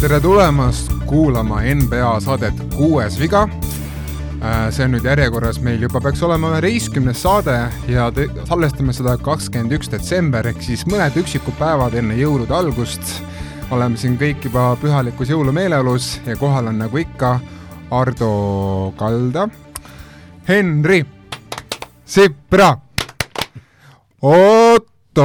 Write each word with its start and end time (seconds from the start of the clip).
tere 0.00 0.20
tulemast 0.20 0.92
kuulama 1.06 1.60
NBA 1.74 2.20
saadet 2.20 2.54
Kuues 2.76 3.18
viga. 3.20 3.48
Äh, 4.44 4.68
see 4.70 4.84
on 4.84 4.92
nüüd 4.94 5.08
järjekorras 5.08 5.58
meil 5.64 5.82
juba 5.82 5.98
peaks 6.04 6.20
olema 6.22 6.52
üheteistkümnes 6.52 7.24
saade 7.24 7.56
ja 7.88 8.04
salvestame 8.46 8.92
seda 8.94 9.16
kakskümmend 9.18 9.74
üks 9.78 9.90
detsember 9.90 10.46
ehk 10.46 10.62
siis 10.62 10.84
mõned 10.86 11.16
üksikud 11.18 11.56
päevad 11.58 11.96
enne 11.98 12.14
jõulude 12.20 12.54
algust. 12.54 13.02
oleme 13.70 13.96
siin 13.96 14.14
kõik 14.20 14.44
juba 14.46 14.76
pühalikus 14.78 15.32
jõulumeeleolus 15.32 16.20
ja 16.26 16.36
kohal 16.36 16.70
on 16.70 16.78
nagu 16.78 16.98
ikka 17.02 17.40
Ardo 17.90 18.92
Kalda, 18.98 19.48
Henri 20.48 21.02
Sipra, 22.04 22.76
Otto 24.26 25.24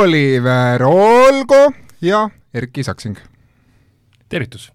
Oliver 0.00 0.82
Olgo 0.82 1.72
ja 2.02 2.30
Erki 2.54 2.82
Saksing. 2.82 3.16
Tervitus. 4.28 4.72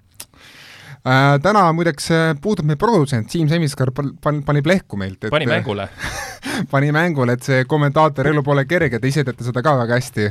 Äh,! 1.04 1.42
täna 1.44 1.66
muideks 1.76 2.08
äh, 2.12 2.30
puudub 2.42 2.66
meil 2.70 2.80
produtsent. 2.80 3.28
Siim 3.30 3.50
Semiskar 3.52 3.92
pan-, 3.92 4.40
pani 4.46 4.62
plehku 4.64 4.96
meilt, 4.96 5.28
et 5.28 5.36
pani 5.36 5.50
mängule. 5.52 5.90
pani 6.72 6.94
mängule, 6.96 7.36
et 7.36 7.44
see 7.44 7.66
kommentaatori 7.68 8.32
elu 8.32 8.44
pole 8.44 8.64
kerge, 8.70 9.02
te 9.04 9.12
ise 9.12 9.26
teate 9.28 9.44
seda 9.44 9.66
ka 9.66 9.76
väga 9.82 10.00
hästi. 10.00 10.30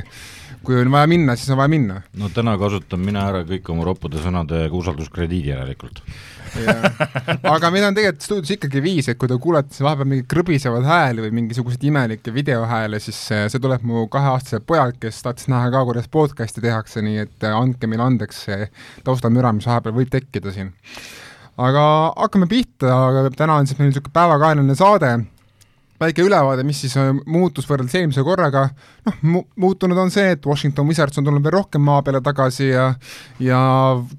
Kui 0.65 0.79
on 0.81 0.91
vaja 0.93 1.09
minna, 1.09 1.35
siis 1.39 1.51
on 1.53 1.59
vaja 1.61 1.71
minna. 1.71 2.01
no 2.19 2.29
täna 2.33 2.57
kasutan 2.61 3.03
mina 3.05 3.27
ära 3.31 3.43
kõik 3.47 3.69
oma 3.73 3.85
roppude 3.87 4.21
sõnadega 4.23 4.73
usalduskrediidi 4.75 5.53
järelikult 5.53 6.01
aga 6.55 7.69
meil 7.73 7.85
on 7.87 7.97
tegelikult 7.97 8.23
stuudios 8.25 8.53
ikkagi 8.55 8.81
viis, 8.83 9.09
et 9.11 9.19
kui 9.19 9.29
te 9.29 9.37
kuulete 9.41 9.83
vahepeal 9.83 10.07
mingeid 10.09 10.29
krõbisevaid 10.31 10.87
hääli 10.87 11.25
või 11.25 11.33
mingisuguseid 11.41 11.83
imelikke 11.89 12.33
videohääle, 12.35 12.99
siis 13.03 13.19
äh, 13.35 13.45
see 13.51 13.61
tuleb 13.63 13.83
mu 13.87 14.05
kaheaastaselt 14.11 14.65
pojalt, 14.67 14.99
kes 15.01 15.21
tahtis 15.25 15.49
näha 15.51 15.71
ka, 15.73 15.83
kuidas 15.89 16.09
podcast'i 16.11 16.63
tehakse, 16.63 17.03
nii 17.05 17.21
et 17.25 17.47
äh, 17.47 17.55
andke 17.57 17.89
meile 17.91 18.07
andeks 18.07 18.45
see 18.47 18.69
taustamüra, 19.07 19.53
mis 19.55 19.67
vahepeal 19.69 19.97
võib 19.99 20.11
tekkida 20.13 20.55
siin. 20.55 20.73
aga 21.57 21.85
hakkame 22.15 22.49
pihta, 22.51 22.95
täna 23.35 23.59
on 23.59 23.67
siis 23.67 23.79
meil 23.79 23.91
niisugune 23.91 24.15
päevakajaline 24.15 24.75
saade 24.79 25.15
väike 25.99 26.25
ülevaade, 26.27 26.63
mis 26.67 26.81
siis 26.85 26.95
äh, 26.99 27.11
muutus 27.25 27.67
võrreldes 27.69 27.95
eelmise 27.99 28.23
korraga, 28.27 28.69
noh 29.05 29.17
mu-, 29.21 29.43
muutunud 29.61 29.97
on 29.97 30.11
see, 30.13 30.31
et 30.35 30.45
Washington 30.45 30.87
Wizards 30.89 31.19
on 31.19 31.27
tulnud 31.27 31.43
veel 31.45 31.57
rohkem 31.57 31.83
maa 31.85 32.01
peale 32.05 32.21
tagasi 32.25 32.69
ja 32.71 32.87
ja 33.39 33.59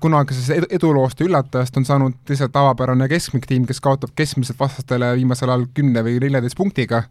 kunagisest 0.00 0.54
ed 0.56 0.68
eduloost 0.78 1.20
ja 1.20 1.26
üllatajast 1.28 1.76
on 1.80 1.88
saanud 1.88 2.18
lihtsalt 2.28 2.54
tavapärane 2.54 3.08
keskmiktiim, 3.10 3.66
kes 3.66 3.82
kaotab 3.84 4.14
keskmiselt 4.18 4.60
vastastele 4.60 5.12
viimasel 5.18 5.52
ajal 5.52 5.66
kümne 5.74 6.04
või 6.06 6.18
neljateist 6.22 6.58
punktiga. 6.58 7.02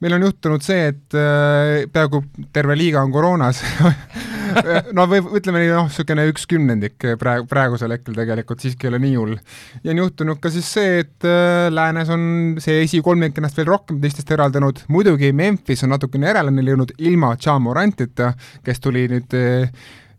meil 0.00 0.16
on 0.16 0.28
juhtunud 0.28 0.64
see, 0.64 0.90
et 0.94 1.18
äh, 1.18 1.86
peaaegu 1.92 2.24
terve 2.52 2.76
liiga 2.78 3.02
on 3.04 3.12
koroonas 3.12 3.62
no 4.96 5.06
või 5.10 5.20
ütleme 5.38 5.62
nii, 5.62 5.70
noh, 5.74 5.88
niisugune 5.88 6.24
üks 6.30 6.46
kümnendik 6.50 7.06
praegu, 7.20 7.46
praegusel 7.50 7.94
hetkel 7.94 8.16
tegelikult 8.16 8.62
siiski 8.62 8.86
ei 8.86 8.92
ole 8.92 9.00
nii 9.02 9.14
hull. 9.16 9.36
ja 9.84 9.92
on 9.92 10.02
juhtunud 10.04 10.40
ka 10.42 10.52
siis 10.52 10.68
see, 10.76 11.00
et 11.04 11.28
äh, 11.28 11.68
läänes 11.72 12.10
on 12.12 12.22
see 12.62 12.80
esikolmik 12.84 13.38
ennast 13.38 13.58
veel 13.60 13.70
rohkem 13.70 14.00
teistest 14.02 14.30
eraldanud, 14.34 14.84
muidugi 14.88 15.32
Memphis 15.36 15.84
on 15.86 15.94
natukene 15.94 16.30
järele 16.30 16.54
neile 16.54 16.74
jõudnud 16.74 16.94
ilma 17.10 17.34
Ja 17.46 17.58
Morantita, 17.58 18.32
kes 18.64 18.80
tuli 18.80 19.08
nüüd 19.10 19.34
äh, 19.36 19.68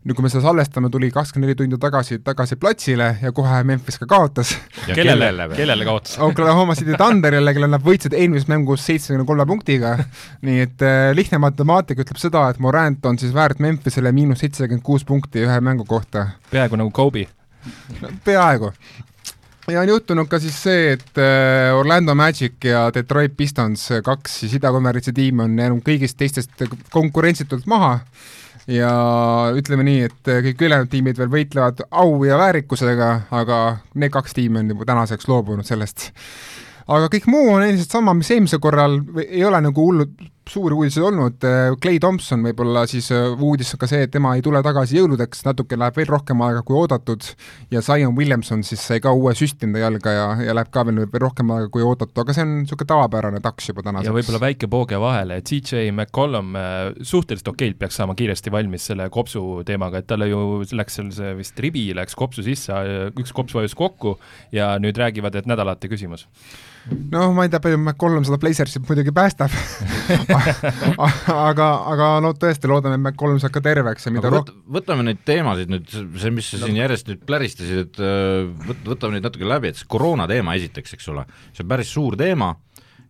nüüd 0.02 0.18
kui 0.18 0.24
me 0.24 0.30
seda 0.32 0.42
salvestame, 0.48 0.88
tuli 0.90 1.12
kakskümmend 1.14 1.46
neli 1.46 1.58
tundi 1.60 1.78
tagasi, 1.80 2.18
tagasi 2.26 2.56
platsile 2.58 3.08
ja 3.22 3.30
kohe 3.34 3.60
Memphis 3.66 4.00
ka 4.00 4.08
kaotas. 4.10 4.50
kellele, 4.88 5.46
kellele 5.54 5.86
kaotas? 5.86 6.16
Oklahoma 6.26 6.74
City 6.78 6.96
Thunderile, 6.98 7.54
kellel 7.54 7.70
nad 7.70 7.84
võitsid 7.86 8.16
eelmises 8.18 8.48
mängus 8.50 8.82
seitsmekümne 8.88 9.26
kolme 9.28 9.46
punktiga, 9.46 9.94
nii 10.46 10.64
et 10.64 10.82
äh, 10.86 11.12
lihtne 11.14 11.38
matemaatika 11.42 12.02
ütleb 12.02 12.18
seda, 12.18 12.48
et 12.50 12.58
Morant 12.62 13.06
on 13.06 13.20
siis 13.20 13.34
väärt 13.36 13.62
Memphisele 13.62 14.10
miinus 14.14 14.42
seitsekümmend 14.42 14.82
kuus 14.86 15.06
punkti 15.06 15.46
ühe 15.46 15.60
mängu 15.62 15.86
kohta. 15.86 16.32
peaaegu 16.50 16.82
nagu 16.82 16.90
Kobe 16.90 17.28
no,. 18.02 18.10
peaaegu 18.26 18.72
ja 19.70 19.80
on 19.80 19.88
juhtunud 19.88 20.28
ka 20.30 20.40
siis 20.42 20.56
see, 20.64 20.92
et 20.96 21.18
äh, 21.20 21.70
Orlando 21.76 22.14
Magic 22.18 22.64
ja 22.66 22.88
Detroit 22.94 23.36
Pistons, 23.36 23.88
kaks 24.04 24.40
siis 24.42 24.56
idakonverentsi 24.58 25.14
tiimi 25.14 25.44
on 25.46 25.58
jäänud 25.58 25.84
kõigist 25.86 26.18
teistest 26.18 26.64
konkurentsitult 26.90 27.68
maha 27.70 27.98
ja 28.70 28.92
ütleme 29.58 29.86
nii, 29.86 30.08
et 30.08 30.32
kõik 30.48 30.66
ülejäänud 30.66 30.90
tiimid 30.90 31.18
veel 31.18 31.30
võitlevad 31.30 31.84
au 31.90 32.22
ja 32.26 32.38
väärikusega, 32.40 33.12
aga 33.34 33.62
need 33.94 34.14
kaks 34.14 34.36
tiimi 34.38 34.62
on 34.62 34.74
juba 34.74 34.86
tänaseks 34.88 35.28
loobunud 35.30 35.66
sellest. 35.66 36.10
aga 36.86 37.08
kõik 37.10 37.26
muu 37.30 37.54
on 37.54 37.66
endiselt 37.66 37.94
sama, 37.94 38.14
mis 38.14 38.30
eelmisel 38.30 38.62
korral, 38.62 39.00
ei 39.28 39.44
ole 39.46 39.60
nagu 39.62 39.86
hullult 39.86 40.14
suuri 40.48 40.74
uudiseid 40.74 41.04
olnud, 41.06 41.44
Clay 41.82 42.00
Thompson 42.02 42.42
võib-olla 42.42 42.82
siis 42.90 43.08
äh, 43.14 43.30
uudis 43.38 43.72
on 43.74 43.80
ka 43.82 43.88
see, 43.90 44.06
et 44.06 44.12
tema 44.12 44.32
ei 44.36 44.42
tule 44.44 44.62
tagasi 44.64 44.98
jõuludeks, 44.98 45.44
natuke 45.46 45.78
läheb 45.78 45.98
veel 46.00 46.08
rohkem 46.10 46.42
aega 46.46 46.64
kui 46.66 46.76
oodatud 46.78 47.26
ja 47.72 47.82
Zion 47.84 48.16
Williamson 48.16 48.64
siis 48.66 48.82
sai 48.88 49.02
ka 49.02 49.12
uue 49.14 49.34
süsti 49.38 49.68
enda 49.68 49.84
jalga 49.84 50.14
ja, 50.16 50.24
ja 50.48 50.56
läheb 50.58 50.72
ka 50.74 50.84
veel 50.88 51.04
rohkem 51.22 51.52
aega 51.54 51.70
kui 51.72 51.84
oodatud, 51.86 52.16
aga 52.24 52.34
see 52.34 52.46
on 52.46 52.56
niisugune 52.62 52.90
tavapärane 52.90 53.42
taks 53.44 53.70
juba 53.70 53.86
tänaseks. 53.86 54.10
ja 54.10 54.16
võib-olla 54.16 54.42
väike 54.42 54.70
pooge 54.72 55.00
vahele, 55.02 55.38
et 55.38 55.52
CJ 55.52 55.92
McCollum 55.94 56.58
äh, 56.58 56.80
suhteliselt 56.98 57.52
okeilt 57.54 57.78
peaks 57.78 58.00
saama 58.00 58.18
kiiresti 58.18 58.52
valmis 58.54 58.90
selle 58.90 59.06
kopsu 59.14 59.62
teemaga, 59.68 60.02
et 60.02 60.10
talle 60.10 60.30
ju 60.32 60.42
läks 60.74 60.98
seal 60.98 61.14
see 61.14 61.36
vist 61.38 61.62
ribi 61.62 61.86
läks 61.96 62.18
kopsu 62.18 62.44
sisse, 62.46 62.82
üks 63.14 63.34
kops 63.36 63.54
vajus 63.56 63.78
kokku 63.78 64.18
ja 64.54 64.74
nüüd 64.82 64.98
räägivad, 64.98 65.38
et 65.38 65.48
nädalate 65.50 65.90
küsimus 65.92 66.26
noh, 66.90 67.30
ma 67.36 67.44
ei 67.46 67.52
tea, 67.52 67.60
palju 67.62 67.78
McCollum 67.78 68.24
seda 68.26 68.38
Blazersit 68.42 68.84
muidugi 68.88 69.12
päästab 69.14 69.52
aga, 71.50 71.68
aga 71.92 72.08
no 72.24 72.32
tõesti, 72.34 72.70
loodame, 72.70 72.98
et 72.98 73.04
McCollum 73.04 73.38
saab 73.42 73.54
ka 73.54 73.62
terveks 73.64 74.08
ja 74.08 74.14
mida 74.14 74.32
rohkem 74.32 74.56
võt, 74.56 74.66
võtame 74.80 75.06
neid 75.06 75.22
teemasid 75.28 75.70
nüüd, 75.72 75.86
see, 75.92 76.34
mis 76.34 76.50
sa 76.50 76.58
no. 76.58 76.66
siin 76.66 76.80
järjest 76.80 77.12
nüüd 77.12 77.22
pläristasid, 77.28 77.86
et 77.86 78.02
äh, 78.02 78.66
võt-, 78.66 78.84
võtame 78.94 79.16
neid 79.16 79.28
natuke 79.28 79.48
läbi, 79.48 79.70
et 79.70 79.78
see 79.78 79.88
koroona 79.94 80.26
teema 80.30 80.56
esiteks, 80.58 80.98
eks 80.98 81.08
ole, 81.14 81.26
see 81.52 81.64
on 81.64 81.70
päris 81.70 81.94
suur 81.94 82.18
teema 82.18 82.50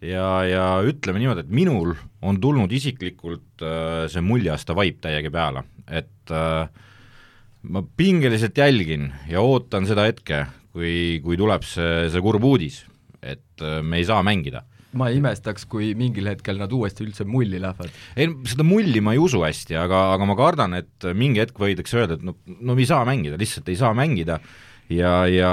ja, 0.05 0.29
ja 0.49 0.69
ütleme 0.87 1.23
niimoodi, 1.23 1.47
et 1.47 1.57
minul 1.63 1.97
on 2.23 2.41
tulnud 2.43 2.73
isiklikult 2.77 3.65
äh, 3.65 4.05
see 4.13 4.25
muljeaasta 4.25 4.77
vaip 4.77 5.01
täiega 5.05 5.33
peale, 5.33 5.65
et 5.89 6.35
äh, 6.35 6.67
ma 7.73 7.87
pingeliselt 7.97 8.59
jälgin 8.59 9.13
ja 9.31 9.41
ootan 9.41 9.89
seda 9.89 10.05
hetke, 10.11 10.45
kui, 10.77 11.21
kui 11.25 11.41
tuleb 11.41 11.65
see, 11.65 12.09
see 12.13 12.25
kurb 12.25 12.45
uudis 12.45 12.83
et 13.23 13.65
äh, 13.65 13.81
me 13.83 14.03
ei 14.03 14.09
saa 14.09 14.23
mängida 14.27 14.67
ma 14.99 15.09
ei 15.09 15.17
imestaks, 15.23 15.65
kui 15.73 15.95
mingil 15.97 16.27
hetkel 16.29 16.59
nad 16.61 16.73
uuesti 16.77 17.07
üldse 17.07 17.25
mulli 17.25 17.61
lähevad. 17.63 17.95
ei, 18.13 18.29
seda 18.49 18.67
mulli 18.67 19.01
ma 19.05 19.15
ei 19.17 19.23
usu 19.23 19.41
hästi, 19.45 19.77
aga, 19.81 20.03
aga 20.17 20.29
ma 20.29 20.37
kardan, 20.37 20.77
et 20.77 21.07
mingi 21.17 21.41
hetk 21.41 21.57
võidakse 21.63 22.03
öelda, 22.03 22.19
et 22.19 22.27
no, 22.27 22.37
no 22.61 22.77
me 22.77 22.85
ei 22.85 22.91
saa 22.91 23.07
mängida, 23.09 23.39
lihtsalt 23.41 23.71
ei 23.73 23.79
saa 23.81 23.95
mängida 23.97 24.37
ja, 24.93 25.15
ja 25.31 25.53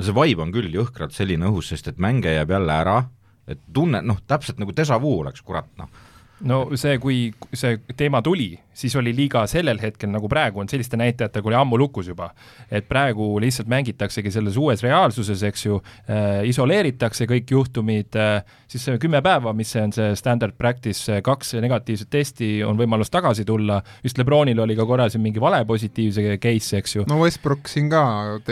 see 0.00 0.16
vibe 0.16 0.42
on 0.46 0.54
küll 0.54 0.72
jõhkralt 0.74 1.14
selline 1.16 1.48
õhus, 1.50 1.70
sest 1.72 1.92
et 1.92 2.02
mänge 2.02 2.32
jääb 2.32 2.56
jälle 2.56 2.74
ära, 2.74 2.98
et 3.46 3.62
tunne, 3.72 4.02
noh, 4.02 4.18
täpselt 4.26 4.58
nagu 4.62 4.74
déjà 4.74 4.98
vu 5.02 5.20
oleks, 5.20 5.44
kurat, 5.46 5.68
noh. 5.78 5.90
No 6.44 6.66
see, 6.76 6.98
kui 7.00 7.18
see 7.56 7.78
teema 7.96 8.20
tuli, 8.24 8.50
siis 8.76 8.92
oli 9.00 9.14
liiga 9.16 9.46
sellel 9.48 9.78
hetkel, 9.80 10.10
nagu 10.12 10.28
praegu 10.28 10.60
on, 10.60 10.68
selliste 10.68 10.98
näitajatega 11.00 11.48
oli 11.48 11.56
ammu 11.56 11.78
lukus 11.80 12.10
juba. 12.10 12.30
et 12.70 12.88
praegu 12.88 13.40
lihtsalt 13.40 13.68
mängitaksegi 13.68 14.30
selles 14.30 14.56
uues 14.56 14.82
reaalsuses, 14.82 15.42
eks 15.48 15.66
ju 15.66 15.80
äh,, 15.80 16.44
isoleeritakse 16.48 17.24
kõik 17.30 17.50
juhtumid 17.50 18.16
äh,, 18.20 18.44
siis 18.68 18.84
see 18.84 18.98
kümme 19.00 19.22
päeva, 19.24 19.52
mis 19.56 19.70
see 19.72 19.82
on 19.86 19.94
see 19.96 20.12
standard 20.18 20.56
practice, 20.58 21.20
kaks 21.24 21.54
negatiivset 21.62 22.10
testi, 22.12 22.50
on 22.66 22.76
võimalus 22.76 23.10
tagasi 23.12 23.46
tulla, 23.48 23.80
just 24.04 24.18
Lebronil 24.20 24.60
oli 24.60 24.76
ka 24.76 24.86
korra 24.88 25.08
siin 25.12 25.24
mingi 25.24 25.40
vale 25.40 25.62
positiivse 25.64 26.36
case, 26.42 26.82
eks 26.82 26.96
ju. 26.98 27.06
no 27.08 27.20
Westbrook 27.22 27.70
siin 27.72 27.88
ka 27.92 28.02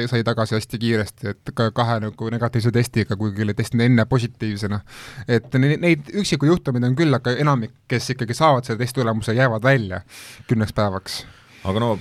sai 0.08 0.24
tagasi 0.24 0.56
hästi 0.56 0.80
kiiresti, 0.80 1.34
et 1.34 1.54
ka 1.54 1.68
kahe 1.76 2.00
nagu 2.06 2.32
negatiivse 2.32 2.72
testiga, 2.72 3.18
kuigi 3.20 3.44
oli 3.44 3.54
testinud 3.54 3.84
enne 3.90 4.08
positiivsena. 4.08 4.80
et 5.28 5.60
neid 5.60 6.08
üksikuid 6.14 6.54
juhtumeid 6.54 6.88
on 6.88 6.96
küll, 6.96 7.20
aga 7.20 7.36
enamik, 7.44 7.76
kes 7.90 8.10
ikkagi 8.14 8.36
saavad 8.36 8.66
selle 8.66 8.80
testitulemuse, 8.80 9.36
jäävad 9.36 9.64
välja 9.64 10.02
kümneks 10.48 10.72
päevaks. 10.76 11.22
aga 11.64 11.80
no 11.82 11.94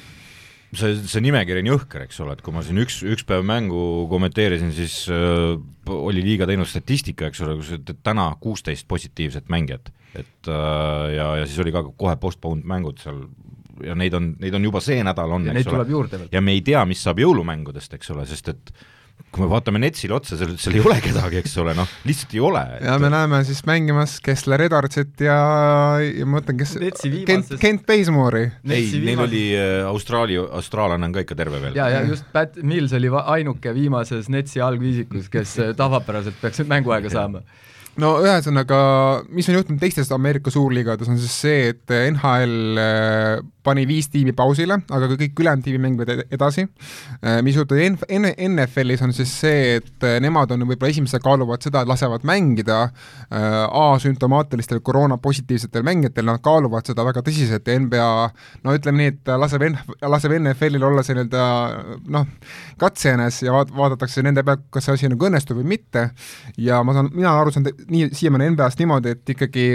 see, 0.77 0.95
see 1.09 1.23
nimekiri 1.23 1.63
on 1.63 1.71
jõhker, 1.73 2.05
eks 2.07 2.19
ole, 2.23 2.35
et 2.35 2.43
kui 2.45 2.55
ma 2.55 2.63
siin 2.65 2.81
üks, 2.83 3.01
üks 3.05 3.25
päev 3.27 3.45
mängu 3.47 4.07
kommenteerisin, 4.11 4.73
siis 4.75 5.03
äh, 5.11 5.53
oli 5.93 6.23
liiga 6.25 6.47
teinud 6.49 6.69
statistika, 6.69 7.29
eks 7.29 7.43
ole, 7.45 7.57
kus 7.59 7.99
täna 8.05 8.29
kuusteist 8.43 8.87
positiivset 8.89 9.51
mängijat, 9.53 9.93
et 10.15 10.49
äh, 10.49 11.07
ja, 11.17 11.29
ja 11.41 11.47
siis 11.49 11.59
oli 11.63 11.75
ka 11.75 11.85
kohe 11.91 12.15
postponed 12.21 12.67
mängud 12.69 13.01
seal 13.03 13.25
ja 13.83 13.95
neid 13.97 14.13
on, 14.13 14.33
neid 14.41 14.53
on 14.53 14.65
juba 14.69 14.81
see 14.83 15.01
nädal 15.05 15.31
on, 15.35 15.47
eks 15.51 15.69
ole, 15.73 16.25
ja 16.31 16.41
me 16.41 16.53
ei 16.55 16.61
tea, 16.65 16.83
mis 16.89 17.01
saab 17.03 17.21
jõulumängudest, 17.23 17.95
eks 17.97 18.13
ole, 18.13 18.25
sest 18.29 18.51
et 18.53 18.73
kui 19.33 19.41
me 19.41 19.49
vaatame 19.49 19.79
Netsile 19.81 20.13
otsa, 20.13 20.37
seal, 20.37 20.53
seal 20.61 20.77
ei 20.77 20.83
ole 20.85 20.99
kedagi, 21.01 21.39
eks 21.41 21.55
ole, 21.63 21.73
noh, 21.77 21.89
lihtsalt 22.05 22.35
ei 22.35 22.41
ole 22.45 22.61
et.... 22.75 22.85
ja 22.85 22.97
me 23.01 23.09
näeme 23.13 23.39
siis 23.47 23.63
mängimas 23.65 24.19
Kessler 24.23 24.61
Edwardsit 24.67 25.23
ja, 25.25 25.37
ja 26.05 26.27
ma 26.27 26.37
mõtlen, 26.37 26.59
kes 26.61 26.75
Kent, 27.25 27.55
Kent 27.61 27.85
Basemore'i. 27.89 28.51
ei, 28.69 28.91
neil 29.07 29.23
oli 29.25 29.43
äh, 29.57 29.79
Austraalia, 29.89 30.45
austraallane 30.59 31.09
on 31.09 31.17
ka 31.17 31.25
ikka 31.25 31.37
terve 31.39 31.61
veel. 31.65 31.77
ja, 31.79 31.89
ja 31.95 32.03
just 32.05 32.29
Pat 32.35 32.61
Mills 32.61 32.93
oli 32.93 33.09
ainuke 33.23 33.73
viimases 33.75 34.29
Netsi 34.33 34.61
algviisikus, 34.61 35.31
kes 35.33 35.57
äh, 35.63 35.73
tavapäraselt 35.77 36.37
peaks 36.41 36.61
mänguaega 36.69 37.13
saama 37.13 37.41
no 38.01 38.13
ühesõnaga, 38.23 38.77
mis 39.33 39.47
on 39.49 39.59
juhtunud 39.59 39.81
teistes 39.81 40.11
Ameerika 40.15 40.51
suurliigades, 40.53 41.09
on 41.11 41.19
siis 41.21 41.35
see, 41.43 41.73
et 41.73 41.93
NHL 42.13 42.79
äh, 42.81 43.43
pani 43.63 43.85
viis 43.87 44.09
tiimi 44.11 44.33
pausile, 44.35 44.79
aga 44.91 45.09
kõik 45.13 45.39
ülejäänud 45.39 45.65
tiimi 45.65 45.81
mängivad 45.83 46.11
ed- 46.13 46.23
edasi. 46.35 46.65
mis 47.45 47.55
juhtub 47.55 47.79
NFL-is 47.79 49.03
on 49.05 49.13
siis 49.15 49.31
see, 49.43 49.77
et 49.77 50.07
äh, 50.07 50.17
nemad 50.23 50.51
on 50.55 50.65
võib-olla 50.67 50.91
esimesed 50.91 51.23
kaaluvad 51.23 51.63
seda, 51.63 51.83
et 51.83 51.91
lasevad 51.91 52.25
mängida 52.27 52.79
äh, 52.87 53.47
asümptomaatilistel 53.83 54.81
koroonapositiivsetel 54.83 55.85
mängijatel, 55.85 56.27
nad 56.27 56.41
kaaluvad 56.43 56.89
seda 56.89 57.05
väga 57.07 57.23
tõsiselt 57.25 57.69
ja 57.69 57.77
NBA 57.79 58.09
no 58.65 58.75
ütleme 58.75 59.03
nii, 59.03 59.13
et 59.13 59.33
laseb 59.39 59.63
laseb 60.01 60.35
NFL-il 60.39 60.83
olla 60.83 61.05
see 61.05 61.15
nii-öelda 61.15 61.45
noh, 62.11 62.27
katsejänes 62.81 63.43
ja 63.45 63.53
vaat-, 63.55 63.71
vaadatakse 63.75 64.25
nende 64.25 64.43
pealt, 64.43 64.65
kas 64.73 64.89
see 64.89 64.97
asi 64.97 65.13
nagu 65.13 65.29
õnnestub 65.29 65.61
või 65.61 65.69
mitte 65.75 66.09
ja 66.59 66.81
ma 66.83 66.97
saan, 66.97 67.13
mina 67.15 67.31
aru 67.39 67.53
saanud 67.53 67.82
nii, 67.89 68.11
siiamaani 68.15 68.53
NBA-st 68.53 68.83
niimoodi, 68.83 69.17
et 69.17 69.33
ikkagi 69.35 69.67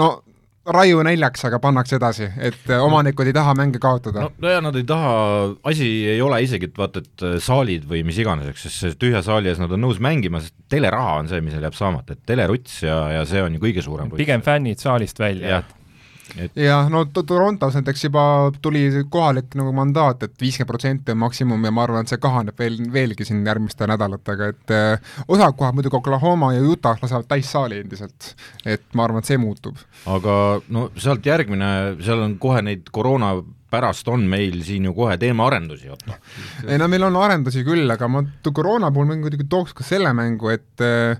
no 0.00 0.10
raiu 0.70 1.00
neljaks, 1.04 1.42
aga 1.48 1.58
pannakse 1.62 1.96
edasi, 1.96 2.28
et 2.36 2.68
äh, 2.68 2.82
omanikud 2.84 3.28
ei 3.28 3.34
taha 3.34 3.54
mänge 3.58 3.80
kaotada. 3.82 4.26
No, 4.26 4.32
no 4.44 4.52
ja 4.52 4.60
nad 4.62 4.76
ei 4.76 4.84
taha, 4.86 5.14
asi 5.70 5.88
ei 6.12 6.20
ole 6.22 6.42
isegi, 6.44 6.68
et 6.70 6.78
vaata, 6.78 7.02
et 7.04 7.24
äh, 7.26 7.36
saalid 7.42 7.86
või 7.90 8.02
mis 8.06 8.20
iganes, 8.20 8.50
eks, 8.52 8.66
sest 8.68 8.84
see 8.84 8.98
tühja 9.00 9.22
saali 9.26 9.50
ees 9.50 9.60
nad 9.62 9.72
on 9.72 9.82
nõus 9.82 10.00
mängima, 10.02 10.42
sest 10.44 10.54
teleraha 10.72 11.18
on 11.22 11.30
see, 11.32 11.40
mis 11.44 11.56
neil 11.56 11.66
jääb 11.68 11.78
saamata, 11.78 12.16
et 12.16 12.22
teleruts 12.28 12.82
ja, 12.84 13.00
ja 13.16 13.26
see 13.28 13.42
on 13.44 13.56
ju 13.56 13.62
kõige 13.62 13.84
suurem 13.86 14.12
pigem 14.20 14.44
fännid 14.44 14.82
saalist 14.82 15.18
välja 15.20 15.56
jah, 15.56 15.76
et 16.38 16.56
jah, 16.56 16.88
no 16.92 17.04
to- 17.04 17.22
Torontos 17.26 17.74
näiteks 17.74 18.04
juba 18.04 18.22
tuli 18.62 18.84
kohalik 19.10 19.54
nagu 19.58 19.72
mandaat, 19.76 20.22
et 20.22 20.34
viiskümmend 20.40 20.68
protsenti 20.70 21.12
on 21.12 21.18
maksimum 21.18 21.64
ja 21.64 21.70
ma 21.74 21.82
arvan, 21.86 22.00
et 22.06 22.08
see 22.12 22.18
kahaneb 22.22 22.58
veel, 22.58 22.78
veelgi 22.92 23.24
siin 23.28 23.44
järgmiste 23.46 23.86
nädalatega, 23.90 24.48
et 24.54 24.70
äh, 24.76 25.14
osad 25.28 25.56
kohad 25.58 25.74
muidugi 25.74 25.96
Oklahoma 25.96 26.52
ja 26.54 26.62
Utah 26.62 26.98
lasevad 27.02 27.26
täissaali 27.28 27.80
endiselt. 27.84 28.34
et 28.66 28.82
ma 28.94 29.04
arvan, 29.04 29.18
et 29.24 29.30
see 29.30 29.38
muutub. 29.38 29.76
aga 30.06 30.60
no 30.68 30.90
sealt 30.96 31.26
järgmine, 31.26 31.96
seal 32.04 32.20
on 32.26 32.38
kohe 32.38 32.62
neid 32.62 32.88
koroona 32.92 33.34
pärast 33.70 34.08
on 34.10 34.24
meil 34.26 34.62
siin 34.66 34.84
ju 34.88 34.92
kohe 34.94 35.14
teemaarendusi, 35.18 35.90
Otto. 35.90 36.16
ei 36.66 36.78
no 36.78 36.88
meil 36.90 37.04
on 37.06 37.16
arendusi 37.16 37.62
küll, 37.64 37.86
aga 37.92 38.08
ma 38.08 38.24
tu- 38.42 38.50
koroona 38.52 38.90
puhul 38.90 39.06
muidugi 39.14 39.46
tooks 39.48 39.72
ka 39.78 39.84
selle 39.86 40.10
mängu, 40.12 40.50
et 40.50 40.82
äh, 40.82 41.16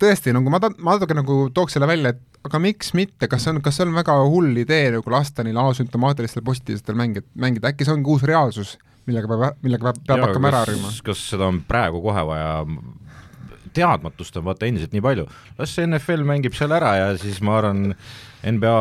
tõesti, 0.00 0.34
nagu 0.36 0.52
ma 0.52 0.60
ta-, 0.62 0.74
ma 0.78 0.96
natuke 0.96 1.16
nagu 1.16 1.38
tooks 1.54 1.76
selle 1.76 1.88
välja, 1.90 2.14
et 2.14 2.44
aga 2.48 2.60
miks 2.62 2.92
mitte, 2.96 3.28
kas 3.30 3.44
see 3.44 3.54
on, 3.54 3.62
kas 3.64 3.78
see 3.78 3.86
on 3.86 3.96
väga 3.96 4.14
hull 4.28 4.62
idee 4.62 4.92
nagu 4.94 5.12
lasta 5.12 5.44
neil 5.46 5.58
asümptomaatilistel 5.62 6.44
positiivsetel 6.46 6.98
mängijad, 6.98 7.26
mängida, 7.38 7.72
äkki 7.72 7.86
see 7.86 7.96
ongi 7.96 8.12
uus 8.14 8.24
reaalsus, 8.28 8.76
millega 9.08 9.30
peab, 9.30 9.60
millega 9.64 9.90
peab, 9.90 10.00
peab 10.08 10.24
hakkama 10.28 10.52
ära 10.52 10.64
harjuma? 10.66 10.92
kas 11.04 11.24
seda 11.32 11.48
on 11.50 11.62
praegu 11.68 12.02
kohe 12.04 12.24
vaja, 12.28 12.52
teadmatust 13.76 14.36
on 14.40 14.46
vaata 14.48 14.68
endiselt 14.68 14.94
nii 14.96 15.04
palju, 15.04 15.26
las 15.58 15.74
see 15.76 15.86
NFL 15.88 16.26
mängib 16.28 16.56
seal 16.58 16.74
ära 16.76 16.94
ja 16.98 17.08
siis 17.20 17.40
ma 17.44 17.58
arvan, 17.60 17.92
NBA 18.48 18.76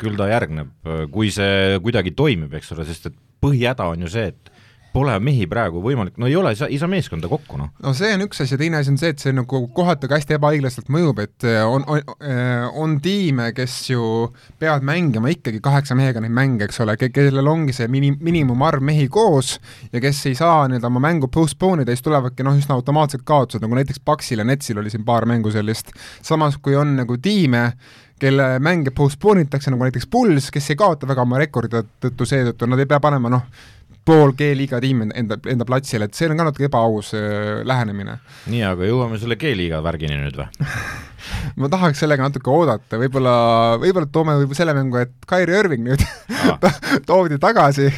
küll 0.00 0.18
ta 0.18 0.28
järgneb, 0.28 0.74
kui 1.14 1.30
see 1.34 1.78
kuidagi 1.84 2.12
toimib, 2.16 2.52
eks 2.58 2.74
ole, 2.76 2.84
sest 2.88 3.08
et 3.10 3.16
põhihäda 3.42 3.88
on 3.92 4.04
ju 4.04 4.12
see, 4.12 4.30
et 4.34 4.52
pole 4.96 5.16
mehi 5.20 5.46
praegu 5.50 5.82
võimalik, 5.84 6.16
no 6.20 6.28
ei 6.30 6.36
ole, 6.38 6.54
ei 6.56 6.78
saa, 6.80 6.88
meeskonda 6.90 7.28
kokku, 7.30 7.58
noh. 7.60 7.72
no 7.84 7.92
see 7.96 8.14
on 8.16 8.24
üks 8.24 8.40
asi 8.44 8.56
ja 8.56 8.60
teine 8.60 8.80
asi 8.80 8.92
on 8.94 8.98
see, 9.00 9.12
et 9.12 9.22
see 9.22 9.34
nagu 9.36 9.60
kohati 9.76 10.08
ka 10.08 10.16
hästi 10.16 10.38
ebaõiglaselt 10.38 10.88
mõjub, 10.92 11.20
et 11.24 11.46
äh, 11.48 11.60
on, 11.68 11.84
on, 11.90 12.00
on 12.84 12.96
tiime, 13.04 13.50
kes 13.56 13.74
ju 13.90 14.06
peavad 14.60 14.86
mängima 14.86 15.32
ikkagi 15.32 15.60
kaheksa 15.64 15.96
mehega 15.98 16.22
neid 16.24 16.34
mänge, 16.36 16.68
eks 16.68 16.80
ole, 16.84 16.96
kellel 17.04 17.52
ongi 17.52 17.76
see 17.76 17.90
mini-, 17.92 18.14
miinimumarv 18.16 18.84
mehi 18.84 19.08
koos 19.12 19.56
ja 19.92 20.02
kes 20.02 20.22
ei 20.30 20.38
saa 20.38 20.64
nii-öelda 20.70 20.90
oma 20.90 21.02
mängu 21.08 21.30
postpone 21.32 21.84
ida, 21.84 21.94
siis 21.94 22.06
tulevadki 22.06 22.46
noh, 22.46 22.56
üsna 22.56 22.78
automaatsed 22.78 23.26
kaotused, 23.28 23.64
nagu 23.64 23.78
näiteks 23.78 24.02
Paxil 24.06 24.42
ja 24.42 24.48
Netsil 24.48 24.80
oli 24.80 24.92
siin 24.92 25.04
paar 25.06 25.28
mängu 25.28 25.52
sellist, 25.54 25.92
samas 26.24 26.56
kui 26.62 26.76
on 26.78 26.96
nagu 27.02 27.20
tiime, 27.22 27.68
kelle 28.20 28.50
mänge 28.64 28.90
postpone 28.96 29.44
itakse, 29.46 29.70
nagu 29.72 29.84
näiteks 29.86 30.06
Bulls, 30.10 30.50
kes 30.54 30.70
ei 30.72 30.76
kaota 30.80 31.08
väga 31.08 31.24
oma 31.26 31.40
rekordi 31.42 31.82
tõttu 32.00 32.28
seetõttu, 32.28 32.68
nad 32.70 32.80
ei 32.80 32.88
pea 32.88 33.00
panema 33.04 33.28
noh, 33.32 33.42
pool 34.06 34.30
G-liiga 34.38 34.78
tiimi 34.80 35.08
enda, 35.18 35.34
enda 35.50 35.64
platsile, 35.66 36.06
et 36.06 36.14
see 36.14 36.28
on 36.30 36.38
ka 36.38 36.44
natuke 36.46 36.68
ebaaus 36.68 37.10
äh, 37.18 37.64
lähenemine. 37.66 38.18
nii, 38.52 38.62
aga 38.68 38.86
jõuame 38.86 39.18
selle 39.18 39.34
G-liiga 39.40 39.80
värgini 39.82 40.16
nüüd 40.20 40.38
või? 40.38 40.46
ma 41.58 41.68
tahaks 41.72 41.98
sellega 42.04 42.22
natuke 42.28 42.52
oodata, 42.54 43.00
võib-olla, 43.02 43.32
võib-olla 43.82 44.06
toome 44.14 44.36
võib 44.44 44.54
selle 44.54 44.76
mängu, 44.78 45.00
et 45.02 45.12
Kairi 45.26 45.58
Irving 45.58 45.84
nüüd 45.90 46.06
Ah. 46.46 46.60
toodi 47.08 47.40
tagasi 47.42 47.88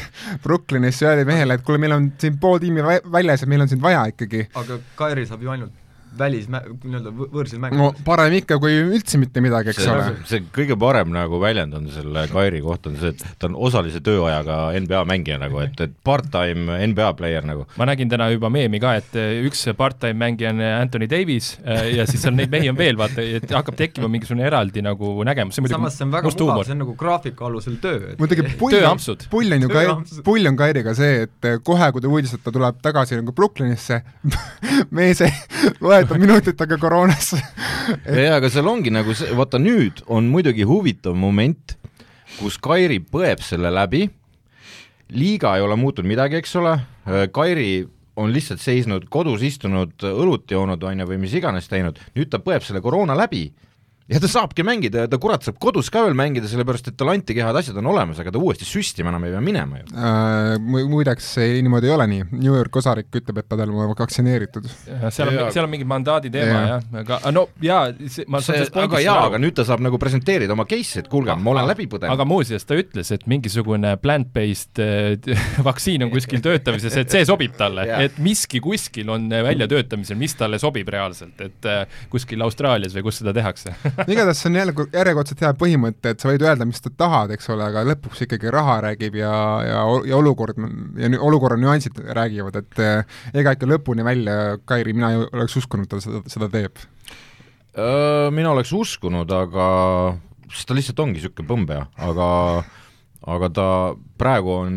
Brooklynisse 0.41 1.05
ja 1.05 1.11
öeldi 1.11 1.25
mehele, 1.29 1.53
et 1.59 1.63
kuule, 1.65 1.77
meil 1.81 1.93
on 1.93 2.07
siin 2.17 2.39
pool 2.41 2.57
tiimi 2.61 2.81
vä- 2.81 3.03
väljas 3.13 3.43
ja 3.43 3.49
meil 3.51 3.61
on 3.61 3.69
sind 3.69 3.81
vaja 3.83 4.07
ikkagi. 4.09 4.47
aga 4.57 4.79
Kairi 4.97 5.25
saab 5.29 5.43
ju 5.45 5.51
ainult 5.53 5.75
välismä-, 6.19 6.61
nii-öelda 6.83 7.13
võ- 7.15 7.29
võõrsil 7.33 7.61
mängida 7.61 7.81
no 7.81 7.89
parem 8.05 8.35
ikka 8.39 8.59
kui 8.61 8.75
üldse 8.81 9.19
mitte 9.21 9.43
midagi, 9.43 9.73
eks 9.73 9.83
see, 9.83 9.93
ole. 9.93 10.07
see 10.29 10.43
kõige 10.55 10.77
parem 10.79 11.11
nagu 11.15 11.39
väljend 11.41 11.75
on 11.77 11.87
selle 11.93 12.25
Kairi 12.31 12.61
kohta 12.65 12.91
on 12.91 12.99
see, 13.01 13.13
et 13.13 13.23
ta 13.39 13.49
on 13.49 13.57
osalise 13.69 14.01
tööajaga 14.05 14.59
NBA 14.79 15.03
mängija 15.09 15.39
nagu, 15.41 15.61
et, 15.63 15.79
et 15.85 15.95
part-time 16.05 16.79
NBA 16.91 17.09
player 17.19 17.47
nagu. 17.47 17.65
ma 17.79 17.89
nägin 17.89 18.11
täna 18.11 18.29
juba 18.33 18.51
meemi 18.53 18.81
ka, 18.83 18.95
et 18.99 19.17
üks 19.47 19.65
part-time 19.79 20.19
mängija 20.19 20.53
on 20.53 20.63
Anthony 20.67 21.09
Davis 21.11 21.53
eh, 21.63 21.95
ja 21.97 22.07
siis 22.09 22.25
on 22.29 22.37
neid 22.39 22.51
mehi 22.53 22.71
on 22.71 22.77
veel, 22.79 22.99
vaata, 22.99 23.23
et 23.23 23.49
hakkab 23.55 23.77
tekkima 23.79 24.11
mingisugune 24.11 24.45
eraldi 24.47 24.83
nagu 24.85 25.15
nägemus, 25.27 25.57
see 25.57 25.65
on 25.65 25.73
samas 25.75 25.97
see 25.97 26.07
on 26.07 26.13
muidugi 26.13 26.29
väga 26.35 26.45
mugav, 26.45 26.65
see 26.67 26.75
on 26.77 26.83
nagu 26.83 26.97
graafiku 26.99 27.49
alusel 27.49 27.79
töö, 27.83 28.13
et 28.13 28.21
muidugi 28.21 28.47
pull, 28.59 28.75
tööampsud. 28.75 29.27
pull 29.31 29.55
on 29.55 29.65
ju 29.65 29.71
ka 29.71 29.85
pull 30.27 30.49
on 30.49 30.59
Kairiga 30.59 30.95
see, 30.97 31.25
et 31.27 31.49
kohe, 31.65 31.91
kui 31.95 32.03
ta 32.03 32.11
uudis, 32.11 32.35
et 32.35 32.43
ta 32.43 32.53
tuleb 32.55 32.79
tagasi 32.83 33.19
nagu 33.19 33.33
Brooklynisse 33.35 34.01
mees 34.97 35.23
ei 36.15 36.17
loeta 36.17 36.17
minutitega 36.25 36.77
koroonasse 36.81 37.37
jaa, 37.39 38.37
aga 38.37 38.49
seal 38.49 38.67
ongi 38.69 38.93
nagu 38.93 39.13
see, 39.17 39.29
vaata 39.37 39.59
nüüd 39.61 40.01
on 40.07 40.29
muidugi 40.31 40.65
huvitav 40.67 41.17
moment, 41.17 41.75
kus 42.39 42.57
Kairi 42.61 42.99
põeb 43.03 43.43
selle 43.45 43.71
läbi, 43.73 44.07
liiga 45.13 45.55
ei 45.57 45.65
ole 45.65 45.77
muutunud 45.79 46.09
midagi, 46.09 46.39
eks 46.39 46.55
ole, 46.61 46.75
Kairi 47.35 47.87
on 48.19 48.33
lihtsalt 48.33 48.61
seisnud 48.61 49.07
kodus, 49.11 49.43
istunud, 49.45 49.95
õlut 50.03 50.51
joonud, 50.51 50.83
on 50.83 51.03
ju, 51.03 51.07
või 51.09 51.21
mis 51.21 51.35
iganes 51.37 51.69
teinud, 51.71 51.99
nüüd 52.17 52.31
ta 52.31 52.41
põeb 52.43 52.65
selle 52.65 52.81
koroona 52.83 53.15
läbi 53.17 53.47
ja 54.09 54.19
ta 54.21 54.29
saabki 54.31 54.63
mängida 54.65 55.03
ja 55.05 55.09
ta 55.11 55.19
kurat 55.21 55.45
saab 55.45 55.59
kodus 55.61 55.89
ka 55.93 56.01
veel 56.07 56.15
mängida, 56.17 56.49
sellepärast 56.49 56.87
et 56.91 56.97
tal 56.97 57.11
antikehad, 57.13 57.55
asjad 57.59 57.77
on 57.81 57.89
olemas, 57.91 58.19
aga 58.21 58.33
ta 58.33 58.41
uuesti 58.41 58.65
süstima 58.67 59.11
enam 59.13 59.27
ei 59.27 59.35
pea 59.35 59.41
minema 59.45 59.81
ju. 59.81 59.87
Äh, 59.93 60.55
mu- 60.63 60.85
muideks 60.95 61.27
see 61.37 61.59
niimoodi 61.65 61.89
ei 61.89 61.93
ole 61.95 62.07
nii, 62.09 62.23
New 62.39 62.55
York 62.55 62.79
osarik 62.81 63.09
ütleb, 63.21 63.43
et 63.43 63.49
ta 63.49 63.57
peab 63.59 63.67
olema 63.69 63.89
vaktsineeritud. 63.93 64.65
seal 65.13 65.29
on 65.29 65.51
seal 65.53 65.67
on 65.67 65.73
mingi 65.73 65.85
mandaadi 65.87 66.31
teema 66.33 66.61
jah, 66.65 66.87
aga 67.03 67.19
aga 67.19 67.31
no 67.35 67.45
jaa, 67.63 67.89
ma 68.27 68.41
saan 68.41 68.45
see, 68.45 68.63
sellest 68.63 68.77
aga 68.81 69.01
jaa, 69.03 69.17
aga 69.29 69.39
nüüd 69.41 69.55
ta 69.57 69.65
saab 69.67 69.83
nagu 69.85 69.99
presenteerida 70.01 70.55
oma 70.55 70.65
case'i, 70.69 71.03
et 71.03 71.09
kuulge, 71.11 71.35
ma 71.37 71.53
olen 71.53 71.67
läbi 71.69 71.87
põdenud. 71.91 72.13
aga 72.15 72.25
muuseas, 72.27 72.65
ta 72.69 72.77
ütles, 72.79 73.11
et 73.15 73.25
mingisugune 73.29 73.95
plant-based 74.01 74.81
äh, 74.83 75.39
vaktsiin 75.67 76.05
on 76.07 76.13
kuskil 76.13 76.41
töötamises, 76.45 76.95
et 77.03 77.13
see 77.13 77.25
sobib 77.27 77.55
talle 77.59 77.85
Jaa. 77.89 78.01
et 78.07 78.17
miski 78.23 78.61
kuskil 78.63 79.09
on 79.13 79.29
äh, 79.33 79.43
väljatöötamisel, 79.45 80.17
mis 80.19 80.35
talle 80.39 80.59
sobib 80.61 80.89
reaalselt, 80.93 81.39
et 81.45 81.69
äh, 81.69 81.85
kuskil 82.13 82.41
Austraalias 82.45 82.95
või 82.97 83.05
kus 83.09 83.21
seda 83.21 83.33
tehakse 83.35 83.75
igatahes 84.07 84.41
see 84.43 84.49
on 84.51 84.59
jälle 84.59 84.85
järjekordselt 84.93 85.43
hea 85.43 85.51
põhimõte, 85.59 86.13
et 86.13 86.21
sa 86.21 86.31
võid 86.31 86.45
öelda, 86.45 86.67
mis 86.69 86.81
sa 86.81 86.91
tahad, 86.95 87.33
eks 87.35 87.49
ole, 87.53 87.65
aga 87.67 87.83
lõpuks 87.87 88.23
ikkagi 88.25 88.53
raha 88.53 88.79
räägib 88.87 89.19
ja, 89.19 89.33
ja, 89.65 89.81
ja 90.09 90.19
olukord 90.19 90.59
ja 90.99 91.11
olukorra 91.19 91.59
nüansid 91.59 91.99
räägivad, 92.17 92.61
et 92.61 92.83
eh, 92.83 93.19
ega 93.33 93.55
ikka 93.57 93.69
lõpuni 93.69 94.05
välja, 94.07 94.57
Kairi, 94.69 94.95
mina 94.97 95.13
ei 95.15 95.23
oleks 95.25 95.59
uskunud, 95.59 95.89
ta 95.89 96.01
seda, 96.03 96.23
seda 96.29 96.49
teeb. 96.53 96.85
Mina 98.33 98.49
oleks 98.51 98.71
uskunud, 98.75 99.29
aga 99.31 99.65
sest 100.51 100.67
ta 100.67 100.75
lihtsalt 100.75 100.99
ongi 101.03 101.19
niisugune 101.19 101.47
põmbea, 101.47 101.83
aga 102.01 102.27
aga 103.27 103.49
ta 103.51 103.67
praegu 104.19 104.53
on 104.53 104.75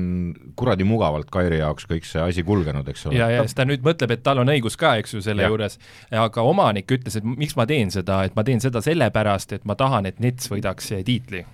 kuradi 0.58 0.86
mugavalt 0.86 1.30
Kairi 1.30 1.60
jaoks 1.60 1.86
kõik 1.90 2.06
see 2.08 2.22
asi 2.22 2.42
kulgenud, 2.46 2.88
eks 2.90 3.06
ole. 3.06 3.18
ja, 3.20 3.28
ja 3.30 3.44
siis 3.46 3.54
ta 3.58 3.66
nüüd 3.68 3.84
mõtleb, 3.86 4.16
et 4.16 4.22
tal 4.26 4.42
on 4.42 4.50
õigus 4.50 4.76
ka, 4.78 4.96
eks 5.02 5.14
ju, 5.14 5.22
selle 5.22 5.44
Jah. 5.44 5.52
juures, 5.52 5.78
aga 6.24 6.46
omanik 6.46 6.90
ütles, 6.98 7.16
et 7.18 7.26
miks 7.26 7.54
ma 7.58 7.66
teen 7.70 7.94
seda, 7.94 8.22
et 8.26 8.34
ma 8.38 8.44
teen 8.46 8.62
seda 8.62 8.82
sellepärast, 8.82 9.54
et 9.58 9.66
ma 9.68 9.78
tahan, 9.78 10.10
et 10.10 10.18
Nets 10.22 10.50
võidaks 10.50 10.90
tiitli. 11.06 11.44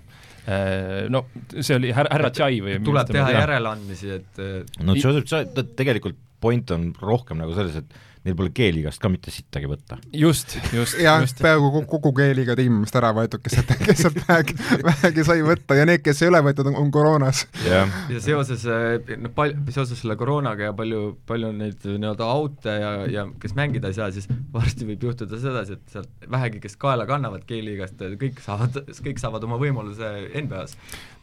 No 1.13 1.27
see 1.59 1.75
oli 1.75 1.91
härra, 1.93 2.09
härra 2.15 2.29
Tšai 2.33 2.61
või 2.65 2.79
tuleb 2.81 3.11
teha 3.13 3.35
järeleandmisi, 3.35 4.09
et 4.15 4.39
äh, 4.41 4.63
no 4.81 4.95
Joseph 4.97 5.27
Tšai- 5.29 5.67
tegelikult 5.77 6.17
point 6.41 6.71
on 6.73 6.89
rohkem 6.97 7.37
nagu 7.37 7.53
selles, 7.53 7.75
et 7.83 8.08
neil 8.25 8.35
pole 8.35 8.51
G-liigast 8.55 8.99
ka 9.01 9.09
mitte 9.11 9.31
sittagi 9.31 9.69
võtta. 9.69 9.97
just, 10.13 10.57
just, 10.75 10.97
ja 10.99 11.15
just. 11.23 11.39
peaaegu 11.43 11.83
kogu- 11.87 12.13
G-liiga 12.19 12.55
tiim 12.59 12.81
vist 12.83 12.97
ära 12.99 13.11
võetud, 13.15 13.41
kes 13.43 13.55
sealt, 13.57 13.71
kes 13.85 14.03
sealt 14.03 14.19
vähegi, 14.27 14.55
vähegi 14.83 15.25
sai 15.27 15.43
võtta 15.45 15.77
ja 15.79 15.85
need, 15.87 16.03
kes 16.03 16.21
ei 16.25 16.31
ole 16.31 16.41
võetud, 16.49 16.67
on, 16.71 16.77
on 16.81 16.91
koroonas. 16.93 17.45
jah, 17.63 17.93
ja 18.11 18.23
seoses 18.23 18.65
noh, 18.67 19.33
pal-, 19.35 19.55
seoses 19.71 20.01
selle 20.01 20.17
koroonaga 20.19 20.69
ja 20.69 20.75
palju, 20.75 21.03
palju 21.29 21.53
neid 21.55 21.87
nii-öelda 21.87 22.27
aute 22.33 22.75
ja, 22.83 22.91
ja 23.09 23.25
kes 23.39 23.55
mängida 23.57 23.91
ei 23.91 23.97
saa, 23.97 24.09
siis 24.15 24.27
varsti 24.53 24.87
võib 24.89 25.07
juhtuda 25.09 25.39
sedasi, 25.39 25.79
et 25.79 25.95
sealt 25.95 26.29
vähegi, 26.31 26.59
kes 26.65 26.75
kaela 26.81 27.07
kannavad 27.09 27.47
G-liigast, 27.49 28.03
kõik 28.19 28.43
saavad, 28.43 28.81
kõik 28.99 29.21
saavad 29.21 29.47
oma 29.47 29.59
võimaluse 29.61 30.11
NBA-s. 30.43 30.75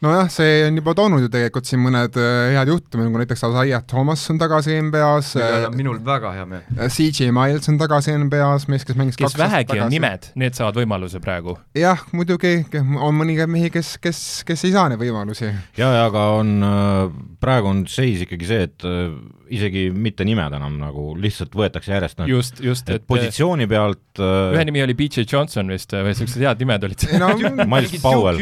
Nojah, 0.05 0.29
see 0.31 0.61
on 0.67 0.77
juba 0.79 0.93
toonud 0.97 1.23
ju 1.25 1.29
tegelikult 1.33 1.69
siin 1.69 1.81
mõned 1.83 2.17
eh, 2.21 2.55
head 2.55 2.71
juhtumid, 2.71 3.07
nagu 3.07 3.21
näiteks 3.21 3.45
Isaiah 3.47 3.83
Thomas 3.89 4.25
on 4.33 4.41
tagasi 4.41 4.77
NBA-s, 4.87 5.37
ja 5.39 5.71
minul 5.73 5.99
väga 6.05 6.33
hea 6.35 6.45
meel. 6.49 6.65
CJ 6.93 7.31
Miles 7.35 7.69
on 7.71 7.79
tagasi 7.81 8.15
NBA-s, 8.25 8.67
mees, 8.71 8.85
kes 8.87 8.99
mängis 8.99 9.19
kes 9.19 9.37
vähegi 9.39 9.79
on 9.81 9.91
nimed, 9.93 10.29
need 10.39 10.57
saavad 10.57 10.79
võimaluse 10.81 11.21
praegu. 11.23 11.57
jah, 11.77 12.03
muidugi, 12.13 12.59
on 12.77 13.17
mõningaid 13.17 13.51
mehi, 13.51 13.71
kes, 13.73 13.95
kes, 14.03 14.21
kes 14.47 14.67
ei 14.67 14.75
saa 14.75 14.87
neid 14.91 15.01
võimalusi. 15.01 15.49
ja, 15.79 15.91
ja 15.99 16.05
aga 16.11 16.29
on, 16.37 16.53
äh, 16.67 17.01
praegu 17.43 17.73
on 17.73 17.85
seis 17.91 18.23
ikkagi 18.27 18.49
see, 18.49 18.69
et 18.69 18.87
äh, 18.87 19.11
isegi 19.53 19.87
mitte 19.93 20.25
nimed 20.27 20.55
enam 20.57 20.77
nagu, 20.81 21.09
lihtsalt 21.19 21.55
võetakse 21.57 21.93
järjest 21.93 22.19
noh, 22.21 22.29
just, 22.31 22.61
just, 22.63 22.89
et 22.93 23.05
positsiooni 23.07 23.67
pealt 23.69 24.21
ühe 24.21 24.65
nimi 24.67 24.83
oli 24.83 24.95
BJ 24.97 25.25
Johnson 25.27 25.71
vist 25.73 25.93
või 25.95 26.11
niisugused 26.11 26.43
head 26.43 26.63
nimed 26.63 26.87
olid 26.87 27.07
no, 27.21 27.31
Miles 27.73 27.97
Powell. 28.03 28.41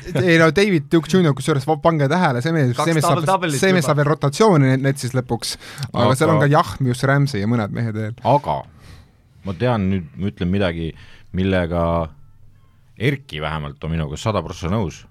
ei 0.24 0.38
no 0.40 0.50
David 0.56 0.88
Duke 0.92 1.10
Junior, 1.12 1.36
kusjuures 1.36 1.68
pange 1.82 2.08
tähele, 2.10 2.42
see 2.44 2.54
mees, 2.56 2.74
see 2.76 2.96
mees 2.96 3.06
saab, 3.06 3.48
see 3.54 3.74
mees 3.76 3.88
saab 3.88 4.00
veel 4.02 4.10
rotatsiooni 4.12 4.76
netsis 4.80 5.16
lõpuks, 5.16 5.56
aga, 5.90 6.06
aga 6.08 6.18
seal 6.18 6.34
on 6.34 6.42
ka 6.42 6.50
Jahmius 6.50 7.04
Ramsey 7.10 7.44
ja 7.44 7.50
mõned 7.50 7.76
mehed 7.76 7.96
veel. 7.96 8.16
aga 8.24 8.62
ma 9.44 9.56
tean 9.56 9.88
nüüd, 9.92 10.08
ma 10.16 10.30
ütlen 10.32 10.50
midagi, 10.52 10.90
millega 11.36 11.84
Erki 13.00 13.40
vähemalt 13.40 13.84
on 13.84 13.94
minuga 13.94 14.18
sada 14.20 14.42
prossa 14.44 14.68
nõus. 14.68 15.06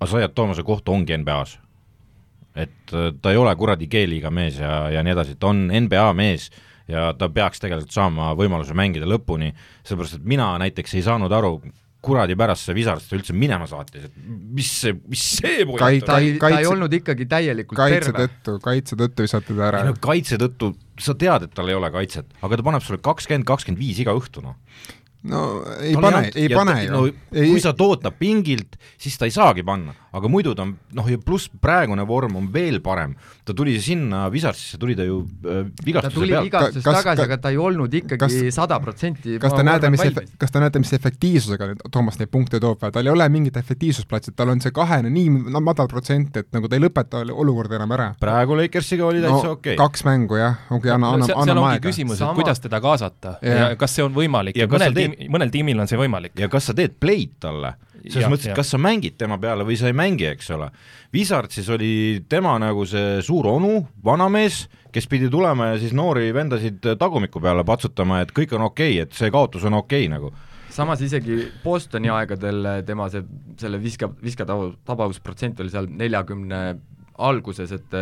Asaiat 0.00 0.32
Toomase 0.32 0.64
koht 0.64 0.88
ongi 0.88 1.12
NBA-s. 1.20 1.58
Et 2.66 2.94
äh, 2.94 3.10
ta 3.22 3.34
ei 3.34 3.40
ole 3.40 3.54
kuradi 3.58 3.88
G-liiga 3.90 4.32
mees 4.34 4.60
ja, 4.60 4.88
ja 4.92 5.04
nii 5.06 5.14
edasi, 5.16 5.36
ta 5.40 5.52
on 5.52 5.68
NBA 5.68 6.08
mees 6.18 6.50
ja 6.90 7.10
ta 7.16 7.30
peaks 7.32 7.62
tegelikult 7.62 7.94
saama 7.94 8.32
võimaluse 8.38 8.74
mängida 8.76 9.08
lõpuni, 9.08 9.52
sellepärast 9.84 10.20
et 10.20 10.26
mina 10.28 10.52
näiteks 10.62 10.96
ei 10.98 11.06
saanud 11.06 11.32
aru, 11.32 11.58
kuradi 12.00 12.34
pärast 12.38 12.64
see 12.64 12.76
Wizards 12.78 13.10
ta 13.10 13.16
üldse 13.18 13.34
minema 13.36 13.66
saatis, 13.68 14.06
et 14.08 14.14
mis 14.56 14.70
see, 14.82 14.94
mis 15.10 15.24
see 15.36 15.66
pojat 15.68 15.82
Kai, 15.82 15.98
ta, 16.04 16.20
ei, 16.22 16.36
ta 16.40 16.52
ei 16.56 16.68
olnud 16.68 16.94
ikkagi 16.96 17.26
täielikult 17.28 17.76
kaitse 17.76 18.08
terve. 18.08 18.24
tõttu, 18.24 18.54
kaitse 18.64 18.96
tõttu 19.00 19.26
visati 19.26 19.56
ta 19.58 19.66
ära. 19.68 19.82
No, 19.86 19.96
kaitse 20.00 20.38
tõttu, 20.40 20.72
sa 21.00 21.14
tead, 21.20 21.44
et 21.46 21.52
tal 21.56 21.68
ei 21.68 21.76
ole 21.76 21.92
kaitset, 21.92 22.32
aga 22.40 22.56
ta 22.56 22.66
paneb 22.70 22.86
sulle 22.86 23.02
kakskümmend, 23.04 23.46
kakskümmend 23.48 23.82
viis 23.84 24.00
iga 24.00 24.16
õhtu, 24.16 24.44
noh 24.44 24.56
no 25.28 25.40
ei 25.80 25.92
Tal 25.92 26.04
pane, 26.06 26.20
ei 26.32 26.48
pane 26.48 26.76
ju 26.86 26.92
no,. 26.94 27.00
kui 27.34 27.60
sa 27.60 27.74
tood 27.76 28.00
ta 28.04 28.12
pingilt, 28.14 28.78
siis 29.00 29.18
ta 29.20 29.28
ei 29.28 29.34
saagi 29.34 29.64
panna, 29.66 29.92
aga 30.16 30.30
muidu 30.30 30.54
ta 30.58 30.64
on 30.66 30.74
noh, 30.96 31.08
ja 31.10 31.18
pluss 31.22 31.50
praegune 31.62 32.04
vorm 32.08 32.36
on 32.40 32.48
veel 32.52 32.80
parem, 32.82 33.14
ta 33.46 33.54
tuli 33.56 33.76
sinna 33.82 34.24
Wizardsisse, 34.32 34.78
tuli 34.80 34.96
ta 34.98 35.06
ju 35.06 35.20
äh, 35.22 35.62
vigastuse 35.86 35.86
pealt. 35.86 36.02
ta 36.02 36.14
tuli 36.16 36.34
vigastusest 36.34 36.88
tagasi, 36.88 37.24
aga 37.26 37.38
ta 37.38 37.52
ei 37.54 37.60
olnud 37.60 37.94
ikkagi 38.00 38.50
sada 38.54 38.80
protsenti 38.82 39.38
kas 39.42 39.54
te 39.54 39.66
näete, 39.66 39.90
mis, 39.94 40.02
kas 40.40 40.54
te 40.54 40.62
näete, 40.62 40.82
mis 40.82 40.92
efektiivsusega 40.96 41.70
Toomas 41.90 42.18
neid 42.20 42.30
punkte 42.32 42.60
toob? 42.62 42.80
Või 42.80 42.94
tal 42.94 43.06
ei 43.06 43.12
ole 43.12 43.26
mingit 43.32 43.56
efektiivsusplatsi, 43.60 44.34
tal 44.36 44.52
on 44.52 44.62
see 44.62 44.74
kahene 44.74 45.10
nii 45.12 45.50
no, 45.52 45.62
madal 45.64 45.88
protsent, 45.90 46.36
et 46.40 46.48
nagu 46.56 46.70
ta 46.70 46.78
ei 46.78 46.84
lõpeta 46.84 47.22
olukorda 47.30 47.78
enam 47.78 47.94
ära. 47.96 48.08
praegu 48.20 48.58
Lakersiga 48.58 49.06
oli 49.06 49.22
täitsa 49.22 49.52
no, 49.52 49.56
okei. 49.58 49.74
okay.. 49.74 49.78
kaks 49.80 50.04
mängu 50.08 50.40
jah, 50.40 50.58
ongi 50.74 50.90
anna, 50.90 51.14
anna, 51.16 51.30
anname 51.44 51.66
aega. 51.74 51.84
küsimus, 51.88 52.20
et 52.20 52.38
kuidas 52.38 52.62
teda 52.62 52.80
kaasata. 52.82 53.36
Ja, 53.44 53.60
ja 53.60 53.78
kas 53.80 53.94
see 53.96 54.06
on 54.06 54.16
võimalik? 54.16 54.58
Ja, 54.58 54.66
ja 54.66 54.72
mõnel 54.72 54.96
tiim, 54.96 55.16
mõnel 55.30 55.54
tiimil 55.54 55.84
on 55.84 55.90
see 55.90 56.00
võimalik. 56.00 56.34
ja 56.40 56.50
kas 56.52 56.70
sa 56.70 56.76
teed 56.76 56.98
play'd 57.02 57.38
talle 57.42 57.76
selles 58.06 58.30
mõttes, 58.30 58.50
et 58.50 58.56
kas 58.56 58.72
sa 58.72 58.80
mängid 58.80 59.16
tema 59.20 59.38
peale 59.40 59.66
või 59.68 59.78
sa 59.78 59.90
ei 59.90 59.96
mängi, 59.96 60.28
eks 60.32 60.50
ole. 60.56 60.70
Wizardsis 61.14 61.68
oli 61.74 61.92
tema 62.30 62.56
nagu 62.62 62.84
see 62.88 63.18
suur 63.26 63.48
onu, 63.52 63.80
vanamees, 64.04 64.62
kes 64.94 65.08
pidi 65.10 65.30
tulema 65.30 65.72
ja 65.72 65.80
siis 65.82 65.94
noori 65.96 66.30
vendasid 66.34 66.92
tagumiku 66.98 67.42
peale 67.42 67.64
patsutama, 67.66 68.22
et 68.24 68.32
kõik 68.36 68.54
on 68.58 68.68
okei 68.70 68.96
okay,, 68.96 69.08
et 69.08 69.18
see 69.18 69.32
kaotus 69.34 69.66
on 69.68 69.80
okei 69.82 70.06
okay, 70.06 70.12
nagu 70.12 70.32
samas 70.70 71.00
isegi 71.02 71.42
Bostoni 71.64 72.10
aegadel 72.14 72.68
tema 72.86 73.08
see, 73.10 73.24
selle 73.58 73.80
viska, 73.82 74.06
viskatavusprotsent 74.22 75.60
oli 75.60 75.72
seal 75.72 75.88
neljakümne 75.90 76.60
alguses, 77.20 77.72
et 77.74 77.96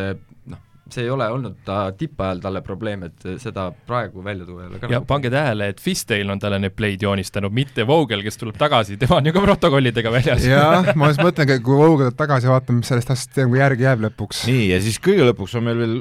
see 0.94 1.04
ei 1.06 1.10
ole 1.12 1.26
olnud 1.32 1.58
ta 1.66 1.80
tippajal 1.96 2.42
talle 2.42 2.62
probleem, 2.66 3.04
et 3.08 3.26
seda 3.42 3.68
praegu 3.86 4.22
välja 4.24 4.46
tuua 4.48 4.64
ei 4.64 4.70
ole 4.70 4.80
ka 4.80 4.90
ja 4.90 4.98
nagu 4.98 5.08
pange 5.08 5.32
tähele, 5.32 5.70
et 5.72 5.82
Fisdale 5.82 6.32
on 6.32 6.42
talle 6.42 6.60
need 6.62 6.76
play'd 6.78 7.04
joonistanud, 7.04 7.54
mitte 7.54 7.86
Vogel, 7.88 8.22
kes 8.26 8.40
tuleb 8.40 8.58
tagasi, 8.60 8.98
tema 9.00 9.20
on 9.20 9.30
ju 9.30 9.34
ka 9.36 9.44
protokollidega 9.44 10.12
väljas. 10.14 10.46
jah, 10.48 10.92
ma 10.98 11.10
just 11.12 11.24
mõtlengi, 11.24 11.58
kui 11.64 11.78
Vogel 11.78 12.08
tuleb 12.08 12.22
tagasi, 12.22 12.50
vaatame, 12.52 12.82
mis 12.82 12.92
sellest 12.92 13.12
asjast 13.14 13.42
nagu 13.42 13.60
järgi 13.60 13.88
jääb 13.88 14.06
lõpuks. 14.08 14.46
nii, 14.50 14.70
ja 14.72 14.80
siis 14.84 15.00
kõige 15.02 15.28
lõpuks 15.32 15.58
on 15.58 15.68
meil 15.68 15.84
veel 15.84 15.98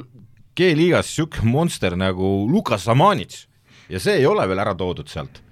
G-liigas 0.58 1.12
niisugune 1.12 1.52
monster 1.52 1.94
nagu 1.94 2.32
Lukas 2.50 2.88
Samanits 2.88 3.44
ja 3.88 4.00
see 4.02 4.18
ei 4.20 4.26
ole 4.28 4.44
veel 4.48 4.60
ära 4.62 4.74
toodud 4.78 5.08
sealt. 5.10 5.42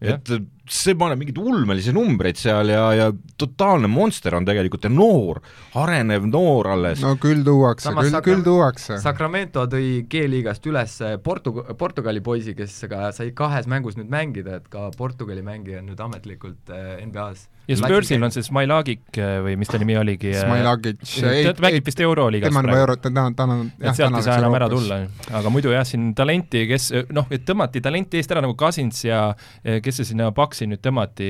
et 0.00 0.30
see 0.72 0.96
paneb 0.98 1.20
mingeid 1.20 1.38
ulmelisi 1.42 1.92
numbreid 1.94 2.38
seal 2.40 2.72
ja, 2.72 2.84
ja 2.96 3.08
totaalne 3.38 3.90
monster 3.90 4.36
on 4.38 4.46
tegelikult 4.48 4.86
ja 4.86 4.92
noor, 4.92 5.42
arenev 5.78 6.26
noor 6.30 6.72
alles. 6.74 7.02
no 7.04 7.14
küll 7.20 7.44
tuuakse, 7.46 7.92
küll, 7.98 8.18
küll 8.24 8.44
tuuakse. 8.46 8.98
Sacramento 9.02 9.66
tõi 9.70 10.02
G-liigast 10.10 10.66
üles 10.70 10.98
Portu-, 11.24 11.64
Portugali 11.78 12.22
poisi, 12.24 12.56
kes 12.58 12.82
ka 12.90 13.10
sai 13.16 13.32
kahes 13.36 13.68
mängus 13.70 13.98
nüüd 13.98 14.12
mängida, 14.12 14.60
et 14.62 14.70
ka 14.72 14.90
Portugali 14.96 15.44
mängija 15.44 15.82
on 15.82 15.90
nüüd 15.92 16.00
ametlikult 16.02 16.72
äh, 16.72 17.02
NBA-s 17.06 17.48
ja 17.68 17.76
Spursil 17.78 18.22
on 18.24 18.32
see 18.34 18.42
Smailagic 18.42 19.18
äh, 19.22 19.36
või 19.44 19.54
mis 19.60 19.70
ta 19.70 19.78
nimi 19.80 19.94
oligi? 19.98 20.32
Äh, 20.32 20.46
Smailagic. 20.46 21.02
ta 21.02 21.54
mängib 21.62 21.86
vist 21.86 22.00
Euroliigas 22.02 22.50
praegu. 22.50 22.58
tema 22.58 22.64
on 22.64 22.72
juba 22.72 22.82
euro, 22.82 22.96
ta, 22.96 23.26
ta 23.36 23.46
on 23.46 23.70
jah, 23.76 23.96
sealt 23.98 24.18
ei 24.18 24.26
saa 24.26 24.38
enam 24.42 24.56
ära 24.58 24.68
tulla, 24.72 24.98
aga 25.40 25.52
muidu 25.52 25.74
jah, 25.74 25.86
siin 25.86 26.10
talenti, 26.18 26.64
kes 26.70 26.90
noh, 27.14 27.28
et 27.32 27.46
tõmmati 27.48 27.82
talenti 27.84 28.20
eest 28.20 28.34
ära 28.34 28.42
nagu 28.44 28.56
Cousins 28.58 29.04
ja 29.06 29.24
kes 29.62 30.00
see 30.00 30.10
sinna 30.12 30.30
Paxi 30.62 30.70
nüüd 30.70 30.82
tõmmati, 30.84 31.28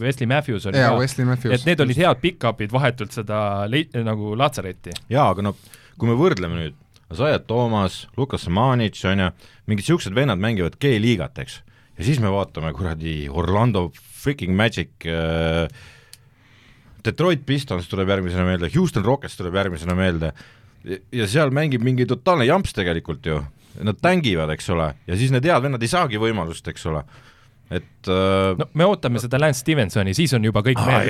Wesley 0.00 0.28
Matthews 0.30 0.64
oli 0.70 0.80
jaa, 0.80 0.94
Wesley 0.96 1.26
Matthews. 1.28 1.58
et 1.58 1.66
need 1.68 1.80
olid 1.84 1.98
head 2.00 2.20
pick-up'id 2.22 2.72
vahetult 2.72 3.12
seda 3.12 3.66
lei-, 3.68 3.88
nagu 3.92 4.32
Laatsaretti. 4.38 4.94
jaa, 5.12 5.26
aga 5.34 5.44
no 5.44 5.52
kui 5.98 6.08
me 6.08 6.16
võrdleme 6.16 6.56
nüüd, 6.56 6.78
Zayat 7.14 7.44
Toomas, 7.46 8.06
Lukas 8.16 8.48
Manic, 8.48 8.96
on 9.04 9.20
ju, 9.20 9.26
mingid 9.68 9.84
niisugused 9.84 10.16
vennad 10.16 10.40
mängivad 10.40 10.78
G-liigat, 10.80 11.42
eks, 11.44 11.58
ja 11.98 12.06
siis 12.06 12.22
me 12.22 12.32
vaatame 12.32 12.72
kuradi 12.74 13.28
Orlando 13.28 13.90
freaking 13.92 14.56
Magic 14.56 15.04
äh, 15.04 15.68
Detroit 17.04 17.44
Pistons 17.44 17.90
tuleb 17.90 18.08
järgmisena 18.14 18.46
meelde, 18.48 18.72
Houston 18.74 19.04
Rockets 19.04 19.36
tuleb 19.36 19.60
järgmisena 19.60 19.98
meelde. 19.98 20.32
Ja 21.12 21.28
seal 21.28 21.52
mängib 21.52 21.84
mingi 21.84 22.08
totaalne 22.08 22.48
jamps 22.48 22.72
tegelikult 22.76 23.28
ju, 23.28 23.42
nad 23.84 24.00
tängivad, 24.00 24.50
eks 24.56 24.72
ole, 24.72 24.90
ja 25.04 25.20
siis 25.20 25.32
need 25.34 25.44
head 25.44 25.62
vennad 25.64 25.84
ei 25.84 25.92
saagi 25.92 26.20
võimalust, 26.20 26.66
eks 26.72 26.88
ole 26.88 27.04
et 27.70 28.08
äh, 28.12 28.58
no 28.58 28.66
me 28.76 28.84
ootame 28.84 29.20
seda 29.22 29.38
Lance 29.40 29.62
Stevensoni, 29.62 30.12
siis 30.16 30.34
on 30.36 30.44
juba 30.44 30.60
kõik 30.64 30.80
mehed 30.84 31.08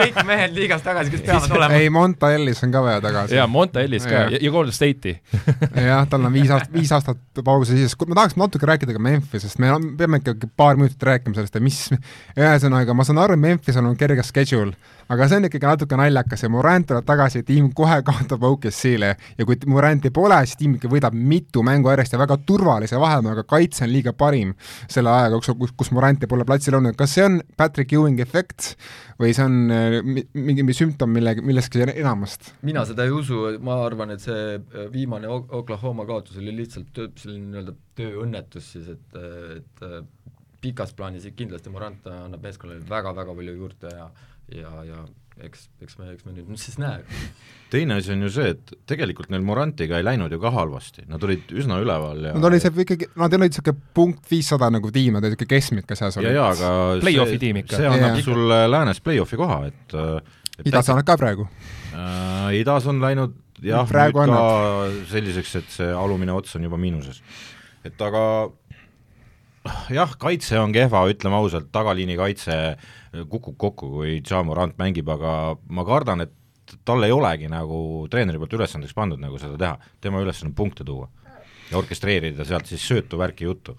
kõik 0.00 0.18
mehed 0.26 0.56
liigas 0.56 0.82
tagasi, 0.82 1.12
kes 1.12 1.22
peavad 1.26 1.54
olema. 1.54 1.78
ei, 1.78 1.90
Monta 1.94 2.32
Ellis 2.34 2.62
on 2.66 2.72
ka 2.74 2.82
vaja 2.82 3.02
tagasi. 3.04 3.36
jaa, 3.38 3.46
Monta 3.50 3.84
Ellis 3.84 4.06
ka. 4.08 4.24
Ja, 4.34 4.40
ja 4.42 4.50
Golden 4.54 4.74
State'i. 4.74 5.14
Jah, 5.88 6.02
tal 6.10 6.26
on 6.26 6.34
viis 6.34 6.50
aastat, 6.50 6.72
viis 6.74 6.90
aastat 6.94 7.44
pausi 7.46 7.78
siis, 7.78 7.94
ma 8.02 8.18
tahaks 8.18 8.34
natuke 8.40 8.66
rääkida 8.66 8.96
ka 8.96 9.02
Memphisest, 9.02 9.60
me 9.62 9.70
peame 9.98 10.20
ikkagi 10.22 10.50
paar 10.56 10.80
minutit 10.80 11.02
rääkima 11.06 11.38
sellest 11.38 11.54
ja 11.54 11.62
mis, 11.62 11.80
ühesõnaga, 12.40 12.96
ma 12.96 13.06
saan 13.06 13.22
aru, 13.22 13.38
Memphisel 13.38 13.86
on 13.86 13.94
kerge 14.00 14.26
schedule, 14.26 14.74
aga 15.12 15.30
see 15.30 15.38
on 15.38 15.48
ikkagi 15.50 15.70
natuke 15.70 16.00
naljakas 16.00 16.42
ja 16.42 16.50
Morant 16.50 16.90
tuleb 16.90 17.06
tagasi, 17.06 17.44
tiim 17.46 17.70
kohe 17.76 18.00
kaotab 18.06 18.42
OKC-le 18.50 19.14
ja 19.38 19.46
kui 19.46 19.58
Moranti 19.70 20.10
pole, 20.14 20.40
siis 20.48 20.58
tiim 20.58 20.76
ikka 20.80 20.90
võidab 20.90 21.14
mitu 21.14 21.62
mängu 21.66 21.92
järjest 21.92 22.16
ja 22.16 22.20
väga 22.20 22.40
turvalise 22.46 22.98
vahemaaga, 23.00 23.46
kaitse 23.48 23.86
on 23.86 23.92
liiga 23.94 24.12
parim 24.16 24.54
selle 24.90 25.12
ajaga. 25.12 25.43
jooksul, 25.43 25.43
kus, 25.58 25.74
kus 25.76 25.92
Moranti 25.94 26.28
pole 26.30 26.46
platsil 26.48 26.76
olnud, 26.78 26.96
kas 26.98 27.16
see 27.16 27.26
on 27.26 27.38
Patrick 27.58 27.92
Ewing 27.94 28.20
efekt 28.24 28.72
või 29.20 29.34
see 29.36 29.46
on 29.46 29.74
äh, 29.74 29.98
mingi 30.34 30.76
sümptom 30.76 31.12
mille, 31.14 31.36
millestki 31.44 31.84
enamast? 31.84 32.52
mina 32.66 32.84
seda 32.88 33.06
ei 33.06 33.14
usu, 33.14 33.44
ma 33.64 33.78
arvan, 33.84 34.14
et 34.16 34.24
see 34.24 34.58
äh, 34.58 34.86
viimane 34.92 35.30
Oklahoma 35.30 36.06
kaotus 36.08 36.40
oli 36.40 36.54
lihtsalt 36.62 37.02
selline 37.20 37.50
nii-öelda 37.52 37.76
tööõnnetus 37.98 38.74
siis, 38.76 38.92
et, 38.96 39.18
et 39.58 39.84
äh, 39.86 40.00
pikas 40.64 40.94
plaanis 40.96 41.26
kindlasti 41.36 41.72
Morant 41.72 42.06
annab 42.08 42.44
meeskonnale 42.44 42.86
väga-väga 42.88 43.36
palju 43.36 43.58
juurde 43.58 43.92
ja 43.92 44.08
ja, 44.52 44.84
ja 44.84 45.04
eks, 45.42 45.66
eks 45.82 45.96
me, 45.98 46.12
eks 46.14 46.26
me 46.26 46.34
nüüd 46.36 46.60
siis 46.60 46.76
näe. 46.78 47.02
teine 47.72 47.98
asi 47.98 48.12
on 48.14 48.22
ju 48.22 48.30
see, 48.36 48.52
et 48.54 48.72
tegelikult 48.90 49.32
neil 49.34 49.42
Morantiga 49.46 49.98
ei 49.98 50.06
läinud 50.06 50.32
ju 50.32 50.38
ka 50.42 50.52
halvasti, 50.54 51.06
nad 51.10 51.22
olid 51.26 51.50
üsna 51.58 51.80
üleval 51.82 52.22
ja 52.28 52.34
Nad 52.36 52.48
olid 52.50 52.62
seal 52.62 52.82
ikkagi, 52.84 53.08
nad 53.18 53.34
olid 53.34 53.50
niisugune 53.50 53.94
punkt 53.98 54.30
viissada 54.30 54.70
nagu 54.72 54.92
tiim, 54.94 55.16
nad 55.16 55.26
olid 55.26 55.34
niisugune 55.34 55.52
keskmike 55.56 55.98
seas 55.98 56.18
olid. 56.20 56.36
jaa, 56.38 56.50
aga 56.54 56.72
play-off'i 57.02 57.40
tiim 57.42 57.62
ikka. 57.64 57.80
see 57.80 57.90
annab 57.90 58.18
ja. 58.20 58.26
sulle 58.26 58.60
läänes 58.70 59.02
play-off'i 59.04 59.40
koha, 59.40 59.60
et, 59.72 59.96
et 60.60 60.70
idas 60.70 60.92
annab 60.94 61.08
ka 61.10 61.18
praegu 61.20 61.48
äh,? 61.48 62.52
idas 62.60 62.86
on 62.90 63.02
läinud 63.02 63.34
jah, 63.64 63.88
nüüd 63.88 64.18
ka 64.18 64.28
annab. 64.28 65.00
selliseks, 65.10 65.56
et 65.62 65.78
see 65.80 65.94
alumine 66.04 66.36
ots 66.36 66.54
on 66.58 66.68
juba 66.70 66.78
miinuses. 66.80 67.22
et 67.84 68.06
aga 68.06 68.24
jah, 69.94 70.14
kaitse 70.20 70.58
on 70.60 70.74
kehva, 70.74 71.06
ütleme 71.10 71.38
ausalt, 71.40 71.70
tagaliini 71.74 72.18
kaitse 72.20 72.58
kukub 73.30 73.56
kokku, 73.58 73.90
kui 73.98 74.20
Jamorant 74.20 74.76
mängib, 74.80 75.08
aga 75.14 75.54
ma 75.70 75.84
kardan, 75.86 76.24
et 76.26 76.76
tal 76.84 77.04
ei 77.04 77.12
olegi 77.12 77.48
nagu 77.52 78.06
treeneri 78.10 78.40
poolt 78.40 78.56
ülesandeks 78.58 78.96
pandud 78.96 79.20
nagu 79.20 79.38
seda 79.40 79.58
teha, 79.60 79.92
tema 80.00 80.22
ülesanne 80.24 80.52
on 80.52 80.58
punkte 80.58 80.86
tuua. 80.86 81.08
Ja 81.70 81.78
orkestreerida 81.78 82.44
sealt 82.46 82.68
siis 82.68 82.84
söötu 82.84 83.18
värki 83.18 83.46
juttu. 83.46 83.76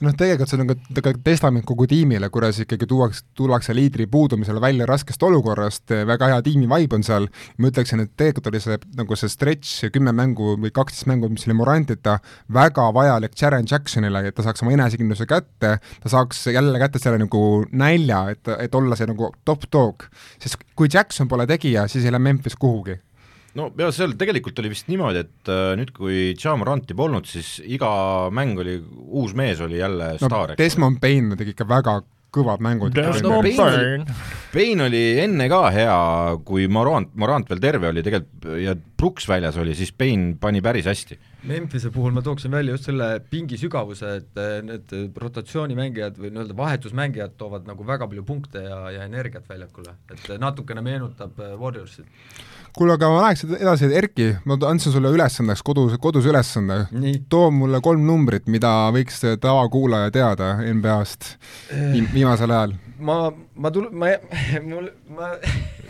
noh, 0.00 0.14
tegelikult 0.16 0.50
see 0.50 0.60
on 0.60 0.70
ka 0.70 0.76
tegelikult 0.96 1.24
testament 1.24 1.66
kogu 1.68 1.86
tiimile, 1.90 2.30
kuidas 2.32 2.60
ikkagi 2.64 2.88
tuuakse, 2.90 3.24
tullakse 3.38 3.74
liidri 3.76 4.06
puudumisel 4.10 4.60
välja 4.60 4.86
raskest 4.88 5.22
olukorrast, 5.22 5.92
väga 6.08 6.30
hea 6.32 6.40
tiimi 6.46 6.68
vibe 6.70 6.98
on 6.98 7.04
seal, 7.06 7.28
ma 7.58 7.70
ütleksin, 7.70 8.04
et 8.04 8.14
tegelikult 8.16 8.50
oli 8.50 8.62
see 8.62 8.78
nagu 8.98 9.18
see 9.18 9.32
stretch, 9.32 9.90
kümme 9.94 10.14
mängu 10.16 10.56
või 10.60 10.72
kaksteist 10.74 11.10
mängu, 11.10 11.30
mis 11.32 11.46
oli 11.48 11.58
Morantita, 11.58 12.18
väga 12.52 12.88
vajalik 12.96 13.36
Jaren 13.40 13.68
Jacksonile, 13.70 14.24
et 14.28 14.36
ta 14.36 14.46
saaks 14.46 14.64
oma 14.64 14.74
enesekindluse 14.76 15.28
kätte, 15.30 15.76
ta 15.80 16.14
saaks 16.14 16.46
jälle 16.50 16.80
kätte 16.82 17.02
selle 17.02 17.20
nagu 17.22 17.44
nälja, 17.70 18.24
et, 18.34 18.54
et 18.58 18.74
olla 18.74 18.98
see 18.98 19.10
nagu 19.10 19.30
top 19.44 19.68
dog. 19.72 20.08
sest 20.40 20.58
kui 20.74 20.88
Jackson 20.92 21.28
pole 21.28 21.46
tegija, 21.46 21.86
siis 21.88 22.04
ei 22.04 22.12
lähe 22.14 22.30
Memphis 22.30 22.56
kuhugi 22.56 22.98
no 23.58 23.70
ja 23.78 23.90
seal 23.94 24.14
tegelikult 24.20 24.58
oli 24.62 24.72
vist 24.72 24.90
niimoodi, 24.90 25.24
et 25.24 25.50
äh, 25.50 25.72
nüüd, 25.80 25.92
kui 25.96 26.30
Ja 26.40 26.54
Moranti 26.58 26.96
polnud, 26.98 27.28
siis 27.30 27.58
iga 27.64 27.90
mäng 28.34 28.58
oli, 28.60 28.78
uus 29.10 29.34
mees 29.38 29.60
oli 29.64 29.80
jälle 29.80 30.14
no, 30.16 30.24
staar. 30.26 30.56
Desmond 30.58 31.00
Payne 31.02 31.38
tegi 31.40 31.54
ikka 31.56 31.68
väga 31.68 32.00
kõvad 32.30 32.62
mängud. 32.62 32.94
Payne 34.54 34.84
oli 34.86 35.00
enne 35.22 35.48
ka 35.50 35.64
hea, 35.74 35.96
kui 36.46 36.68
Morant, 36.70 37.10
Morant 37.18 37.48
veel 37.50 37.62
terve 37.62 37.90
oli 37.90 38.04
tegelikult 38.06 38.46
ja 38.62 38.76
Brooks 38.76 39.26
väljas 39.30 39.58
oli, 39.60 39.74
siis 39.78 39.90
Payne 39.96 40.36
pani 40.40 40.62
päris 40.62 40.86
hästi. 40.90 41.18
Memphise 41.50 41.88
puhul 41.94 42.12
ma 42.12 42.22
tooksin 42.22 42.52
välja 42.52 42.74
just 42.74 42.86
selle 42.90 43.08
pingi 43.32 43.56
sügavuse, 43.58 44.12
et 44.20 44.40
eh, 44.40 44.58
need 44.66 44.94
rotatsioonimängijad 45.22 46.18
või 46.20 46.34
nii-öelda 46.34 46.56
vahetusmängijad 46.58 47.38
toovad 47.40 47.66
nagu 47.70 47.86
väga 47.88 48.10
palju 48.10 48.26
punkte 48.28 48.62
ja, 48.66 48.80
ja 48.92 49.06
energiat 49.08 49.48
väljakule, 49.48 49.96
et 50.12 50.28
natukene 50.42 50.84
meenutab 50.84 51.40
Warriorsit 51.58 52.06
kuule, 52.76 52.94
aga 52.94 53.10
ma 53.12 53.22
läheks 53.24 53.44
edasi, 53.58 53.88
Erki, 53.96 54.28
ma 54.48 54.56
andsin 54.68 54.94
sulle 54.94 55.10
ülesandeks, 55.14 55.62
kodus, 55.66 55.96
kodus 56.02 56.26
ülesande. 56.30 56.84
too 57.28 57.50
mulle 57.50 57.80
kolm 57.84 58.04
numbrit, 58.06 58.46
mida 58.46 58.90
võiks 58.94 59.22
tavakuulaja 59.40 60.10
teada 60.14 60.52
NBA-st 60.62 61.34
viimasel 62.14 62.50
ajal. 62.50 62.76
ma, 62.98 63.18
ma 63.56 63.70
tul-, 63.74 63.90
ma, 63.92 64.12
mul, 64.70 64.90
ma 65.16 65.32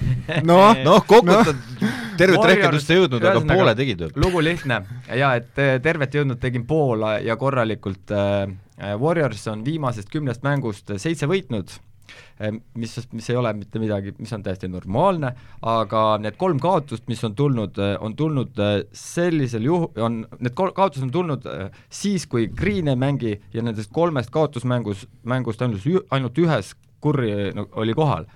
noh, 0.48 0.76
noh, 0.84 1.04
kokutad 1.06 1.56
no. 1.80 1.92
tervet 2.18 2.46
rehkendust 2.52 2.90
ei 2.90 3.00
jõudnud, 3.00 3.24
aga 3.24 3.44
poole 3.48 3.74
tegid 3.78 4.06
ju. 4.06 4.10
lugu 4.20 4.42
lihtne 4.44 4.80
ja 5.18 5.34
et 5.38 5.58
eh, 5.60 5.76
tervet 5.82 6.14
jõudnud 6.14 6.40
tegin 6.40 6.66
pool 6.68 7.04
ja 7.24 7.36
korralikult 7.40 8.14
Warriors 8.80 9.42
on 9.52 9.64
viimasest 9.66 10.08
kümnest 10.12 10.44
mängust 10.46 10.94
seitse 11.02 11.28
võitnud 11.28 11.74
mis, 12.74 13.08
mis 13.12 13.30
ei 13.30 13.36
ole 13.36 13.52
mitte 13.52 13.80
midagi, 13.82 14.14
mis 14.18 14.32
on 14.32 14.42
täiesti 14.44 14.68
normaalne, 14.70 15.32
aga 15.68 16.04
need 16.22 16.38
kolm 16.40 16.60
kaotust, 16.62 17.06
mis 17.10 17.22
on 17.26 17.34
tulnud, 17.36 17.78
eh, 17.78 17.94
on 18.00 18.16
tulnud 18.16 18.60
eh, 18.64 18.76
sellisel 18.96 19.66
juhu-, 19.68 19.90
on, 20.00 20.22
need 20.38 20.56
kaotused 20.56 21.04
on 21.08 21.12
tulnud 21.14 21.48
eh, 21.50 21.82
siis, 21.92 22.26
kui 22.30 22.48
Green 22.48 22.88
ei 22.88 22.98
mängi 23.00 23.36
ja 23.54 23.64
nendest 23.64 23.92
kolmest 23.92 24.32
kaotusmängus, 24.32 25.06
mängust 25.28 25.62
ainult, 25.62 25.86
ainult 26.10 26.40
ühes 26.40 26.74
Kurri 27.00 27.30
no, 27.56 27.64
oli 27.80 27.94
kohal. 27.96 28.26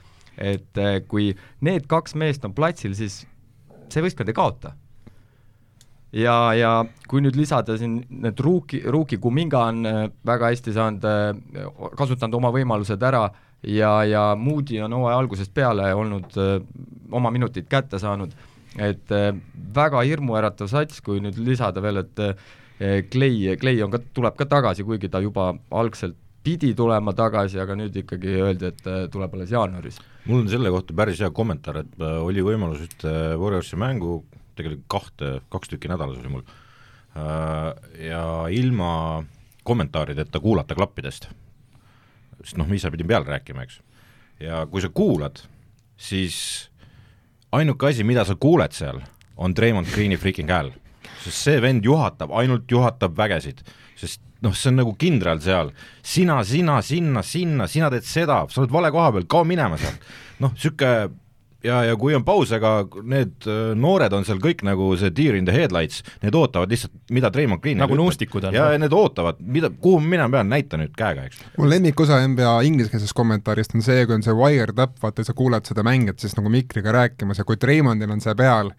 et 0.41 0.79
kui 1.07 1.29
need 1.63 1.85
kaks 1.87 2.17
meest 2.19 2.45
on 2.49 2.55
platsil, 2.57 2.95
siis 2.99 3.21
see 3.93 4.03
võistkond 4.03 4.33
ei 4.33 4.35
kaota 4.35 4.73
ja, 6.11 6.35
ja 6.59 6.71
kui 7.07 7.23
nüüd 7.23 7.37
lisada 7.39 7.77
siin 7.79 8.01
need 8.09 8.41
Ruuki, 8.43 8.81
Ruuki 8.83 9.21
Kuminga 9.23 9.61
on 9.71 9.87
väga 10.27 10.51
hästi 10.51 10.75
saanud, 10.75 11.07
kasutanud 11.95 12.41
oma 12.41 12.51
võimalused 12.57 13.07
ära 13.07 13.29
ja, 13.67 13.93
ja 14.05 14.25
Moody 14.39 14.81
on 14.85 14.97
hooaja 14.97 15.19
algusest 15.19 15.55
peale 15.55 15.93
olnud 15.95 16.37
öö, 16.37 16.59
oma 17.15 17.31
minutid 17.35 17.69
kätte 17.71 17.99
saanud, 18.03 18.35
et 18.79 19.13
öö, 19.13 19.33
väga 19.77 20.03
hirmuäratav 20.07 20.71
sats, 20.71 21.01
kui 21.05 21.23
nüüd 21.25 21.39
lisada 21.45 21.83
veel, 21.85 22.05
et 22.05 22.23
Clay, 23.11 23.55
Clay 23.61 23.79
on 23.85 23.93
ka, 23.93 24.01
tuleb 24.17 24.35
ka 24.37 24.49
tagasi, 24.51 24.85
kuigi 24.85 25.09
ta 25.09 25.21
juba 25.23 25.53
algselt 25.71 26.17
pidi 26.45 26.73
tulema 26.77 27.15
tagasi, 27.17 27.61
aga 27.63 27.77
nüüd 27.79 27.95
ikkagi 28.03 28.35
öeldi, 28.43 28.73
et 28.73 28.83
tuleb 29.13 29.37
alles 29.37 29.53
jaanuaris. 29.55 30.01
mul 30.27 30.43
on 30.43 30.51
selle 30.51 30.73
kohta 30.75 30.97
päris 30.97 31.23
hea 31.23 31.31
kommentaar, 31.31 31.79
et 31.85 32.03
oli 32.03 32.43
võimalus 32.45 32.83
ühte 32.85 33.13
Warriorsi 33.41 33.79
mängu, 33.81 34.19
tegelikult 34.59 34.91
kahte, 34.93 35.31
kaks 35.55 35.73
tükki 35.73 35.89
nädalas 35.89 36.19
oli 36.21 36.35
mul, 36.35 36.45
ja 38.11 38.27
ilma 38.51 38.91
kommentaarideta 39.65 40.43
kuulata 40.43 40.77
klappidest 40.77 41.31
sest 42.45 42.61
noh, 42.61 42.69
ise 42.73 42.93
pidin 42.93 43.09
peal 43.11 43.27
rääkima, 43.27 43.65
eks. 43.65 43.81
ja 44.45 44.65
kui 44.71 44.85
sa 44.85 44.91
kuulad, 44.93 45.41
siis 45.97 46.37
ainuke 47.55 47.89
asi, 47.91 48.05
mida 48.07 48.25
sa 48.29 48.37
kuuled 48.41 48.75
seal, 48.77 49.01
on 49.37 49.55
Draymond 49.57 49.91
Greeni 49.95 50.19
freaking 50.21 50.51
hääl. 50.53 50.73
sest 51.25 51.41
see 51.47 51.61
vend 51.61 51.85
juhatab, 51.85 52.33
ainult 52.37 52.71
juhatab 52.71 53.17
vägesid, 53.17 53.65
sest 53.97 54.21
noh, 54.45 54.53
see 54.53 54.71
on 54.73 54.81
nagu 54.83 54.93
kindral 55.01 55.41
seal, 55.41 55.73
sina, 56.05 56.43
sina, 56.45 56.81
sinna, 56.85 57.23
sinna, 57.25 57.69
sina 57.71 57.91
teed 57.93 58.07
seda, 58.09 58.43
sa 58.51 58.63
oled 58.63 58.73
vale 58.73 58.93
koha 58.93 59.13
peal, 59.17 59.29
kao 59.29 59.45
minema 59.49 59.79
sealt. 59.81 60.05
noh, 60.45 60.53
niisugune 60.53 61.24
ja, 61.65 61.81
ja 61.89 61.97
kui 62.01 62.15
on 62.17 62.25
paus, 62.27 62.53
aga 62.55 62.73
need 63.03 63.49
äh, 63.49 63.73
noored 63.79 64.13
on 64.17 64.27
seal 64.27 64.41
kõik 64.43 64.65
nagu 64.67 64.91
see 65.01 65.13
deer 65.15 65.39
in 65.39 65.49
the 65.49 65.55
headlights, 65.55 66.03
need 66.23 66.37
ootavad 66.39 66.73
lihtsalt, 66.73 66.95
mida 67.15 67.31
Treimond 67.35 67.63
Green 67.65 67.81
nagu 67.81 67.97
nuustikud 67.99 68.49
on. 68.49 68.57
ja, 68.57 68.71
ja 68.75 68.81
need 68.81 68.95
ootavad, 68.95 69.41
mida, 69.41 69.71
kuhu 69.73 70.03
ma 70.03 70.15
minema 70.17 70.39
pean, 70.39 70.53
näita 70.53 70.81
nüüd 70.81 70.95
käega, 70.99 71.27
eks. 71.31 71.41
mu 71.59 71.71
lemmikosa 71.71 72.21
NBA 72.29 72.55
ingliskeelsest 72.71 73.17
kommentaarist 73.17 73.77
on 73.79 73.85
see, 73.87 74.05
kui 74.07 74.19
on 74.19 74.27
see 74.27 74.37
wired 74.37 74.79
up, 74.83 74.99
vaata 75.03 75.27
sa 75.27 75.37
kuulad 75.37 75.67
seda 75.69 75.87
mängijat 75.87 76.23
siis 76.23 76.37
nagu 76.39 76.53
mikriga 76.53 76.95
rääkimas 76.95 77.41
ja 77.41 77.49
kui 77.49 77.61
Treimondil 77.61 78.13
on 78.15 78.23
see 78.25 78.37
peal, 78.39 78.73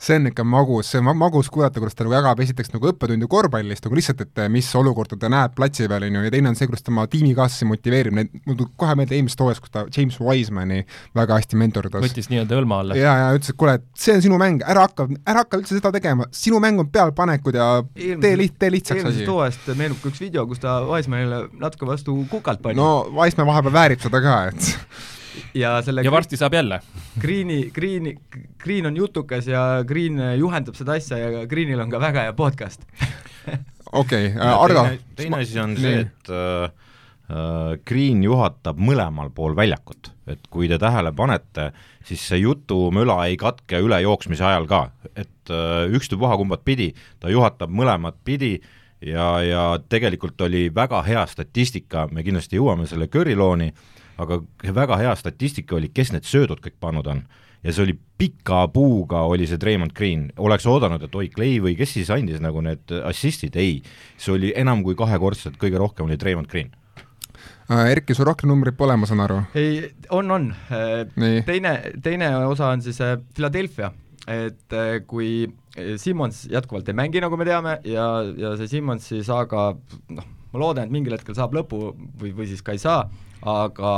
see 0.00 0.16
on 0.18 0.28
ikka 0.30 0.44
magus, 0.46 0.90
see 0.92 1.00
on 1.00 1.16
magus 1.18 1.50
kuulata, 1.52 1.80
kuidas 1.82 1.96
ta 1.96 2.04
nagu 2.04 2.16
jagab 2.16 2.40
esiteks 2.44 2.72
nagu 2.74 2.90
õppetundi 2.90 3.28
korvpallist 3.30 3.86
nagu 3.86 3.98
lihtsalt, 3.98 4.24
et 4.24 4.42
mis 4.52 4.68
olukorda 4.78 5.18
ta 5.20 5.30
näeb 5.32 5.54
platsi 5.56 5.88
peal, 5.90 6.06
on 6.08 6.18
ju, 6.18 6.24
ja 6.26 6.32
teine 6.34 6.50
on 6.50 6.58
see, 6.58 6.68
kuidas 6.70 6.84
ta 6.84 6.92
oma 6.92 7.06
tiimikaaslasi 7.10 7.68
motiveerib, 7.70 8.16
need, 8.18 8.32
mul 8.44 8.58
tuleb 8.60 8.74
kohe 8.80 8.96
meelde 8.98 9.16
eelmisest 9.18 9.44
hooajast, 9.44 9.64
kus 9.64 9.74
ta 9.74 9.84
James 9.96 10.18
Wisemani 10.20 10.82
väga 11.16 11.40
hästi 11.40 11.60
mentordas. 11.60 12.04
võttis 12.04 12.30
nii-öelda 12.32 12.60
õlma 12.60 12.80
alla. 12.84 12.98
ja, 12.98 13.16
ja 13.22 13.32
ütles, 13.38 13.54
et 13.54 13.60
kuule, 13.60 13.76
et 13.80 13.86
see 14.06 14.16
on 14.18 14.24
sinu 14.26 14.40
mäng, 14.40 14.64
ära 14.66 14.86
hakka, 14.88 15.08
ära 15.24 15.44
hakka 15.44 15.62
üldse 15.62 15.78
seda 15.78 15.92
tegema, 15.94 16.28
sinu 16.34 16.60
mäng 16.62 16.82
on 16.82 16.90
pealpanekud 16.94 17.58
ja 17.58 17.68
Eelmise, 17.82 18.20
tee 18.26 18.38
liht-, 18.40 18.58
tee 18.58 18.72
lihtsaks 18.74 19.00
asi. 19.00 19.06
eelmisest 19.06 19.32
hooajast 19.32 19.74
meenub 19.78 20.00
ka 20.02 20.10
üks 20.12 20.22
video, 20.24 20.46
kus 20.50 20.62
ta 20.62 20.80
Wisemanile 20.88 21.44
natuke 21.60 21.88
vastu 21.88 22.16
kukalt 22.30 22.62
pani. 22.64 22.78
no 22.80 23.06
Wiseman 23.14 23.50
vahepeal 23.50 23.78
väärib 23.78 24.04
seda 24.04 24.22
ka, 24.24 24.38
et 24.52 24.72
ja 25.54 25.76
selle 25.82 26.04
ja 26.04 26.12
varsti 26.12 26.38
saab 26.40 26.54
jälle. 26.54 26.80
Greeni, 27.20 27.70
Greeni, 27.74 28.16
Green 28.58 28.86
on 28.86 28.96
jutukas 28.96 29.46
ja 29.50 29.84
Green 29.86 30.20
juhendab 30.38 30.76
seda 30.78 30.98
asja 30.98 31.18
ja 31.18 31.46
Greenil 31.46 31.80
on 31.80 31.92
ka 31.92 32.00
väga 32.02 32.28
hea 32.28 32.36
podcast. 32.36 32.86
Okei 33.92 34.26
okay, 34.26 34.40
äh,, 34.40 34.62
Ardo. 34.62 34.86
teine 35.16 35.42
asi 35.42 35.60
on 35.60 35.76
see, 35.78 36.00
et 36.02 36.30
äh, 36.30 36.64
äh, 37.30 37.74
Green 37.86 38.22
juhatab 38.24 38.80
mõlemal 38.80 39.30
pool 39.34 39.54
väljakut, 39.56 40.10
et 40.26 40.48
kui 40.50 40.68
te 40.70 40.78
tähele 40.82 41.12
panete, 41.14 41.70
siis 42.04 42.24
see 42.26 42.40
jutumüla 42.42 43.20
ei 43.28 43.36
katke 43.40 43.78
ülejooksmise 43.84 44.46
ajal 44.50 44.66
ka, 44.70 44.80
et 45.14 45.52
äh, 45.52 45.84
ükstapuha 45.94 46.38
kumbat 46.40 46.64
pidi, 46.66 46.90
ta 47.22 47.30
juhatab 47.30 47.70
mõlemat 47.70 48.18
pidi 48.24 48.56
ja, 49.04 49.28
ja 49.46 49.64
tegelikult 49.88 50.40
oli 50.42 50.66
väga 50.74 51.04
hea 51.06 51.26
statistika, 51.30 52.08
me 52.10 52.26
kindlasti 52.26 52.58
jõuame 52.58 52.88
selle 52.90 53.06
Curry 53.12 53.38
looni 53.38 53.70
äh,, 53.70 53.93
aga 54.20 54.40
väga 54.74 54.98
hea 55.00 55.14
statistika 55.18 55.78
oli, 55.78 55.90
kes 55.94 56.12
need 56.14 56.28
söödud 56.28 56.62
kõik 56.64 56.78
pannud 56.82 57.08
on. 57.10 57.24
ja 57.64 57.72
see 57.72 57.86
oli 57.86 57.94
pika 58.20 58.66
puuga, 58.68 59.22
oli 59.24 59.46
see 59.48 59.56
Draymond 59.60 59.94
Green, 59.96 60.26
oleks 60.36 60.66
oodanud, 60.68 61.02
et 61.06 61.14
oi, 61.16 61.30
Clay 61.32 61.62
või 61.64 61.72
kes 61.78 61.94
siis 61.96 62.10
andis 62.12 62.42
nagu 62.44 62.60
need 62.60 62.92
assistid, 63.08 63.56
ei, 63.56 63.78
see 64.20 64.34
oli 64.34 64.52
enam 64.60 64.82
kui 64.84 64.96
kahekordselt, 64.98 65.56
kõige 65.60 65.80
rohkem 65.80 66.10
oli 66.10 66.18
Draymond 66.20 66.50
Green 66.52 66.68
äh, 67.70 67.90
Erki, 67.94 68.14
sul 68.14 68.28
rohkem 68.28 68.52
numbreid 68.52 68.76
pole, 68.76 68.98
ma 69.00 69.08
saan 69.08 69.24
aru? 69.24 69.40
ei, 69.56 69.80
on, 70.12 70.30
on. 70.30 70.50
Äh, 70.68 71.42
teine, 71.48 71.74
teine 72.04 72.30
osa 72.44 72.68
on 72.74 72.84
siis 72.84 73.00
äh, 73.00 73.16
Philadelphia, 73.34 73.94
et 74.28 74.76
kui 75.08 75.48
Simmons 76.00 76.44
jätkuvalt 76.52 76.88
ei 76.88 76.96
mängi, 76.96 77.20
nagu 77.24 77.36
me 77.40 77.48
teame, 77.48 77.78
ja, 77.88 78.06
ja 78.38 78.54
see 78.60 78.70
Simmonsi 78.76 79.24
saaga 79.26 79.72
noh, 80.12 80.28
ma 80.54 80.62
loodan, 80.62 80.86
et 80.86 80.94
mingil 80.94 81.16
hetkel 81.16 81.36
saab 81.36 81.56
lõpu 81.56 81.80
või, 82.20 82.30
või 82.36 82.46
siis 82.48 82.62
ka 82.64 82.76
ei 82.76 82.82
saa, 82.82 83.02
aga, 83.44 83.94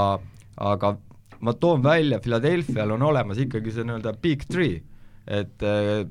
aga 0.56 0.96
ma 1.40 1.54
toon 1.60 1.84
välja, 1.84 2.20
Philadelphia'l 2.22 2.94
on 2.96 3.04
olemas 3.06 3.40
ikkagi 3.42 3.72
see 3.74 3.86
nii-öelda 3.86 4.14
big 4.22 4.44
three, 4.50 4.80
et 5.26 5.62
äh, 5.66 6.04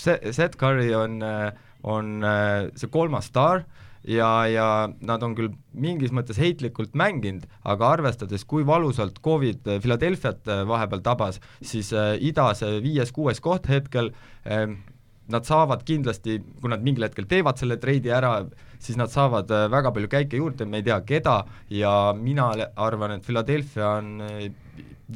see, 0.00 0.16
Seth 0.32 0.58
Curry 0.60 0.92
on, 0.96 1.20
äh, 1.24 1.50
on 1.86 2.24
äh, 2.24 2.68
see 2.78 2.90
kolmas 2.92 3.30
staar 3.30 3.64
ja, 4.06 4.30
ja 4.50 4.66
nad 5.00 5.24
on 5.26 5.36
küll 5.38 5.54
mingis 5.74 6.12
mõttes 6.14 6.40
heitlikult 6.40 6.96
mänginud, 6.98 7.46
aga 7.66 7.94
arvestades, 7.96 8.44
kui 8.48 8.66
valusalt 8.66 9.18
Covid 9.24 9.66
Philadelphiat 9.82 10.46
vahepeal 10.68 11.02
tabas, 11.06 11.40
siis 11.60 11.90
ida 12.22 12.52
see 12.54 12.78
viies-kuues 12.84 13.42
koht 13.42 13.66
hetkel 13.70 14.12
nad 14.46 15.48
saavad 15.48 15.82
kindlasti, 15.86 16.38
kui 16.60 16.70
nad 16.70 16.84
mingil 16.86 17.08
hetkel 17.08 17.26
teevad 17.26 17.58
selle 17.58 17.80
treidi 17.82 18.12
ära, 18.14 18.44
siis 18.78 18.98
nad 18.98 19.12
saavad 19.12 19.50
äh, 19.50 19.66
väga 19.72 19.92
palju 19.94 20.10
käike 20.12 20.40
juurde, 20.40 20.66
me 20.68 20.80
ei 20.80 20.86
tea, 20.86 21.00
keda, 21.06 21.40
ja 21.70 21.92
mina 22.16 22.50
arvan, 22.76 23.16
et 23.16 23.26
Philadelphia 23.26 23.96
on 24.00 24.20
äh, 24.26 24.48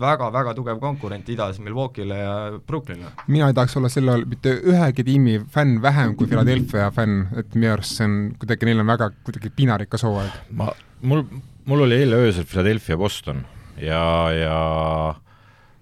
väga-väga 0.00 0.54
tugev 0.54 0.78
konkurent 0.82 1.28
idas 1.32 1.58
Milwaukee'le 1.58 2.18
ja 2.18 2.34
Brooklynile. 2.66 3.10
mina 3.26 3.48
ei 3.50 3.54
tahaks 3.54 3.76
olla 3.76 3.88
selle 3.90 4.12
all 4.14 4.26
mitte 4.30 4.52
ühegi 4.54 5.04
tiimi 5.04 5.40
fänn 5.50 5.80
vähem 5.82 6.14
kui 6.16 6.30
Philadelphia 6.30 6.90
fänn, 6.94 7.26
et 7.36 7.54
minu 7.56 7.72
arust 7.74 7.98
see 7.98 8.06
on 8.06 8.18
kuidagi, 8.38 8.68
neil 8.68 8.84
on 8.84 8.92
väga 8.92 9.10
kuidagi 9.26 9.50
piinarikas 9.56 10.06
hooaeg. 10.06 10.36
ma, 10.54 10.70
mul, 11.02 11.24
mul 11.66 11.86
oli 11.88 11.98
eile 12.04 12.22
öösel 12.22 12.46
Philadelphia 12.46 12.96
Boston 13.00 13.42
ja, 13.82 14.04
ja 14.36 14.58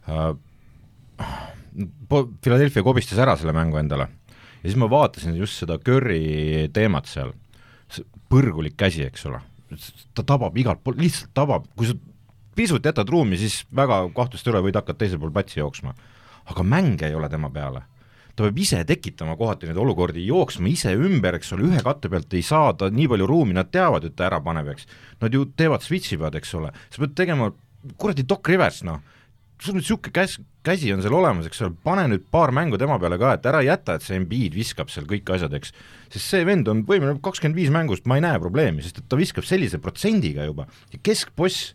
äh, 0.09 0.31
Philadelphia 2.41 2.83
kobistas 2.83 3.21
ära 3.21 3.37
selle 3.37 3.53
mängu 3.53 3.77
endale 3.77 4.09
ja 4.63 4.71
siis 4.71 4.79
ma 4.81 4.89
vaatasin 4.91 5.37
just 5.37 5.61
seda 5.61 5.79
Curry 5.79 6.69
teemat 6.75 7.11
seal, 7.11 7.35
põrgulik 8.33 8.77
käsi, 8.79 9.05
eks 9.09 9.27
ole, 9.29 9.41
ta 10.17 10.25
tabab 10.27 10.57
igalt 10.61 10.83
poolt, 10.85 11.01
lihtsalt 11.01 11.35
tabab, 11.37 11.69
kui 11.77 11.91
sa 11.91 11.97
pisut 12.59 12.85
jätad 12.85 13.09
ruumi, 13.09 13.39
siis 13.41 13.63
väga 13.75 14.03
kahtlust 14.17 14.47
ei 14.47 14.55
ole, 14.55 14.65
võid 14.69 14.79
hakata 14.81 14.99
teisel 15.03 15.21
pool 15.23 15.35
platsi 15.35 15.61
jooksma. 15.61 15.95
aga 16.49 16.63
mänge 16.65 17.07
ei 17.07 17.15
ole 17.15 17.29
tema 17.29 17.51
peale. 17.51 17.83
ta 18.35 18.45
peab 18.45 18.59
ise 18.59 18.85
tekitama 18.87 19.37
kohati 19.37 19.67
neid 19.67 19.77
olukordi, 19.77 20.23
jooksma 20.27 20.69
ise 20.69 20.93
ümber, 20.95 21.35
eks 21.35 21.53
ole, 21.53 21.67
ühe 21.67 21.81
katte 21.83 22.09
pealt 22.09 22.35
ei 22.35 22.43
saa 22.43 22.73
ta 22.73 22.89
nii 22.91 23.09
palju 23.09 23.27
ruumi, 23.27 23.55
nad 23.55 23.71
teavad, 23.71 24.05
et 24.05 24.15
ta 24.17 24.29
ära 24.29 24.39
paneb, 24.41 24.69
eks. 24.71 24.87
Nad 25.21 25.35
ju 25.35 25.45
teevad, 25.59 25.83
switch 25.83 26.15
ivad, 26.15 26.37
eks 26.39 26.55
ole, 26.55 26.71
sa 26.91 27.03
pead 27.03 27.17
tegema 27.19 27.51
kuradi 27.99 28.23
Doc 28.23 28.47
Rivers, 28.47 28.85
noh 28.87 29.03
sul 29.63 29.75
nüüd 29.75 29.83
niisugune 29.83 30.15
käs, 30.15 30.39
käsi 30.69 30.93
on 30.95 31.03
seal 31.05 31.17
olemas, 31.17 31.49
eks 31.49 31.65
ole, 31.65 31.75
pane 31.85 32.07
nüüd 32.13 32.29
paar 32.33 32.53
mängu 32.55 32.79
tema 32.81 32.99
peale 33.01 33.19
ka, 33.21 33.35
et 33.39 33.49
ära 33.49 33.65
jäta, 33.65 33.97
et 33.97 34.07
see 34.07 34.19
Embiid 34.21 34.57
viskab 34.59 34.93
seal 34.93 35.09
kõik 35.09 35.33
asjad, 35.35 35.57
eks. 35.59 35.75
sest 36.13 36.25
see 36.25 36.47
vend 36.49 36.69
on 36.71 36.85
võimeline 36.89 37.19
kakskümmend 37.25 37.59
viis 37.59 37.73
mängust, 37.75 38.07
ma 38.09 38.19
ei 38.19 38.25
näe 38.25 38.41
probleemi, 38.43 38.85
sest 38.85 39.03
et 39.03 39.09
ta 39.11 39.19
viskab 39.19 39.47
sellise 39.49 39.81
protsendiga 39.83 40.47
juba, 40.49 40.69
keskboss 41.07 41.73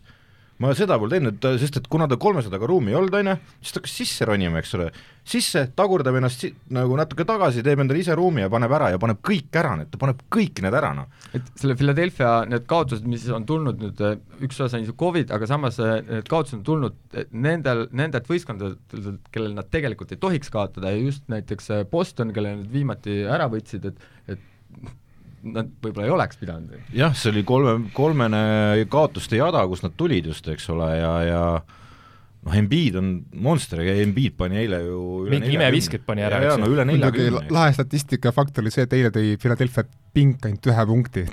ma 0.62 0.70
seda 0.78 0.98
pole 1.00 1.16
teinud, 1.16 1.42
sest 1.60 1.80
et 1.80 1.88
kuna 1.90 2.06
ta 2.10 2.18
kolmesajaga 2.20 2.68
ruumi 2.70 2.92
ei 2.92 2.98
olnud, 2.98 3.16
on 3.18 3.32
ju, 3.32 3.36
siis 3.60 3.74
ta 3.74 3.82
hakkas 3.82 3.96
sisse 3.98 4.28
ronima, 4.28 4.62
eks 4.62 4.76
ole, 4.78 4.90
sisse, 5.24 5.64
tagurdab 5.76 6.18
ennast 6.18 6.42
si 6.44 6.50
nagu 6.76 6.96
natuke 6.98 7.24
tagasi, 7.28 7.62
teeb 7.64 7.80
endale 7.80 8.02
ise 8.02 8.14
ruumi 8.18 8.44
ja 8.44 8.50
paneb 8.52 8.72
ära 8.76 8.90
ja 8.92 9.00
paneb 9.00 9.22
kõik 9.24 9.56
ära, 9.56 9.72
need, 9.80 9.88
ta 9.92 10.00
paneb 10.00 10.20
kõik 10.32 10.60
need 10.64 10.76
ära, 10.76 10.92
noh. 10.96 11.08
et 11.36 11.46
selle 11.60 11.76
Philadelphia 11.80 12.32
need 12.50 12.66
kaotused, 12.70 13.06
mis 13.08 13.24
on 13.32 13.46
tulnud 13.48 13.80
nüüd, 13.80 14.02
üks 14.44 14.60
osa 14.60 14.80
on 14.80 14.88
Covid, 15.00 15.32
aga 15.34 15.48
samas 15.48 15.80
eh, 15.80 15.94
need 16.10 16.28
kaotused 16.30 16.60
on 16.60 16.66
tulnud 16.66 17.20
nendel, 17.32 17.86
nendelt 17.96 18.28
võistkondadelt, 18.28 19.30
kellel 19.32 19.54
nad 19.56 19.70
tegelikult 19.72 20.12
ei 20.12 20.20
tohiks 20.20 20.52
kaotada 20.52 20.92
ja 20.92 21.00
just 21.00 21.24
näiteks 21.32 21.72
eh, 21.72 21.86
Boston, 21.88 22.34
kelle 22.36 22.58
nad 22.58 22.68
viimati 22.72 23.22
ära 23.24 23.48
võtsid, 23.52 23.88
et, 23.88 24.04
et 24.28 24.92
nad 25.44 25.70
võib-olla 25.80 26.08
ei 26.08 26.12
oleks 26.12 26.38
pidanud. 26.40 26.76
jah, 26.92 27.16
see 27.16 27.32
oli 27.32 27.44
kolme, 27.48 27.88
kolmene 27.96 28.84
kaotuste 28.92 29.40
jada, 29.40 29.64
kust 29.68 29.86
nad 29.86 29.96
tulid 29.96 30.28
just, 30.28 30.48
eks 30.52 30.68
ole, 30.72 30.90
ja, 30.98 31.14
ja 31.24 31.42
noh, 32.44 32.56
Embiid 32.58 32.98
on 33.00 33.10
monster 33.44 33.82
ja 33.84 33.96
Embiid 34.02 34.36
pani 34.38 34.60
eile 34.64 34.80
ju 34.84 35.00
mingi 35.30 35.54
imevisket 35.56 36.04
pani 36.06 36.24
ära, 36.26 36.40
eks 36.42 36.58
ju. 36.58 36.64
no 36.64 36.70
üle 36.72 36.86
neljakümne. 36.88 37.46
lahe 37.54 37.74
statistika 37.76 38.32
fakt 38.36 38.58
oli 38.62 38.72
see, 38.74 38.86
et 38.86 38.96
eile 38.96 39.12
tõi 39.14 39.36
Philadelphia 39.40 39.86
pink 40.14 40.44
ainult 40.46 40.68
ühe 40.70 40.84
punkti, 40.90 41.24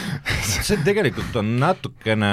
see 0.50 0.78
tegelikult 0.86 1.34
on 1.40 1.50
natukene 1.60 2.30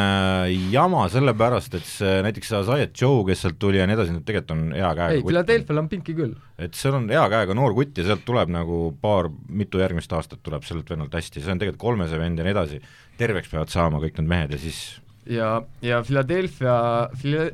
jama, 0.72 1.08
sellepärast 1.12 1.80
et 1.80 1.88
see 1.88 2.20
näiteks 2.26 2.54
see 2.54 2.62
Isaiah 2.66 2.92
Joe, 2.92 3.26
kes 3.28 3.44
sealt 3.46 3.58
tuli 3.62 3.82
ja 3.82 3.88
nii 3.90 3.98
edasi, 3.98 4.20
tegelikult 4.28 4.54
on 4.56 4.64
hea 4.76 4.94
käega 5.02 5.18
ei, 5.18 5.26
Philadelphia'l 5.26 5.82
on 5.84 5.90
pinki 5.92 6.16
küll. 6.18 6.38
et 6.62 6.78
seal 6.78 7.00
on 7.00 7.10
hea 7.12 7.26
käega 7.34 7.58
noor 7.58 7.76
kutt 7.78 7.98
ja 7.98 8.08
sealt 8.12 8.24
tuleb 8.28 8.54
nagu 8.54 8.84
paar, 9.02 9.32
mitu 9.50 9.82
järgmist 9.82 10.14
aastat 10.14 10.44
tuleb 10.46 10.66
sellelt 10.68 10.94
vennalt 10.94 11.18
hästi, 11.18 11.42
see 11.42 11.56
on 11.56 11.64
tegelikult 11.64 11.84
kolmese 11.90 12.22
vend 12.22 12.40
ja 12.40 12.48
nii 12.48 12.56
edasi, 12.56 12.80
terveks 13.20 13.52
peavad 13.52 13.74
saama 13.74 14.04
kõik 14.04 14.22
need 14.22 14.32
mehed 14.36 14.56
ja 14.56 14.62
siis 14.62 14.82
ja, 15.30 15.62
ja 15.82 16.02
Philadelphia, 16.04 16.78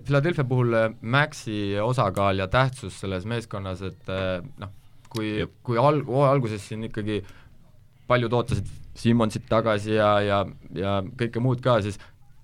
Philadelphia 0.06 0.46
puhul 0.48 0.76
Maxi 1.02 1.80
osakaal 1.82 2.44
ja 2.44 2.48
tähtsus 2.48 3.00
selles 3.02 3.26
meeskonnas, 3.30 3.82
et 3.82 4.14
noh, 4.62 4.72
kui, 5.10 5.36
kui 5.64 5.78
alg-, 5.78 6.08
hooaja 6.10 6.32
alguses 6.36 6.68
siin 6.68 6.88
ikkagi 6.90 7.22
paljud 8.08 8.34
ootasid 8.34 8.72
Simmonsit 8.94 9.48
tagasi 9.50 9.96
ja, 9.96 10.10
ja, 10.22 10.40
ja 10.78 10.98
kõike 11.18 11.42
muud 11.42 11.64
ka, 11.66 11.80
siis 11.82 11.98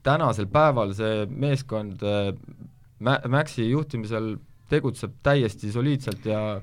tänasel 0.06 0.48
päeval 0.50 0.96
see 0.98 1.26
meeskond 1.30 2.04
äh, 2.06 2.32
Mä-, 3.00 3.22
Maxi 3.32 3.70
juhtimisel 3.70 4.34
tegutseb 4.70 5.13
täiesti 5.24 5.72
soliidselt 5.72 6.26
ja 6.28 6.60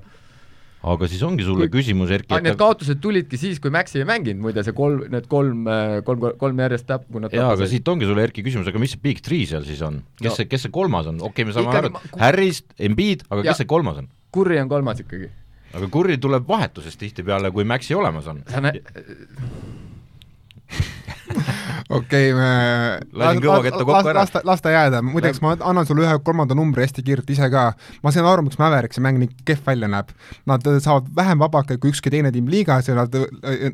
aga 0.87 1.07
siis 1.09 1.23
ongi 1.25 1.45
sulle 1.47 1.65
kui, 1.67 1.79
küsimus, 1.79 2.11
Erki 2.13 2.35
et 2.37 2.45
need 2.45 2.59
kaotused 2.59 3.01
tulidki 3.01 3.39
siis, 3.41 3.57
kui 3.63 3.73
Maxi 3.73 4.01
ei 4.01 4.07
mänginud, 4.07 4.43
muide 4.45 4.63
see 4.65 4.75
kolm, 4.77 5.07
need 5.13 5.25
kolm, 5.31 5.65
äh, 5.71 5.97
kolm, 6.07 6.27
kolm 6.37 6.61
järjest 6.65 6.87
täpp, 6.89 7.07
kui 7.11 7.23
nad 7.23 7.33
jaa, 7.33 7.49
aga 7.55 7.69
siit 7.69 7.87
ongi 7.89 8.09
sulle, 8.09 8.27
Erki, 8.27 8.45
küsimus, 8.45 8.69
aga 8.69 8.81
mis 8.83 8.93
see 8.95 9.01
big 9.03 9.23
three 9.25 9.49
seal 9.49 9.65
siis 9.67 9.81
on? 9.85 10.03
kes 10.21 10.31
no. 10.31 10.37
see, 10.37 10.49
kes 10.51 10.67
see 10.67 10.73
kolmas 10.73 11.09
on? 11.09 11.17
okei 11.23 11.43
okay,, 11.43 11.49
me 11.49 11.57
saame 11.57 11.81
aru, 11.81 11.93
et 11.97 12.21
Harris, 12.21 12.63
Embiid, 12.77 13.25
aga 13.31 13.41
ja, 13.41 13.51
kes 13.51 13.63
see 13.63 13.69
kolmas 13.73 14.03
on? 14.03 14.09
Curry 14.37 14.61
on 14.61 14.69
kolmas 14.71 15.01
ikkagi 15.01 15.31
aga 15.77 15.89
Curry 15.91 16.17
tuleb 16.21 16.47
vahetusest 16.47 16.99
tihtipeale, 17.01 17.51
kui 17.51 17.65
Maxi 17.67 17.95
olemas 17.97 18.27
on. 18.31 18.43
okei, 21.89 22.31
me 22.35 22.49
lasin 23.13 23.43
kõvaketta 23.43 23.83
kokku 23.83 24.11
ära. 24.11 24.21
las 24.21 24.33
ta, 24.33 24.41
las 24.47 24.63
ta 24.63 24.73
jääda, 24.73 25.01
muideks 25.05 25.41
ma 25.43 25.55
annan 25.57 25.87
sulle 25.87 26.05
ühe 26.07 26.17
kolmanda 26.25 26.57
numbri 26.57 26.85
hästi 26.85 27.03
kiirelt 27.05 27.29
ise 27.31 27.49
ka. 27.53 27.69
ma 28.03 28.13
saan 28.13 28.27
aru, 28.29 28.47
miks 28.47 28.59
Mäveriksi 28.59 29.03
mäng 29.03 29.21
nii 29.21 29.29
kehv 29.47 29.67
välja 29.67 29.87
näeb. 29.91 30.11
Nad 30.49 30.65
saavad 30.83 31.07
vähem 31.15 31.39
vabakaid 31.39 31.79
kui 31.83 31.93
ükski 31.93 32.11
teine 32.13 32.31
tiim 32.35 32.49
liigas 32.51 32.89
ja 32.89 32.97
nad, 32.97 33.13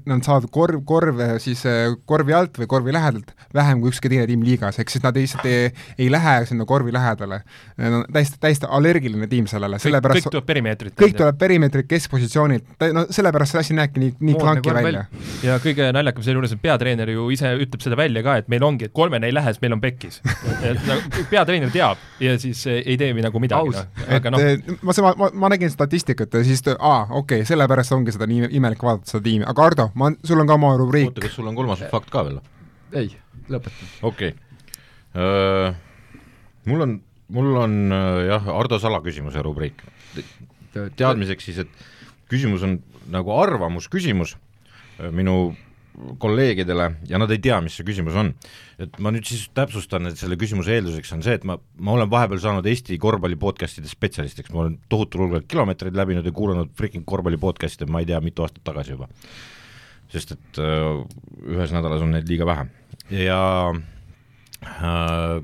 nad 0.05 0.25
saavad 0.25 0.49
korv, 0.53 0.83
korve 0.85 1.29
siis 1.43 1.63
korvi 2.09 2.35
alt 2.37 2.59
või 2.61 2.69
korvi 2.69 2.93
lähedalt 2.95 3.33
vähem 3.53 3.81
kui 3.81 3.93
ükski 3.93 4.11
teine 4.11 4.27
tiim 4.29 4.43
liigas, 4.45 4.79
ehk 4.81 4.91
siis 4.93 5.03
nad 5.03 5.17
lihtsalt 5.17 5.45
ei, 5.49 5.71
ei 5.97 6.09
lähe 6.11 6.35
sinna 6.49 6.65
korvi 6.69 6.93
lähedale. 6.93 7.41
no 7.77 8.03
täiesti, 8.13 8.37
täiesti 8.41 8.69
allergiline 8.69 9.27
tiim 9.31 9.47
sellele, 9.49 9.79
sellepärast 9.81 10.19
kõik 10.27 10.35
tuleb 10.35 10.47
perimeetrit. 10.49 10.95
kõik 10.99 11.17
tuleb 11.17 11.39
perimeetrit 11.39 11.89
keskpositsioonilt, 11.89 12.69
no 12.93 13.05
sellepärast 13.13 13.55
see 13.55 13.63
asi 13.63 13.77
näebki 13.77 14.03
nii, 14.03 14.15
nii 14.29 14.37
klanki 14.39 14.73
välja. 14.73 15.05
ja 15.45 15.57
kõige 15.63 15.89
naljakam 15.95 16.25
sealjuures 16.25 16.55
on 16.55 16.61
peatreener 16.63 17.13
ju 17.13 17.29
ise 17.33 17.53
ütleb 17.57 17.85
seda 17.85 17.99
välja 17.99 18.02
ka, 18.25 18.35
et 18.41 18.49
meil 18.51 18.63
ongi, 18.65 18.87
et 18.89 18.93
kolmene 18.95 19.27
ei 19.29 19.33
lähe, 19.35 19.53
siis 19.53 19.61
meil 19.63 19.75
on 19.75 19.81
pekkis. 19.83 20.19
et 20.67 20.81
nagu 20.87 21.25
peatreener 21.29 21.71
teab 21.73 22.01
ja 22.23 22.35
siis 22.41 22.65
eh, 22.67 22.81
ei 22.85 22.97
tee 22.99 23.13
nagu 23.15 23.41
midagi. 23.41 23.73
No. 23.75 24.07
aga 24.17 24.33
noh. 24.33 24.43
Eh, 24.43 24.75
ma, 24.81 24.95
ma, 25.05 25.13
ma, 25.19 25.29
ma 25.45 25.51
nägin 25.53 25.71
statistikat 25.73 26.33
ja 26.33 26.43
siis 26.47 26.63
aa, 26.73 27.07
okei 27.09 27.41
okay,, 27.41 27.47
sellepärast 27.47 27.95
ongi 27.95 28.15
seda 28.15 28.27
nii 28.29 28.51
imelik 28.59 28.83
vaadata, 28.83 29.13
seda 29.13 29.23
tiimi, 29.27 29.47
aga 29.49 29.65
Ardo, 29.69 29.89
ma, 29.99 30.11
sul 30.25 30.43
on 30.43 30.49
ka 30.49 30.59
oma 30.59 30.73
rubriik. 30.79 31.13
oota, 31.13 31.25
kas 31.25 31.37
sul 31.39 31.49
on 31.49 31.57
kolmas 31.57 31.83
fakt 31.91 32.11
ka 32.13 32.25
veel? 32.27 32.39
ei, 32.93 33.09
lõpetan. 33.51 33.95
okei 34.01 34.35
okay.. 34.35 35.73
Mul 36.63 36.81
on, 36.85 36.93
mul 37.35 37.57
on 37.59 37.73
jah, 38.25 38.47
Ardo 38.53 38.79
Sala 38.81 39.01
küsimuse 39.05 39.41
rubriik. 39.45 39.83
teadmiseks 40.73 41.49
siis, 41.49 41.59
et 41.65 41.83
küsimus 42.31 42.63
on 42.65 42.79
nagu 43.13 43.35
arvamusküsimus 43.35 44.37
minu 45.13 45.53
kolleegidele 46.21 46.87
ja 47.09 47.19
nad 47.21 47.31
ei 47.33 47.41
tea, 47.43 47.59
mis 47.63 47.75
see 47.77 47.85
küsimus 47.87 48.15
on. 48.17 48.33
et 48.81 48.97
ma 49.03 49.11
nüüd 49.13 49.27
siis 49.29 49.45
täpsustan, 49.55 50.09
et 50.09 50.19
selle 50.19 50.37
küsimuse 50.41 50.73
eelduseks 50.75 51.13
on 51.15 51.23
see, 51.25 51.37
et 51.37 51.47
ma, 51.47 51.57
ma 51.77 51.95
olen 51.95 52.09
vahepeal 52.11 52.41
saanud 52.41 52.67
Eesti 52.69 52.97
korvpalli 53.01 53.37
podcast'ide 53.39 53.89
spetsialistiks, 53.91 54.51
ma 54.53 54.65
olen 54.65 54.77
tohutul 54.89 55.25
hulgal 55.25 55.45
kilomeetreid 55.47 55.97
läbinud 55.97 56.25
ja 56.25 56.33
kuulanud 56.35 56.73
freaking 56.77 57.05
korvpalli 57.05 57.37
podcast'e, 57.41 57.89
ma 57.89 58.01
ei 58.01 58.09
tea, 58.09 58.21
mitu 58.25 58.45
aastat 58.45 58.65
tagasi 58.65 58.95
juba. 58.95 59.09
sest 60.13 60.35
et 60.35 60.61
äh, 60.61 61.03
ühes 61.49 61.73
nädalas 61.73 62.01
on 62.05 62.11
neid 62.13 62.29
liiga 62.29 62.45
vähe 62.45 62.67
ja 63.09 63.73
äh, 64.63 65.43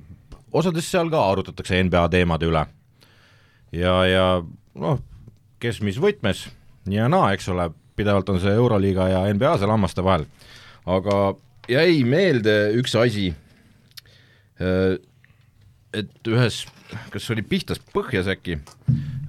osades 0.52 0.90
seal 0.92 1.10
ka 1.12 1.24
arutatakse 1.32 1.82
NBA 1.84 2.08
teemade 2.14 2.50
üle. 2.50 2.66
ja, 3.72 3.94
ja 4.08 4.26
noh, 4.76 5.02
kes 5.60 5.82
mis 5.86 6.00
võtmes, 6.02 6.48
ja 6.90 7.10
naa, 7.12 7.34
eks 7.36 7.50
ole, 7.54 7.70
pidevalt 8.00 8.32
on 8.32 8.42
see 8.42 8.56
Euroliiga 8.56 9.10
ja 9.12 9.26
NBA 9.34 9.58
seal 9.60 9.74
hammaste 9.74 10.06
vahel. 10.06 10.26
aga 10.90 11.20
jäi 11.70 12.04
meelde 12.08 12.56
üks 12.80 12.96
asi, 12.98 13.30
äh, 14.62 14.96
et 15.94 16.30
ühes, 16.30 16.64
kas 17.14 17.30
oli 17.34 17.44
Pihtas 17.46 17.82
põhjas 17.94 18.30
äkki, 18.32 18.60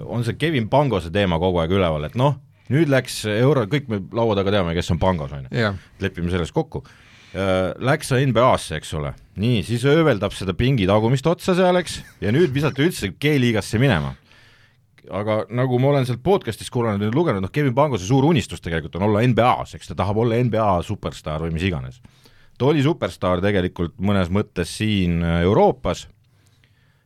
on 0.05 0.25
see 0.25 0.39
Kevin 0.41 0.71
Pangose 0.73 1.13
teema 1.13 1.41
kogu 1.43 1.61
aeg 1.63 1.75
üleval, 1.77 2.07
et 2.09 2.17
noh, 2.19 2.39
nüüd 2.73 2.91
läks 2.93 3.23
euro, 3.35 3.67
kõik 3.71 3.91
me 3.91 4.01
laua 4.17 4.39
taga 4.39 4.55
teame, 4.55 4.75
kes 4.77 4.93
on 4.95 5.01
Pangos, 5.03 5.35
on 5.37 5.49
ju, 5.51 5.73
lepime 6.03 6.33
selles 6.33 6.53
kokku. 6.55 6.85
Äh, 7.31 7.71
läks 7.79 8.11
NBA-sse, 8.17 8.81
eks 8.81 8.95
ole, 8.99 9.13
nii, 9.39 9.61
siis 9.67 9.85
ööveldab 9.87 10.35
seda 10.35 10.55
pingi 10.59 10.89
tagumist 10.91 11.29
otsa 11.31 11.55
seal, 11.59 11.79
eks, 11.79 12.01
ja 12.23 12.33
nüüd 12.35 12.51
visati 12.55 12.83
üldse 12.87 13.13
G-liigasse 13.21 13.79
minema 13.83 14.17
aga 15.11 15.43
nagu 15.55 15.79
ma 15.83 15.91
olen 15.93 16.07
sealt 16.09 16.23
podcast'ist 16.25 16.73
kuulanud 16.73 17.03
ja 17.05 17.11
lugenud, 17.15 17.43
noh, 17.45 17.53
Kevin 17.53 17.75
Pangose 17.77 18.07
suur 18.07 18.27
unistus 18.29 18.63
tegelikult 18.63 18.99
on 18.99 19.09
olla 19.09 19.25
NBA-s, 19.27 19.77
eks 19.77 19.91
ta 19.91 19.99
tahab 19.99 20.23
olla 20.23 20.39
NBA 20.45 20.71
superstaar 20.87 21.45
või 21.45 21.55
mis 21.57 21.67
iganes. 21.67 22.01
ta 22.59 22.69
oli 22.69 22.83
superstaar 22.85 23.41
tegelikult 23.41 23.97
mõnes 23.99 24.31
mõttes 24.33 24.73
siin 24.79 25.23
äh, 25.25 25.43
Euroopas, 25.49 26.07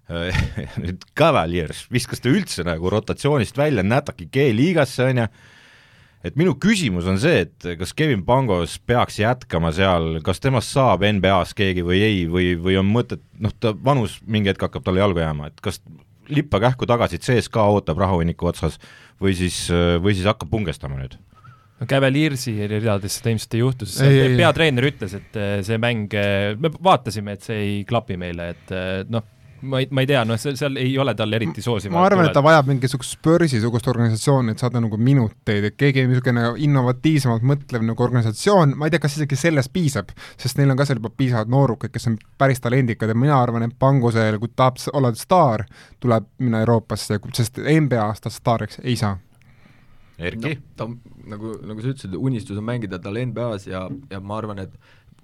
nüüd 0.82 1.04
Cavaliers 1.16 1.86
viskas 1.92 2.20
ta 2.20 2.28
üldse 2.28 2.64
nagu 2.66 2.90
rotatsioonist 2.92 3.56
välja, 3.56 3.84
nätaki 3.86 4.28
G-liigasse, 4.32 5.06
on 5.08 5.22
ju, 5.22 5.28
et 6.28 6.36
minu 6.40 6.56
küsimus 6.60 7.08
on 7.08 7.16
see, 7.20 7.44
et 7.46 7.68
kas 7.80 7.94
Kevin 7.96 8.24
Pangos 8.26 8.76
peaks 8.84 9.18
jätkama 9.22 9.72
seal, 9.72 10.18
kas 10.24 10.42
temast 10.44 10.74
saab 10.74 11.06
NBA-s 11.08 11.56
keegi 11.56 11.84
või 11.86 12.02
ei, 12.04 12.24
või, 12.28 12.52
või 12.60 12.76
on 12.80 12.90
mõtet, 12.90 13.24
noh, 13.40 13.54
ta 13.56 13.72
vanus 13.72 14.18
mingi 14.26 14.52
hetk 14.52 14.66
hakkab 14.68 14.84
talle 14.84 15.00
jalgu 15.00 15.24
jääma, 15.24 15.48
et 15.48 15.64
kas 15.64 15.80
lippa 16.28 16.60
kähku 16.62 16.88
tagasi, 16.88 17.20
et 17.20 17.26
CSKA 17.26 17.68
ootab 17.74 18.00
rahahunniku 18.02 18.48
otsas 18.50 18.80
või 19.22 19.36
siis, 19.38 19.66
või 20.02 20.16
siis 20.16 20.26
hakkab 20.28 20.50
pungestama 20.52 20.98
nüüd? 21.00 21.18
no 21.80 21.88
Cavaliersi 21.90 22.54
ridades 22.70 23.18
seda 23.18 23.32
ilmselt 23.32 23.56
ei 23.56 23.62
juhtu, 23.62 23.88
sest 23.88 24.36
peatreener 24.38 24.88
ütles, 24.90 25.14
et 25.18 25.38
eh, 25.38 25.54
see 25.66 25.78
mäng, 25.82 26.12
eh, 26.18 26.54
me 26.60 26.70
vaatasime, 26.74 27.36
et 27.36 27.46
see 27.46 27.60
ei 27.60 27.78
klapi 27.88 28.18
meile, 28.20 28.52
et 28.54 28.74
eh, 28.74 29.00
noh, 29.10 29.26
ma 29.64 29.80
ei, 29.82 29.88
ma 29.90 30.04
ei 30.04 30.08
tea, 30.08 30.22
noh, 30.28 30.38
seal, 30.40 30.56
seal 30.60 30.78
ei 30.80 30.92
ole 31.00 31.14
tal 31.18 31.32
eriti 31.36 31.62
soosivat 31.64 31.94
ma 31.96 32.04
arvan, 32.06 32.28
et 32.28 32.36
ta 32.36 32.42
vajab 32.44 32.68
mingisugust 32.70 33.16
Spursi-sugust 33.16 33.88
organisatsiooni, 33.90 34.54
et 34.54 34.62
saada 34.62 34.82
nagu 34.82 34.98
minuteid, 35.00 35.68
et 35.70 35.76
keegi 35.80 36.06
niisugune 36.08 36.46
innovatiivsemalt 36.66 37.44
mõtlev 37.50 37.84
nagu 37.88 38.06
organisatsioon, 38.06 38.76
ma 38.78 38.88
ei 38.88 38.94
tea, 38.94 39.02
kas 39.04 39.18
isegi 39.18 39.38
sellest 39.40 39.72
piisab, 39.74 40.14
sest 40.40 40.60
neil 40.60 40.74
on 40.74 40.80
ka 40.80 40.88
seal 40.88 41.00
juba 41.00 41.12
piisavalt 41.16 41.52
noorukid, 41.52 41.94
kes 41.94 42.10
on 42.10 42.18
päris 42.40 42.62
talendikad 42.64 43.12
ja 43.12 43.18
mina 43.18 43.38
arvan, 43.40 43.66
et 43.68 43.76
Pangusel, 43.78 44.38
kui 44.42 44.52
tahab 44.56 44.80
olla 44.92 45.12
staar, 45.18 45.66
tuleb 46.02 46.28
minna 46.42 46.64
Euroopasse, 46.64 47.20
sest 47.36 47.62
NBA-s 47.62 48.24
ta 48.24 48.32
staariks 48.32 48.82
ei 48.84 48.98
saa 49.00 49.16
Erki 50.18 50.54
no,? 50.54 50.60
ta 50.78 50.86
nagu, 51.30 51.56
nagu 51.66 51.82
sa 51.82 51.90
ütlesid, 51.90 52.14
unistus 52.14 52.58
on 52.60 52.66
mängida 52.66 53.00
tal 53.02 53.18
NBA-s 53.18 53.66
ja, 53.66 53.88
ja 54.10 54.20
ma 54.22 54.38
arvan, 54.38 54.62
et 54.62 54.76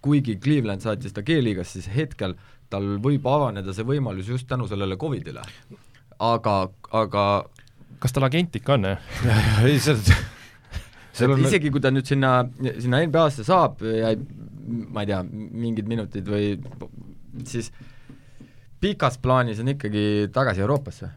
kuigi 0.02 0.36
Cleveland 0.42 0.82
saatis 0.82 1.14
ta 1.14 1.22
G-liigas, 1.22 1.74
siis 1.76 1.86
hetkel 1.92 2.34
tal 2.70 2.96
võib 3.02 3.26
avaneda 3.26 3.74
see 3.76 3.86
võimalus 3.86 4.28
just 4.30 4.48
tänu 4.50 4.68
sellele 4.70 4.98
Covidile. 5.00 5.42
aga, 6.18 6.56
aga 6.92 7.24
kas 8.00 8.14
tal 8.16 8.28
agent 8.28 8.56
ikka 8.60 8.76
on, 8.78 8.92
jah? 8.92 9.08
ei, 9.66 9.80
see 9.82 9.96
seal 11.20 11.34
on 11.34 11.44
isegi 11.44 11.70
kui 11.72 11.82
ta 11.82 11.92
nüüd 11.92 12.08
sinna, 12.08 12.40
sinna 12.78 13.02
NBA-sse 13.04 13.44
saab 13.46 13.82
ja 13.84 14.14
ma 14.94 15.04
ei 15.04 15.10
tea, 15.10 15.20
mingid 15.26 15.88
minutid 15.90 16.28
või 16.30 16.54
siis 17.48 17.70
pikas 18.80 19.18
plaanis 19.20 19.60
on 19.62 19.74
ikkagi 19.74 20.30
tagasi 20.34 20.64
Euroopasse? 20.64 21.10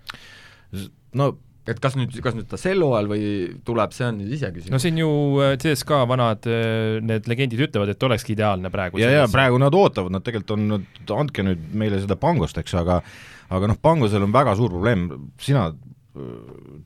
no 1.20 1.34
et 1.70 1.80
kas 1.84 1.96
nüüd, 1.96 2.16
kas 2.24 2.36
nüüd 2.36 2.48
ta 2.52 2.60
sel 2.60 2.84
hooajal 2.84 3.08
või 3.08 3.28
tuleb, 3.68 3.94
see 3.96 4.08
on 4.10 4.20
nüüd 4.20 4.36
iseküsimus. 4.36 4.74
no 4.74 4.82
siin 4.84 5.00
ju 5.00 5.10
äh, 5.44 5.54
CSKA 5.62 6.02
vanad 6.10 6.48
äh, 6.50 7.00
need 7.04 7.30
legendid 7.32 7.64
ütlevad, 7.68 7.94
et 7.94 8.04
olekski 8.04 8.36
ideaalne 8.36 8.72
praegu. 8.74 9.00
ja, 9.00 9.12
ja 9.14 9.30
praegu 9.32 9.62
nad 9.62 9.76
ootavad, 9.78 10.12
nad 10.14 10.26
tegelikult 10.26 10.58
on, 10.58 10.84
andke 11.16 11.46
nüüd 11.48 11.70
meile 11.80 12.02
seda 12.04 12.20
pangost, 12.20 12.60
eks, 12.60 12.76
aga 12.82 13.00
aga 13.54 13.72
noh, 13.72 13.80
pangusel 13.80 14.26
on 14.26 14.36
väga 14.36 14.58
suur 14.60 14.74
probleem, 14.76 15.08
sina 15.42 15.70
äh, 15.72 16.30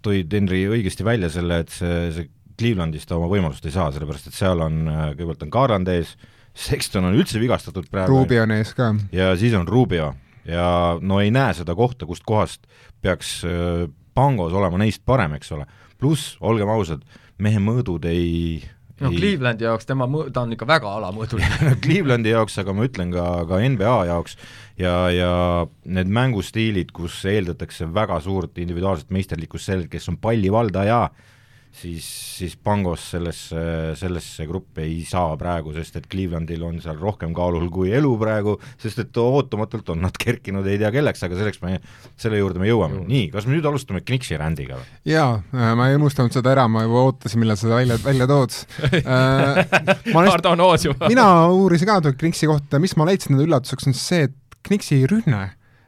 tõid, 0.06 0.34
Henri, 0.38 0.66
õigesti 0.78 1.08
välja 1.08 1.32
selle, 1.34 1.64
et 1.66 1.74
see, 1.74 2.00
see 2.14 2.30
Clevelandis 2.58 3.06
ta 3.06 3.18
oma 3.18 3.30
võimalust 3.30 3.66
ei 3.70 3.74
saa, 3.74 3.92
sellepärast 3.94 4.30
et 4.30 4.38
seal 4.38 4.62
on, 4.66 4.86
kõigepealt 5.14 5.46
on 5.46 5.54
Garland 5.54 5.94
ees, 5.94 6.16
Sexton 6.58 7.06
on 7.06 7.18
üldse 7.18 7.38
vigastatud 7.38 7.86
praegu. 7.90 8.16
Rubio 8.16 8.46
on 8.46 8.54
ees 8.56 8.72
ka. 8.74 8.90
ja 9.14 9.34
siis 9.38 9.54
on 9.58 9.68
Rubio 9.70 10.16
ja 10.48 10.98
no 11.02 11.20
ei 11.22 11.30
näe 11.34 11.54
seda 11.54 11.76
kohta, 11.78 12.08
kust 12.10 12.26
kohast 12.26 12.66
peaks 13.06 13.44
Pangos 14.18 14.56
olema 14.58 14.82
neist 14.82 15.04
parem, 15.06 15.38
eks 15.38 15.54
ole. 15.54 15.68
pluss, 15.98 16.36
olgem 16.42 16.70
ausad, 16.70 17.06
mehe 17.42 17.62
mõõdud 17.62 18.06
ei 18.10 18.64
no 19.02 19.12
ei... 19.12 19.18
Clevelandi 19.20 19.66
jaoks 19.68 19.88
tema 19.90 20.08
mõ-, 20.10 20.28
ta 20.34 20.44
on 20.46 20.54
ikka 20.56 20.68
väga 20.70 20.92
alamõõduline 21.00 21.74
Clevelandi 21.84 22.34
jaoks, 22.34 22.58
aga 22.62 22.76
ma 22.76 22.88
ütlen 22.88 23.14
ka, 23.14 23.26
ka 23.50 23.62
NBA 23.62 23.96
jaoks 24.10 24.38
ja, 24.82 24.96
ja 25.14 25.32
need 25.86 26.12
mängustiilid, 26.14 26.94
kus 26.96 27.20
eeldatakse 27.30 27.90
väga 27.94 28.20
suurt 28.26 28.58
individuaalset 28.62 29.14
meisterlikkust 29.14 29.70
sellelt, 29.70 29.92
kes 29.94 30.10
on 30.12 30.20
pallivaldaja, 30.22 31.08
siis, 31.78 32.08
siis 32.38 32.56
Pangos 32.64 33.04
sellesse, 33.14 33.62
sellesse 34.00 34.46
gruppi 34.50 34.84
ei 34.86 35.02
saa 35.08 35.36
praegu, 35.40 35.74
sest 35.76 36.00
et 36.00 36.08
Clevelandil 36.12 36.64
on 36.68 36.80
seal 36.84 36.98
rohkem 37.02 37.34
kaalul 37.38 37.70
kui 37.74 37.92
elu 37.96 38.14
praegu, 38.20 38.58
sest 38.82 39.04
et 39.04 39.20
ootamatult 39.22 39.94
on 39.94 40.02
nad 40.08 40.18
kerkinud 40.20 40.68
ei 40.68 40.80
tea 40.82 40.92
kelleks, 40.94 41.24
aga 41.28 41.40
selleks 41.40 41.62
me, 41.66 41.78
selle 42.20 42.42
juurde 42.42 42.62
me 42.62 42.70
jõuame. 42.70 43.04
nii, 43.08 43.28
kas 43.34 43.48
me 43.48 43.56
nüüd 43.56 43.68
alustame 43.70 44.04
Kniksi 44.06 44.40
rändiga 44.40 44.80
või? 44.80 44.88
jaa, 45.14 45.38
äh, 45.54 45.74
ma 45.78 45.90
ei 45.92 46.00
unustanud 46.00 46.36
seda 46.36 46.54
ära, 46.56 46.68
ma 46.72 46.86
juba 46.86 47.06
ootasin, 47.10 47.42
millal 47.44 47.60
seda 47.60 47.82
välja, 47.82 48.00
välja 48.04 48.30
tood 48.30 48.58
äh, 49.04 49.62
Hardo 50.18 50.52
on 50.56 50.66
hoos 50.66 50.88
juba. 50.90 51.12
mina 51.12 51.30
uurisin 51.54 51.90
ka 51.90 52.02
Kniksi 52.14 52.50
kohta, 52.50 52.82
mis 52.84 52.98
ma 53.00 53.08
leidsin 53.10 53.40
üllatuseks, 53.40 53.90
on 53.90 53.98
see, 53.98 54.28
et 54.30 54.36
Kniksi 54.68 55.06
rünne 55.08 55.46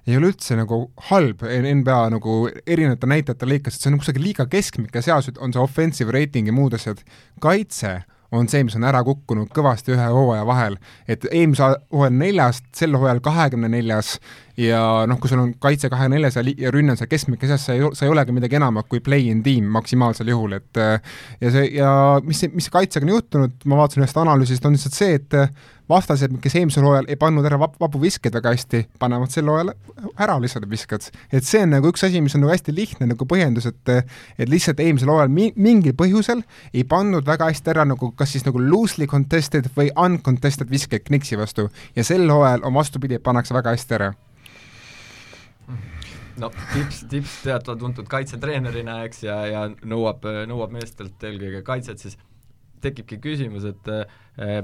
ei 0.09 0.19
ole 0.19 0.31
üldse 0.33 0.57
nagu 0.59 0.83
halb 1.09 1.43
NBA 1.45 1.99
nagu 2.15 2.37
erinevate 2.65 3.09
näitajate 3.09 3.49
lõikes, 3.49 3.75
et 3.75 3.83
see 3.83 3.89
on 3.91 3.97
nagu 3.97 4.05
kusagil 4.05 4.25
liiga 4.25 4.47
keskmik 4.49 4.95
ja 4.95 5.03
seal 5.05 5.41
on 5.43 5.55
see 5.55 5.61
offensive 5.63 6.15
rating 6.15 6.49
ja 6.49 6.55
muud 6.55 6.77
asjad. 6.77 7.03
kaitse 7.43 7.99
on 8.31 8.49
see, 8.49 8.61
mis 8.65 8.75
on 8.77 8.85
ära 8.85 9.01
kukkunud 9.05 9.49
kõvasti 9.53 9.95
ühe 9.95 10.05
hooaja 10.13 10.43
vahel, 10.45 10.75
et 11.09 11.25
eelmise 11.31 11.65
hooajal 11.89 12.13
neljast, 12.13 12.67
sel 12.77 12.93
hooajal 12.97 13.21
kahekümne 13.25 13.69
neljas 13.73 14.17
ja 14.59 14.81
noh, 15.09 15.17
kui 15.21 15.31
sul 15.31 15.41
on 15.41 15.55
kaitse 15.61 15.89
kahekümne 15.89 16.19
neljas 16.19 16.37
ja, 16.37 16.43
ja 16.45 16.73
rünne 16.73 16.93
on 16.93 16.99
seal 16.99 17.09
keskmike 17.09 17.49
seas, 17.49 17.65
sa 17.65 17.77
ei, 17.77 17.81
sa 17.97 18.05
ei 18.05 18.13
olegi 18.13 18.35
midagi 18.35 18.59
enamat 18.59 18.89
kui 18.91 19.01
play-in 19.05 19.41
tiim 19.45 19.71
maksimaalsel 19.73 20.29
juhul, 20.29 20.59
et 20.59 20.81
ja 21.41 21.53
see, 21.55 21.65
ja 21.79 21.91
mis, 22.25 22.45
mis 22.53 22.69
kaitsega 22.73 23.07
on 23.07 23.15
juhtunud, 23.15 23.57
ma 23.65 23.81
vaatasin 23.81 24.05
ühest 24.05 24.21
analüüsist, 24.21 24.69
on 24.69 24.77
lihtsalt 24.77 24.99
see, 24.99 25.17
et 25.17 25.39
vastased, 25.89 26.35
kes 26.43 26.55
eelmisel 26.59 26.85
hooajal 26.85 27.09
ei 27.09 27.17
pannud 27.19 27.45
ära 27.47 27.59
vap-, 27.61 27.77
vabu 27.81 28.01
viskeid 28.01 28.35
väga 28.37 28.53
hästi, 28.53 28.83
panevad 29.01 29.33
sel 29.33 29.49
hooajal 29.49 29.73
ära 30.21 30.37
lihtsalt 30.41 30.69
visked. 30.69 31.09
et 31.31 31.45
see 31.47 31.63
on 31.65 31.73
nagu 31.75 31.91
üks 31.91 32.05
asi, 32.05 32.21
mis 32.21 32.35
on 32.37 32.45
nagu 32.45 32.53
hästi 32.53 32.75
lihtne 32.75 33.09
nagu 33.09 33.27
põhjendus, 33.29 33.69
et 33.69 33.93
et 34.37 34.49
lihtsalt 34.49 34.79
eelmisel 34.83 35.11
hooajal 35.11 35.33
mi-, 35.33 35.51
mingil 35.55 35.95
põhjusel 35.97 36.43
ei 36.73 36.85
pannud 36.87 37.25
väga 37.27 37.49
hästi 37.51 37.73
ära 37.75 37.85
nagu 37.89 38.11
kas 38.17 38.35
siis 38.35 38.45
nagu 38.47 38.61
loosely 38.61 39.09
contested 39.09 39.69
või 39.75 39.91
uncontested 39.97 40.69
viskeid 40.69 41.07
Knixi 41.09 41.37
vastu 41.39 41.69
ja 41.95 42.05
sel 42.05 42.29
hooajal 42.29 42.65
on 42.67 42.75
vastupidi, 42.77 43.19
pannakse 43.23 43.57
väga 43.57 43.75
hästi 43.75 43.99
ära 43.99 44.13
no 46.39 46.49
tips, 46.73 47.03
tips 47.11 47.39
teada-tuntud 47.43 48.07
kaitsetreenerina, 48.11 49.01
eks, 49.07 49.23
ja, 49.25 49.39
ja 49.49 49.63
nõuab, 49.69 50.23
nõuab 50.49 50.73
meestelt 50.75 51.23
eelkõige 51.27 51.63
kaitset, 51.67 51.99
siis 52.01 52.15
tekibki 52.83 53.19
küsimus, 53.23 53.67
et 53.67 53.91
eh, 53.91 54.61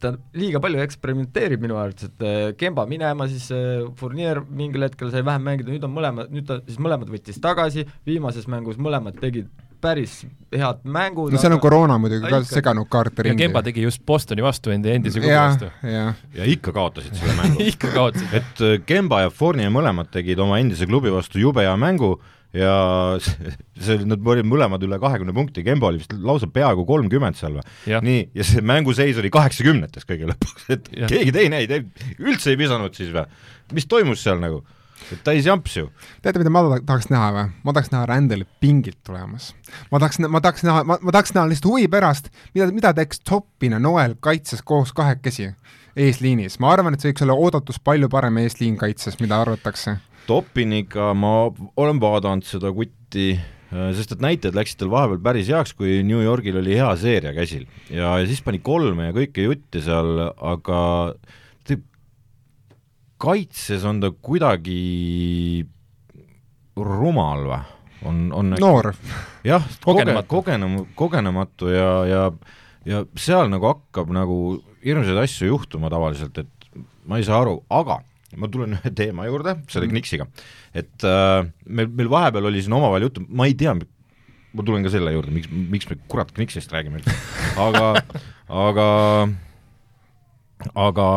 ta 0.00 0.14
liiga 0.36 0.60
palju 0.62 0.82
eksperimenteerib 0.84 1.62
minu 1.62 1.78
arvates, 1.80 2.10
et 2.10 2.26
äh, 2.26 2.42
Kemba 2.60 2.86
minema, 2.90 3.28
siis 3.30 3.48
äh, 3.54 3.86
Fournier 4.00 4.42
mingil 4.44 4.86
hetkel 4.86 5.12
sai 5.12 5.24
vähem 5.26 5.44
mängida, 5.46 5.72
nüüd 5.72 5.86
on 5.86 5.94
mõlemad, 5.96 6.30
nüüd 6.34 6.48
ta 6.48 6.60
siis 6.66 6.80
mõlemad 6.82 7.10
võttis 7.12 7.40
tagasi, 7.42 7.86
viimases 8.08 8.48
mängus 8.50 8.80
mõlemad 8.80 9.20
tegid 9.20 9.50
päris 9.80 10.26
head 10.52 10.82
mängud. 10.84 11.32
no 11.32 11.40
seal 11.40 11.54
on 11.56 11.60
koroona 11.62 11.96
muidugi 12.00 12.28
ka 12.30 12.42
seganud 12.48 12.88
kaarte 12.92 13.24
ringi. 13.24 13.44
Kemba 13.44 13.62
tegi 13.64 13.84
just 13.86 14.02
Bostoni 14.06 14.44
vastu, 14.44 14.72
enda 14.74 14.92
endise 14.92 15.22
klubi 15.22 15.36
vastu. 15.36 15.70
ja 16.36 16.48
ikka 16.54 16.74
kaotasid 16.76 17.16
selle 17.16 17.36
mängu 17.38 17.64
ikka 17.72 17.92
kaotasid. 17.94 18.34
et 18.40 18.64
äh, 18.66 18.76
Kemba 18.86 19.24
ja 19.24 19.32
Fournier 19.32 19.72
mõlemad 19.72 20.12
tegid 20.12 20.40
oma 20.42 20.60
endise 20.60 20.88
klubi 20.90 21.12
vastu 21.14 21.40
jube 21.40 21.64
hea 21.64 21.76
mängu 21.80 22.18
ja 22.56 22.72
see, 23.84 24.00
nad 24.08 24.26
olid 24.26 24.48
mõlemad 24.48 24.82
üle 24.86 24.98
kahekümne 25.02 25.34
punkti, 25.36 25.64
Kemba 25.66 25.90
oli 25.90 26.02
vist 26.02 26.14
lausa 26.18 26.48
peaaegu 26.50 26.84
kolmkümmend 26.88 27.38
seal 27.38 27.60
või? 27.60 28.00
nii, 28.06 28.26
ja 28.36 28.46
see 28.46 28.64
mänguseis 28.64 29.20
oli 29.22 29.30
kaheksakümnetes 29.34 30.08
kõige 30.08 30.32
lõpuks, 30.32 30.66
et 30.74 30.90
ja. 30.96 31.10
keegi 31.10 31.34
teine 31.36 31.62
ei, 31.62 31.80
üldse 32.18 32.54
ei 32.54 32.60
visanud 32.60 32.96
siis 32.96 33.14
või? 33.14 33.26
mis 33.76 33.86
toimus 33.90 34.24
seal 34.26 34.42
nagu? 34.42 34.64
et 35.10 35.22
täis 35.26 35.46
jamps 35.46 35.76
ju. 35.78 35.88
teate, 36.24 36.42
mida 36.42 36.52
ma 36.52 36.64
tahaks 36.78 37.10
näha 37.12 37.30
või? 37.36 37.46
ma 37.64 37.76
tahaks 37.76 37.94
näha 37.94 38.02
Randali 38.10 38.46
pingilt 38.62 38.98
tulemas. 39.06 39.52
ma 39.92 40.02
tahaks, 40.02 40.20
ma 40.26 40.42
tahaks 40.42 40.66
näha, 40.66 40.84
ma, 40.84 40.98
ma 41.00 41.14
tahaks 41.14 41.34
näha 41.36 41.46
lihtsalt 41.52 41.70
huvi 41.70 41.88
pärast, 41.92 42.32
mida, 42.54 42.70
mida 42.74 42.94
teeks 42.98 43.22
Toppin 43.22 43.78
ja 43.78 43.82
Noel 43.82 44.18
kaitses 44.20 44.62
koos 44.66 44.94
kahekesi 44.96 45.52
eesliinis, 46.00 46.58
ma 46.62 46.74
arvan, 46.74 46.94
et 46.94 47.02
see 47.02 47.10
võiks 47.12 47.26
olla 47.26 47.38
oodatus 47.38 47.80
palju 47.82 48.10
parem 48.10 48.42
eesliin 48.42 48.76
kaitses, 48.80 49.18
mida 49.22 49.40
arvatakse 49.42 49.98
Topiniga 50.30 51.10
ma 51.18 51.34
olen 51.80 51.98
vaadanud 52.02 52.46
seda 52.46 52.70
kutti, 52.74 53.32
äh, 53.34 53.90
sest 53.98 54.14
et 54.14 54.22
näitajad 54.22 54.54
läksid 54.58 54.78
tal 54.82 54.92
vahepeal 54.92 55.22
päris 55.24 55.50
heaks, 55.50 55.74
kui 55.78 56.00
New 56.06 56.22
Yorgil 56.22 56.60
oli 56.62 56.78
hea 56.78 56.90
seeria 57.00 57.34
käsil 57.36 57.66
ja, 57.90 58.14
ja 58.20 58.28
siis 58.30 58.42
pani 58.46 58.62
kolme 58.62 59.10
ja 59.10 59.16
kõike 59.16 59.48
jutti 59.48 59.82
seal, 59.84 60.28
aga 60.38 60.80
kaitses 63.20 63.84
on 63.84 64.00
ta 64.00 64.10
kuidagi 64.14 65.66
rumal 66.80 67.44
või? 67.50 67.60
on, 68.08 68.20
on 68.32 68.54
noor. 68.56 68.94
jah, 69.44 69.66
kogenematu, 69.84 70.30
kogenem-, 70.30 70.84
kogenematu 70.96 71.68
ja, 71.68 71.90
ja 72.08 72.22
ja 72.88 73.02
seal 73.20 73.50
nagu 73.52 73.68
hakkab 73.68 74.08
nagu 74.14 74.36
hirmsaid 74.84 75.18
asju 75.20 75.50
juhtuma 75.50 75.90
tavaliselt, 75.92 76.38
et 76.40 76.78
ma 77.04 77.18
ei 77.20 77.26
saa 77.26 77.42
aru, 77.42 77.58
aga 77.68 78.00
ma 78.38 78.50
tulen 78.50 78.76
ühe 78.78 78.92
teema 78.94 79.26
juurde, 79.26 79.56
selle 79.70 79.88
mm. 79.88 79.94
Knixiga. 79.94 80.26
et 80.76 81.06
äh, 81.06 81.48
meil, 81.66 81.90
meil 81.90 82.10
vahepeal 82.12 82.50
oli 82.50 82.62
siin 82.62 82.76
omavahel 82.78 83.08
juttu, 83.08 83.24
ma 83.28 83.48
ei 83.50 83.56
tea, 83.58 83.74
ma 83.74 84.66
tulen 84.66 84.86
ka 84.86 84.92
selle 84.92 85.14
juurde, 85.14 85.34
miks, 85.34 85.50
miks 85.50 85.90
me 85.90 85.98
kurat 86.10 86.30
Knixist 86.36 86.72
räägime 86.74 87.00
üldse, 87.00 87.16
aga, 87.60 87.90
aga 88.66 88.86
aga 90.76 91.08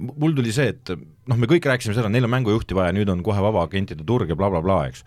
mul 0.00 0.36
tuli 0.36 0.52
see, 0.54 0.74
et 0.74 0.94
noh, 0.94 1.38
me 1.38 1.48
kõik 1.50 1.68
rääkisime 1.70 1.96
seda, 1.96 2.10
neil 2.12 2.26
on 2.26 2.34
mängujuhti 2.34 2.76
vaja, 2.76 2.94
nüüd 2.96 3.10
on 3.12 3.24
kohe 3.26 3.42
vaba 3.44 3.64
agentide 3.68 4.06
turg 4.06 4.30
ja 4.30 4.38
blablabla 4.38 4.66
bla, 4.66 4.78
bla, 4.84 4.92
eks. 4.92 5.04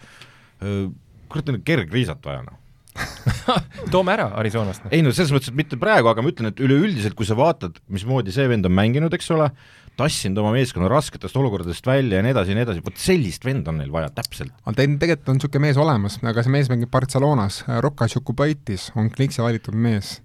Äh, 0.64 0.84
kurat, 1.30 1.50
neil 1.50 1.60
on 1.60 1.66
kergriisat 1.68 2.24
vaja, 2.26 2.46
noh 2.48 2.60
toome 3.94 4.14
ära 4.14 4.28
Arizonast. 4.38 4.86
ei 4.94 5.02
no 5.02 5.12
selles 5.16 5.34
mõttes, 5.34 5.50
et 5.50 5.58
mitte 5.58 5.80
praegu, 5.82 6.10
aga 6.12 6.24
ma 6.24 6.30
ütlen, 6.30 6.52
et 6.52 6.62
üleüldiselt, 6.64 7.16
kui 7.18 7.28
sa 7.28 7.38
vaatad, 7.38 7.80
mismoodi 7.94 8.34
see 8.36 8.46
vend 8.52 8.70
on 8.70 8.76
mänginud, 8.78 9.14
eks 9.18 9.32
ole, 9.34 9.50
tassinud 10.00 10.42
oma 10.42 10.54
meeskonna 10.56 10.90
rasketest 10.92 11.36
olukordadest 11.38 11.86
välja 11.88 12.20
ja 12.20 12.26
nii 12.26 12.34
edasi 12.34 12.54
ja 12.54 12.58
nii 12.58 12.66
edasi, 12.68 12.86
vot 12.86 13.02
sellist 13.02 13.46
venda 13.46 13.74
on 13.74 13.82
neil 13.82 13.92
vaja 13.94 14.10
täpselt. 14.16 14.54
aga 14.64 14.78
teil 14.80 14.96
tegelikult 15.02 15.30
on 15.30 15.40
niisugune 15.40 15.68
mees 15.68 15.82
olemas, 15.82 16.18
aga 16.24 16.46
see 16.46 16.56
mees 16.56 16.72
mängib 16.72 16.92
Barcelonas, 16.94 17.62
Rocca 17.86 18.10
Jukubaitis 18.10 18.90
on 18.98 19.12
Kliksi 19.14 19.44
valitud 19.46 19.78
mees. 19.78 20.16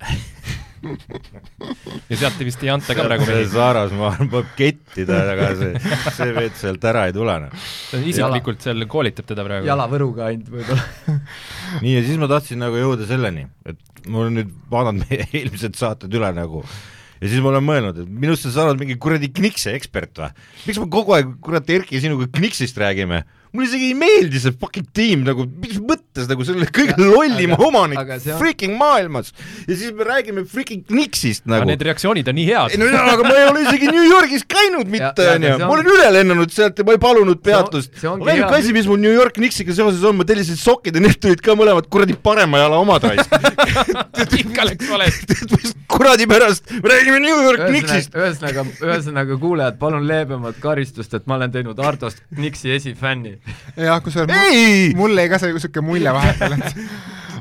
ja 2.08 2.16
sealt 2.16 2.40
vist 2.46 2.62
ei 2.64 2.70
anta 2.72 2.94
ka 2.96 3.04
praegu 3.04 3.26
see 3.28 3.36
mehi. 3.40 3.48
Saaras, 3.52 3.92
ma 3.98 4.12
arvan, 4.12 4.30
peab 4.32 4.52
kettida, 4.58 5.20
aga 5.34 5.48
see, 5.58 5.72
see 6.20 6.34
vend 6.36 6.60
sealt 6.60 6.86
ära 6.88 7.06
ei 7.10 7.16
tule, 7.16 7.38
noh. 7.44 7.70
isiklikult 7.98 8.64
seal 8.64 8.86
koolitab 8.90 9.28
teda 9.28 9.44
praegu. 9.46 9.68
jalavõruga 9.68 10.30
ainult 10.30 10.52
võib-olla. 10.54 11.18
nii, 11.84 11.96
ja 11.98 12.04
siis 12.06 12.20
ma 12.20 12.30
tahtsin 12.30 12.62
nagu 12.62 12.78
jõuda 12.78 13.08
selleni, 13.10 13.48
et 13.68 14.06
ma 14.08 14.22
olen 14.22 14.38
nüüd 14.40 14.54
vaadanud 14.70 15.10
meie 15.10 15.26
eelmised 15.32 15.76
saated 15.76 16.14
üle 16.14 16.30
nagu 16.36 16.64
ja 17.18 17.30
siis 17.30 17.42
ma 17.42 17.52
olen 17.52 17.66
mõelnud, 17.66 18.02
et 18.04 18.12
minust 18.24 18.46
on 18.48 18.54
saanud 18.54 18.80
mingi 18.80 18.98
kuradi 19.00 19.30
Knikse 19.34 19.74
ekspert 19.76 20.20
või? 20.20 20.30
miks 20.66 20.80
me 20.82 20.88
kogu 20.92 21.16
aeg, 21.16 21.34
kurat, 21.44 21.70
Erki, 21.78 22.00
sinuga 22.02 22.30
Kniksist 22.38 22.78
räägime? 22.80 23.24
Mulle 23.52 23.68
isegi 23.68 23.86
ei 23.92 23.94
meeldi 23.98 24.40
see 24.42 24.52
fucking 24.60 24.86
tiim 24.94 25.22
nagu, 25.26 25.46
mis 25.62 25.78
mõttes 25.80 26.28
nagu 26.30 26.44
selle 26.44 26.66
kõige 26.68 26.94
Aga- 26.96 27.08
lollim 27.14 27.52
aga- 27.56 27.66
omanik 27.68 27.98
aga 28.02 28.18
on- 28.20 28.38
freaking 28.40 28.76
maailmas 28.78 29.32
ja 29.68 29.74
siis 29.76 29.92
me 29.96 30.04
räägime 30.08 30.44
freaking 30.48 30.84
Kniksist 30.88 31.46
aga 31.46 31.54
nagu 31.58 31.70
need 31.72 31.82
reaktsioonid 31.88 32.28
on 32.28 32.38
nii 32.38 32.46
head 32.50 32.76
no 32.80 32.88
jaa, 32.92 33.04
aga 33.14 33.22
ma 33.28 33.34
ei 33.38 33.46
ole 33.50 33.62
isegi 33.66 33.90
New 33.92 34.04
Yorgis 34.08 34.44
käinud 34.48 34.88
mitte, 34.92 35.22
Ja- 35.24 35.36
ja- 35.36 35.38
onju 35.38 35.58
ma 35.58 35.72
on- 35.72 35.78
olen 35.78 35.92
üle 35.94 36.10
lennanud 36.18 36.50
sealt 36.54 36.78
ja 36.78 36.84
ma 36.84 36.92
ei 36.96 37.02
palunud 37.02 37.40
peatust. 37.42 37.92
ainuke 38.04 38.54
asi, 38.58 38.72
mis 38.76 38.86
mul 38.86 38.98
New 39.00 39.12
York 39.14 39.34
Knicksiga 39.38 39.72
seoses 39.74 40.02
on, 40.04 40.16
ma 40.16 40.24
tellisin 40.28 40.56
sokid 40.58 40.94
ja 40.94 41.00
need 41.00 41.18
tulid 41.20 41.40
ka 41.44 41.54
mõlemad 41.58 41.88
kuradi 41.88 42.14
parema 42.22 42.58
jala 42.64 42.76
omad 42.82 43.02
raisk. 43.08 43.30
ikka 44.38 44.64
läks 44.68 44.88
valesti. 44.90 45.34
kuradi 45.88 46.26
pärast, 46.28 46.70
me 46.70 46.88
räägime 46.90 47.20
New 47.22 47.42
York 47.44 47.64
Knicksist. 47.68 48.12
ühesõnaga, 48.14 48.64
ühesõnaga 48.84 49.38
kuulajad, 49.40 49.78
palun 49.80 50.06
leebemat 50.08 50.58
karistust, 50.62 51.14
et 51.14 51.26
ma 51.26 51.38
olen 51.38 51.50
teinud 51.54 51.78
Ardost 51.78 52.20
Nixi 52.36 52.70
esifänni. 52.74 53.37
jah, 53.88 54.02
kusjuures 54.04 54.50
ei, 54.50 54.90
mul 54.98 55.16
jäi 55.18 55.28
ka 55.30 55.40
see 55.40 55.54
niisugune 55.54 55.88
mulje 55.88 56.12
vahepeal, 56.14 56.58
et 56.58 56.82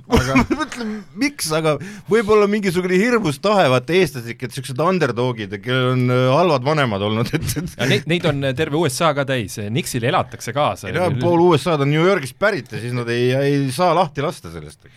aga 0.18 0.38
ma 0.40 0.46
mõtlen, 0.62 0.94
miks, 1.20 1.50
aga 1.56 1.76
võib-olla 2.08 2.48
mingisugune 2.52 3.00
hirmus 3.00 3.42
tahe, 3.44 3.68
vaata 3.72 3.96
eestlased, 3.98 4.32
et 4.32 4.56
siuksed 4.56 4.80
underdogid, 4.84 5.58
kellel 5.64 5.94
on 5.96 6.06
äh, 6.14 6.24
halvad 6.32 6.68
vanemad 6.68 7.04
olnud, 7.10 7.34
et, 7.36 7.50
et 7.60 7.76
ja 7.76 7.90
neid, 7.92 8.08
neid 8.10 8.28
on 8.30 8.48
terve 8.58 8.80
USA 8.80 9.12
ka 9.18 9.28
täis, 9.28 9.60
Nixile 9.74 10.12
elatakse 10.12 10.56
kaasa. 10.56 10.94
pool 11.20 11.44
USA-d 11.50 11.84
on 11.86 11.92
New 11.92 12.08
Yorgist 12.08 12.38
pärit 12.40 12.72
ja 12.72 12.82
siis 12.82 12.96
nad 12.96 13.10
ei, 13.12 13.32
ei 13.36 13.62
saa 13.76 13.94
lahti 13.98 14.24
lasta 14.26 14.54
sellest. 14.54 14.88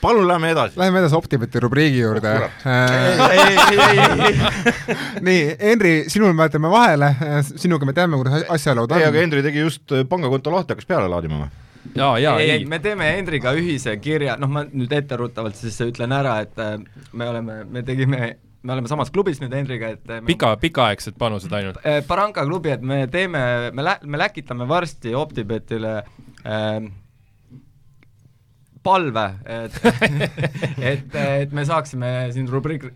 Palun 0.00 0.28
lähme 0.28 0.50
edasi. 0.54 0.78
Läheme 0.80 0.98
edasi 1.02 1.16
Optibeti 1.18 1.60
rubriigi 1.60 2.00
juurde 2.00 2.32
nii, 5.20 5.56
Henri, 5.60 5.94
sinul 6.08 6.32
me 6.36 6.46
jätame 6.48 6.70
vahele, 6.72 7.10
sinuga 7.56 7.86
me 7.88 7.94
teame, 7.96 8.18
kuidas 8.20 8.44
asjalood 8.56 8.92
ei, 8.96 9.04
aga 9.06 9.16
on. 9.16 9.20
Hendri 9.24 9.42
tegi 9.46 9.64
just 9.64 9.92
äh, 9.94 10.04
pangakonto 10.08 10.52
lahti, 10.54 10.74
hakkas 10.74 10.88
peale 10.88 11.08
laadima 11.12 11.42
või? 11.44 11.50
jaa, 11.96 12.14
jaa, 12.22 12.36
ei, 12.40 12.50
ei, 12.58 12.68
me 12.68 12.78
teeme 12.82 13.08
Hendriga 13.16 13.52
ühise 13.56 13.96
kirja, 14.02 14.36
noh, 14.40 14.50
ma 14.52 14.64
nüüd 14.68 14.92
etteruttavalt 14.94 15.58
siis 15.58 15.78
ütlen 15.86 16.12
ära, 16.16 16.38
et 16.44 16.60
äh, 16.60 16.76
me 17.12 17.28
oleme, 17.30 17.60
me 17.64 17.82
tegime, 17.86 18.34
me 18.62 18.74
oleme 18.76 18.90
samas 18.90 19.10
klubis 19.12 19.40
nüüd 19.42 19.54
Hendriga, 19.56 19.94
et 19.96 20.04
äh, 20.10 20.20
me- 20.20 20.28
pika, 20.32 20.54
pikaaegsed 20.60 21.16
panused 21.20 21.52
ainult. 21.56 21.80
Barranca 22.08 22.44
klubi, 22.48 22.74
et 22.76 22.84
me 22.84 23.02
teeme, 23.12 23.42
me 23.74 23.86
lä-, 23.86 24.00
me 24.04 24.20
läkitame 24.20 24.68
varsti 24.70 25.14
Optibetile 25.18 25.96
äh, 26.44 26.90
palve, 28.82 29.24
et 29.44 29.74
et, 30.90 31.16
et 31.20 31.52
me 31.52 31.64
saaksime 31.68 32.10
siin 32.32 32.48
rubriik, 32.48 32.86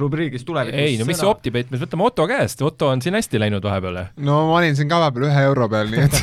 rubriigis 0.00 0.44
tulevikus 0.46 0.80
ei 0.80 0.98
no 0.98 1.06
mis 1.08 1.20
see 1.20 1.28
Optibet, 1.30 1.70
me 1.70 1.78
võtame 1.80 2.06
Otto 2.08 2.26
käest, 2.30 2.62
Otto 2.66 2.88
on 2.90 3.02
siin 3.04 3.14
hästi 3.14 3.40
läinud 3.40 3.64
vahepeal. 3.64 4.00
no 4.26 4.40
ma 4.48 4.58
olin 4.58 4.78
siin 4.78 4.90
ka 4.90 4.98
vahepeal 5.04 5.28
ühe 5.28 5.44
euro 5.50 5.68
peal, 5.72 5.92
nii 5.94 6.06
et 6.06 6.18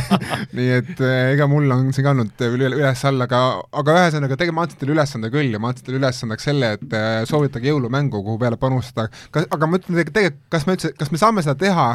nii 0.58 0.70
et 0.78 1.04
eh, 1.04 1.32
ega 1.34 1.48
mul 1.52 1.68
on 1.76 1.90
siin 1.92 2.06
ka 2.06 2.14
olnud 2.14 2.46
üle, 2.48 2.72
üles-alla, 2.80 3.28
aga 3.28 3.42
aga 3.82 3.98
ühesõnaga 4.00 4.40
tegelikult 4.40 4.56
ma 4.56 4.66
andsin 4.66 4.80
teile 4.80 4.96
ülesande 4.96 5.32
küll 5.34 5.52
ja 5.52 5.60
ma 5.62 5.72
andsin 5.72 5.88
teile 5.88 6.00
ülesandeks 6.00 6.48
selle, 6.50 6.72
et 6.78 6.96
eh, 6.96 7.18
soovitage 7.28 7.72
jõulumängu, 7.72 8.22
kuhu 8.24 8.40
peale 8.40 8.60
panustada. 8.60 9.10
kas, 9.34 9.48
aga 9.52 9.68
ma 9.68 9.82
ütlen 9.82 10.00
tegelikult 10.00 10.40
kas 10.52 10.64
me 10.66 10.76
üldse, 10.76 10.92
kas 10.96 11.12
me 11.12 11.20
saame 11.20 11.44
seda 11.44 11.58
teha, 11.60 11.90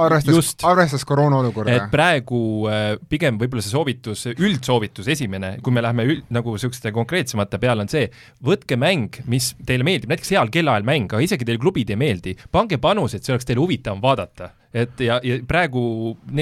arvestades 0.00 0.36
Just., 0.36 0.64
arvestades 0.64 1.04
koroona 1.08 1.40
olukorda 1.42 1.74
et? 1.74 1.88
praegu 1.92 2.40
äh, 2.70 2.94
pigem 3.10 3.38
võib-olla 3.40 3.64
see 3.64 3.74
soovitus, 3.74 4.24
üldsoovitus 4.32 5.10
esimene, 5.12 5.54
kui 5.64 5.74
me 5.74 5.84
läheme 5.84 6.06
üld, 6.08 6.24
nagu 6.32 6.54
niisuguste 6.56 6.92
konkreetsemate 6.94 7.60
peale, 7.62 7.84
on 7.84 7.92
see, 7.92 8.06
võtke 8.44 8.78
mäng, 8.80 9.20
mis 9.30 9.52
teile 9.68 9.86
meeldib, 9.86 10.12
näiteks 10.12 10.32
heal 10.34 10.52
kellaajal 10.52 10.88
mäng, 10.88 11.12
aga 11.12 11.22
isegi 11.24 11.48
teile 11.48 11.60
klubid 11.62 11.92
ei 11.92 12.00
meeldi, 12.00 12.34
pange 12.54 12.80
panus, 12.82 13.16
et 13.16 13.26
see 13.26 13.34
oleks 13.36 13.48
teile 13.48 13.62
huvitavam 13.62 14.02
vaadata. 14.02 14.52
et 14.72 15.00
ja, 15.04 15.18
ja 15.20 15.36
praegu, 15.44 15.82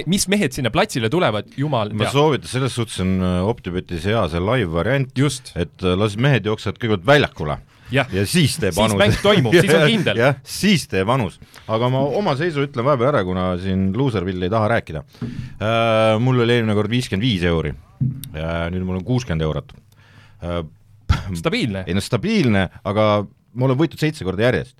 mis 0.07 0.29
mehed 0.31 0.55
sinna 0.55 0.71
platsile 0.71 1.11
tulevad, 1.11 1.51
jumal 1.59 1.91
ma 1.91 2.07
teab. 2.07 2.15
soovitan, 2.15 2.53
selles 2.53 2.77
suhtes 2.79 3.01
on 3.03 3.19
äh, 3.19 3.41
Optibetis 3.51 4.07
hea 4.07 4.23
see 4.31 4.45
live 4.45 4.71
variant, 4.71 5.11
just, 5.19 5.51
et 5.59 5.83
äh, 5.83 5.99
las 5.99 6.15
mehed 6.17 6.47
jooksevad 6.47 6.79
kõigepealt 6.79 7.11
väljakule 7.11 7.59
jah, 7.95 8.09
ja 8.15 8.25
siis 8.29 8.57
tee 8.61 8.71
Siis 8.71 8.79
panus. 8.79 8.99
mäng 9.01 9.17
toimub, 9.23 9.55
siis 9.55 9.75
on 9.75 9.87
kindel. 9.89 10.21
jah, 10.21 10.41
siis 10.47 10.87
tee 10.91 11.05
panus. 11.07 11.39
aga 11.71 11.91
ma 11.93 12.03
oma 12.21 12.35
seisu 12.39 12.65
ütlen 12.67 12.87
vahepeal 12.87 13.13
ära, 13.13 13.23
kuna 13.27 13.47
siin 13.63 13.91
Loserville 13.97 14.49
ei 14.49 14.53
taha 14.53 14.71
rääkida 14.77 15.05
äh,. 15.05 16.19
mul 16.23 16.45
oli 16.45 16.59
eelmine 16.59 16.77
kord 16.79 16.93
viiskümmend 16.93 17.27
viis 17.27 17.47
euri 17.49 17.75
ja 18.37 18.69
nüüd 18.73 18.87
mul 18.87 19.01
on 19.01 19.07
kuuskümmend 19.07 19.47
eurot 19.47 19.75
äh,. 20.45 20.63
stabiilne. 21.39 21.85
ei 21.87 21.97
no 21.97 22.05
stabiilne, 22.05 22.69
aga 22.85 23.11
ma 23.27 23.69
olen 23.69 23.81
võitnud 23.81 24.03
seitse 24.03 24.27
korda 24.27 24.49
järjest 24.49 24.77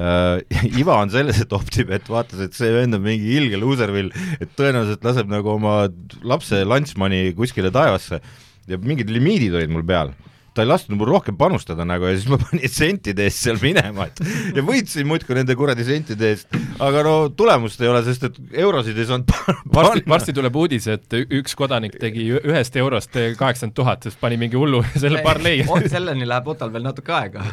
äh,. 0.00 0.40
iva 0.80 1.00
on 1.02 1.12
selles, 1.12 1.42
et 1.44 1.52
Optibet 1.56 2.08
vaatas, 2.10 2.46
et 2.46 2.56
see 2.56 2.72
vend 2.74 2.98
on 2.98 3.04
mingi 3.04 3.36
ilge 3.36 3.60
loservill, 3.60 4.12
et 4.40 4.56
tõenäoliselt 4.58 5.04
laseb 5.06 5.30
nagu 5.32 5.56
oma 5.56 5.82
lapse 6.22 6.64
lunchmoney 6.64 7.34
kuskile 7.38 7.72
taevasse 7.74 8.22
ja 8.70 8.78
mingid 8.80 9.10
limiidid 9.12 9.54
olid 9.56 9.72
mul 9.72 9.86
peal 9.86 10.14
ta 10.60 10.66
ei 10.66 10.68
lasknud 10.68 10.98
mul 11.00 11.08
rohkem 11.08 11.36
panustada 11.40 11.86
nagu 11.88 12.08
ja 12.08 12.16
siis 12.16 12.28
ma 12.30 12.38
panin 12.44 12.68
sentide 12.72 13.24
eest 13.26 13.46
seal 13.46 13.60
minema, 13.62 14.08
et 14.10 14.20
ja 14.56 14.64
võitsin 14.66 15.08
muudkui 15.08 15.38
nende 15.38 15.56
kuradi 15.58 15.86
sentide 15.88 16.32
eest, 16.34 16.58
aga 16.82 17.04
no 17.06 17.14
tulemust 17.36 17.80
ei 17.80 17.90
ole, 17.90 18.02
sest 18.06 18.28
et 18.28 18.38
eurosid 18.64 18.98
ei 19.00 19.08
saanud 19.08 19.28
pa- 19.30 19.56
varsti, 19.56 20.04
panna. 20.04 20.14
varsti 20.14 20.36
tuleb 20.36 20.60
uudis, 20.60 20.88
et 20.92 21.18
üks 21.40 21.56
kodanik 21.58 21.96
tegi 22.00 22.28
ühest 22.36 22.76
eurost 22.80 23.16
kaheksakümmend 23.16 23.76
tuhat, 23.76 24.04
sest 24.08 24.20
pani 24.20 24.38
mingi 24.40 24.58
hullu 24.60 24.82
selle 25.02 25.24
parlei. 25.24 25.64
selleni 25.88 26.28
läheb 26.28 26.48
Otal 26.50 26.72
veel 26.74 26.84
natuke 26.84 27.14
aega. 27.16 27.44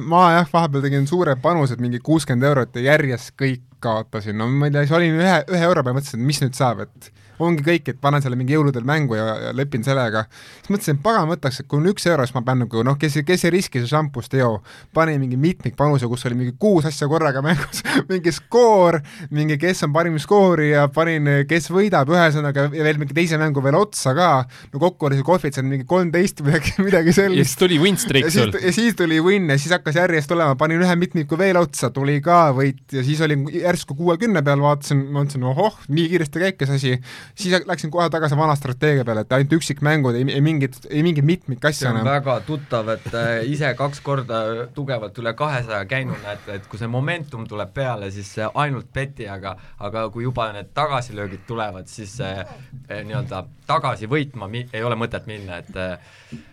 ma 0.00 0.26
jah, 0.38 0.48
vahepeal 0.52 0.86
tegin 0.86 1.08
suure 1.10 1.36
panuse, 1.42 1.76
et 1.76 1.84
mingi 1.84 2.00
kuuskümmend 2.04 2.48
eurot 2.50 2.80
ja 2.80 2.92
järjest 2.94 3.34
kõik 3.40 3.66
kaotasin, 3.80 4.36
no 4.36 4.48
ma 4.48 4.68
ei 4.68 4.74
tea, 4.74 4.84
siis 4.84 4.96
olin 4.96 5.16
ühe, 5.20 5.36
ühe 5.48 5.64
euro 5.64 5.84
peal, 5.84 5.96
mõtlesin, 5.96 6.20
et 6.20 6.28
mis 6.28 6.40
nüüd 6.42 6.56
saab, 6.56 6.84
et 6.84 7.12
ongi 7.46 7.64
kõik, 7.66 7.92
et 7.92 8.00
panen 8.00 8.22
selle 8.22 8.38
mingi 8.38 8.54
jõuludel 8.56 8.86
mängu 8.86 9.18
ja, 9.18 9.26
ja 9.46 9.52
lepin 9.56 9.84
sellega. 9.86 10.24
siis 10.60 10.72
mõtlesin, 10.72 10.98
et 10.98 11.02
pagan 11.04 11.28
võtaks, 11.30 11.62
et 11.62 11.68
kui 11.70 11.80
on 11.80 11.90
üks 11.90 12.06
euro, 12.10 12.26
siis 12.26 12.36
ma 12.36 12.44
pean 12.46 12.62
nagu 12.64 12.84
noh, 12.86 12.98
kes, 13.00 13.20
kes 13.26 13.46
ei 13.48 13.54
riski, 13.56 13.82
see 13.82 13.90
šampust 13.90 14.34
ei 14.36 14.42
joo. 14.42 14.60
panin 14.94 15.20
mingi 15.22 15.38
mitmikpanuse, 15.40 16.08
kus 16.10 16.26
oli 16.28 16.38
mingi 16.42 16.56
kuus 16.58 16.88
asja 16.90 17.08
korraga 17.10 17.42
mängus, 17.44 17.82
mingi 18.12 18.34
skoor, 18.34 19.00
mingi 19.34 19.58
kes 19.60 19.84
on 19.88 19.94
parim 19.96 20.18
skoorija, 20.22 20.88
panin, 20.94 21.28
kes 21.48 21.70
võidab, 21.72 22.12
ühesõnaga 22.12 22.68
ja 22.68 22.86
veel 22.86 23.00
mingi 23.00 23.16
teise 23.16 23.40
mängu 23.40 23.64
veel 23.64 23.78
otsa 23.80 24.14
ka, 24.16 24.30
no 24.72 24.82
kokku 24.82 25.08
oli 25.08 25.20
see 25.20 25.26
koefitsient 25.26 25.70
mingi 25.70 25.88
kolmteist 25.88 26.44
või 26.44 26.50
midagi, 26.60 26.76
midagi 26.84 27.12
ja 27.12 27.18
sellist 27.22 27.50
siis 27.50 27.58
tuli 27.58 27.78
win 27.80 27.98
streak 28.00 28.26
ja 28.28 28.30
sul. 28.34 28.52
siis, 28.52 28.64
ja 28.64 28.72
siis 28.72 28.96
tuli 28.98 29.20
win 29.24 29.48
ja 29.50 29.58
siis 29.58 29.72
hakkas 29.74 29.98
järjest 30.00 30.30
tulema, 30.30 30.56
panin 30.58 30.82
ühe 30.82 30.96
mitmiku 30.98 31.38
veel 31.38 31.58
otsa, 31.60 31.90
tuli 31.94 32.18
ka 32.24 32.50
võit 32.56 32.94
ja 32.94 33.04
siis 33.06 33.20
olin 33.24 33.46
järsku 33.52 33.96
kuuekümne 33.98 34.42
peal, 34.46 34.62
vaatasin, 34.62 35.02
mõtlesin 35.14 35.46
ohoh, 35.50 35.78
nii 35.88 36.08
kiiresti 36.12 36.44
käib 36.44 36.64
see 36.66 36.78
asi, 36.80 36.92
siis 37.34 37.66
läksin 37.66 37.90
kohe 37.90 38.08
tagasi 38.10 38.36
vana 38.38 38.54
strateegia 38.58 39.04
peale, 39.04 39.24
et 39.26 39.32
ainult 39.32 39.52
üksikmängud, 39.60 40.18
ei, 40.18 40.26
ei 40.34 40.40
mingit, 40.44 40.78
ei 40.90 41.02
mingit 41.06 41.24
mitmikasja 41.24 41.90
on 41.90 42.00
enam. 42.00 42.10
väga 42.10 42.36
tuttav, 42.46 42.88
et 42.94 43.06
äh, 43.14 43.30
ise 43.50 43.72
kaks 43.78 44.00
korda 44.04 44.40
tugevalt 44.74 45.18
üle 45.22 45.34
kahesaja 45.38 45.84
käinuna, 45.90 46.36
et, 46.36 46.48
et 46.56 46.68
kui 46.70 46.80
see 46.80 46.90
momentum 46.90 47.46
tuleb 47.50 47.72
peale, 47.74 48.10
siis 48.14 48.30
see 48.38 48.48
ainult 48.54 48.90
peti, 48.92 49.28
aga 49.30 49.56
aga 49.78 50.06
kui 50.14 50.24
juba 50.26 50.50
need 50.56 50.72
tagasilöögid 50.76 51.46
tulevad, 51.48 51.88
siis 51.90 52.16
eh, 52.24 52.42
nii-öelda 52.90 53.44
tagasi 53.70 54.08
võitma 54.10 54.48
mi- 54.50 54.66
ei 54.72 54.82
ole 54.84 54.98
mõtet 54.98 55.26
minna, 55.30 55.60
et 55.62 55.76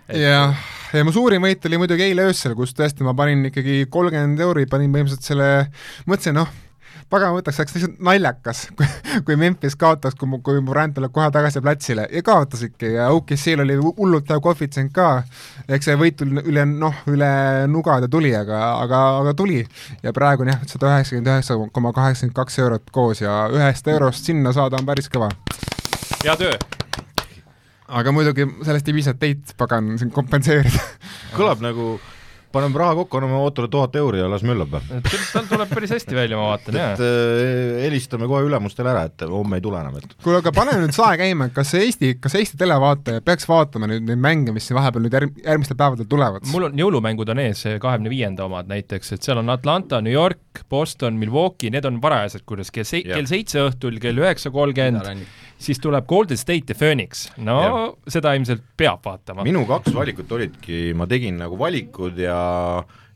et 0.08 0.22
jah, 0.22 0.56
ja 0.94 1.04
mu 1.04 1.12
suurim 1.16 1.44
võit 1.44 1.66
oli 1.68 1.80
muidugi 1.82 2.06
eile 2.08 2.30
öösel, 2.30 2.56
kus 2.56 2.74
tõesti 2.78 3.04
ma 3.06 3.14
panin 3.18 3.50
ikkagi 3.50 3.86
kolmkümmend 3.92 4.40
euri, 4.46 4.66
panin 4.70 4.94
põhimõtteliselt 4.94 5.28
selle, 5.34 5.50
mõtlesin 6.08 6.38
noh, 6.40 6.52
pagan 7.12 7.34
võtaks, 7.36 7.60
oleks 7.62 7.76
lihtsalt 7.76 8.00
naljakas, 8.04 8.64
kui, 8.78 8.88
kui 9.28 9.38
Memphis 9.40 9.78
kaotas, 9.80 10.16
kui 10.20 10.30
mu, 10.30 10.40
kui 10.44 10.62
mu 10.64 10.76
ränd 10.76 10.98
tuleb 10.98 11.14
kohe 11.16 11.30
tagasi 11.34 11.62
platsile 11.64 12.08
ja 12.12 12.24
kaotasidki 12.26 12.94
ja 12.98 13.10
OKC-l 13.16 13.64
oli 13.64 13.78
hullult 13.80 14.30
hea 14.32 14.40
koefitsient 14.44 14.94
ka, 14.96 15.10
eks 15.68 15.90
see 15.90 15.98
võit 16.00 16.24
üle, 16.26 16.44
üle 16.52 16.66
noh, 16.70 17.04
üle 17.12 17.30
nugade 17.72 18.10
tuli, 18.12 18.34
aga, 18.36 18.62
aga, 18.84 19.04
aga 19.22 19.36
tuli 19.38 19.62
ja 20.04 20.14
praegu 20.16 20.46
on 20.46 20.54
jah, 20.54 20.66
sada 20.68 20.92
üheksakümmend 20.96 21.32
üheksa 21.34 21.60
koma 21.76 21.94
kaheksakümmend 21.96 22.38
kaks 22.42 22.60
eurot 22.64 22.92
koos 22.96 23.24
ja 23.24 23.46
ühest 23.54 23.88
eurost 23.92 24.28
sinna 24.28 24.54
saada 24.56 24.82
on 24.82 24.90
päris 24.90 25.08
kõva. 25.14 25.32
hea 26.24 26.36
töö. 26.40 26.54
aga 27.88 28.12
muidugi 28.12 28.50
sellest 28.68 28.88
ei 28.88 29.00
piisa, 29.00 29.16
et 29.16 29.24
teid, 29.24 29.58
pagan, 29.58 29.96
siin 30.00 30.12
kompenseerida 30.12 30.84
kõlab 31.38 31.64
nagu 31.64 31.96
paneme 32.54 32.80
raha 32.80 32.96
kokku, 33.02 33.20
anname 33.20 33.40
Ootole 33.42 33.70
tuhat 33.72 33.96
euri 34.00 34.22
ja 34.22 34.30
las 34.32 34.44
möllab. 34.48 34.78
tal 35.34 35.48
tuleb 35.50 35.72
päris 35.72 35.94
hästi 35.96 36.16
välja, 36.16 36.40
ma 36.40 36.52
vaatan, 36.52 36.78
et 36.82 37.04
äh, 37.04 37.82
helistame 37.84 38.30
kohe 38.30 38.46
ülemustele 38.48 38.92
ära, 38.94 39.06
et 39.10 39.26
homme 39.32 39.60
ei 39.60 39.66
tule 39.66 39.82
enam, 39.82 39.98
et 40.00 40.18
kuule, 40.24 40.42
aga 40.42 40.54
pane 40.56 40.78
nüüd 40.82 40.96
sae 40.96 41.18
käima, 41.20 41.50
kas 41.56 41.74
Eesti, 41.78 42.14
kas 42.24 42.38
Eesti 42.40 42.60
televaataja 42.60 43.24
peaks 43.26 43.48
vaatama 43.50 43.90
nüüd 43.92 44.08
neid 44.08 44.22
mänge, 44.24 44.56
mis 44.56 44.70
siin 44.70 44.80
vahepeal 44.80 45.06
nüüd 45.06 45.18
järg-, 45.20 45.42
järgmistel 45.44 45.80
päevadel 45.80 46.10
tulevad? 46.10 46.48
mul 46.54 46.70
on, 46.70 46.78
jõulumängud 46.80 47.34
on 47.34 47.44
ees, 47.46 47.66
kahekümne 47.84 48.14
viienda 48.14 48.48
omad 48.48 48.72
näiteks, 48.72 49.16
et 49.18 49.28
seal 49.28 49.42
on 49.44 49.52
Atlanta, 49.54 50.02
New 50.02 50.14
York, 50.14 50.64
Boston, 50.70 51.20
Milwaukee, 51.20 51.72
need 51.74 51.86
on 51.88 52.02
varajased, 52.04 52.48
kuidas 52.48 52.72
kell 52.74 52.88
se-, 52.88 53.04
kell 53.08 53.30
seitse 53.30 53.66
õhtul, 53.68 54.00
kell 54.04 54.24
üheksa 54.24 54.54
kolmkümmend 54.54 55.28
siis 55.58 55.82
tuleb 55.82 56.06
Golden 56.10 56.38
State 56.38 56.74
ja 56.74 56.78
Phoenix, 56.78 57.28
no 57.38 57.58
ja. 57.62 57.82
seda 58.18 58.36
ilmselt 58.38 58.64
peab 58.78 59.04
vaatama. 59.06 59.46
minu 59.48 59.66
kaks 59.70 59.94
valikut 59.96 60.32
olidki, 60.38 60.92
ma 60.98 61.10
tegin 61.10 61.40
nagu 61.42 61.60
valikud 61.60 62.18
ja 62.22 62.40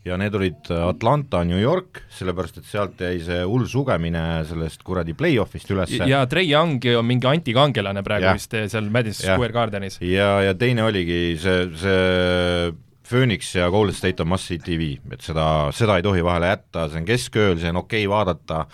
ja 0.02 0.16
need 0.18 0.34
olid 0.34 0.70
Atlanta, 0.74 1.44
New 1.46 1.60
York, 1.62 2.02
sellepärast 2.18 2.58
et 2.58 2.66
sealt 2.66 3.02
jäi 3.06 3.20
see 3.22 3.44
hull 3.46 3.68
sugemine 3.70 4.42
sellest 4.50 4.82
kuradi 4.86 5.14
play-off'ist 5.18 5.70
üles. 5.74 5.94
ja 6.10 6.24
Trey 6.30 6.50
Young 6.50 6.82
on 6.98 7.06
mingi 7.06 7.30
antikangelane 7.30 8.02
praegu 8.06 8.32
ja. 8.32 8.38
vist 8.38 8.56
seal 8.74 8.90
Madison 8.90 9.30
ja. 9.30 9.36
Square 9.38 9.54
Gardenis. 9.54 10.00
ja, 10.02 10.32
ja 10.48 10.56
teine 10.58 10.88
oligi 10.88 11.38
see, 11.42 11.68
see 11.78 12.72
Phoenix 13.12 13.54
ja 13.56 13.70
Golden 13.70 13.96
State 13.96 14.24
on 14.24 14.32
must-see 14.32 14.62
TV, 14.64 14.96
et 15.14 15.22
seda, 15.22 15.46
seda 15.76 16.00
ei 16.00 16.06
tohi 16.06 16.24
vahele 16.26 16.50
jätta, 16.50 16.88
see 16.90 17.04
on 17.04 17.10
keskööl, 17.10 17.60
see 17.62 17.70
on 17.70 17.84
okei 17.84 18.08
okay 18.08 18.16
vaadata 18.16 18.66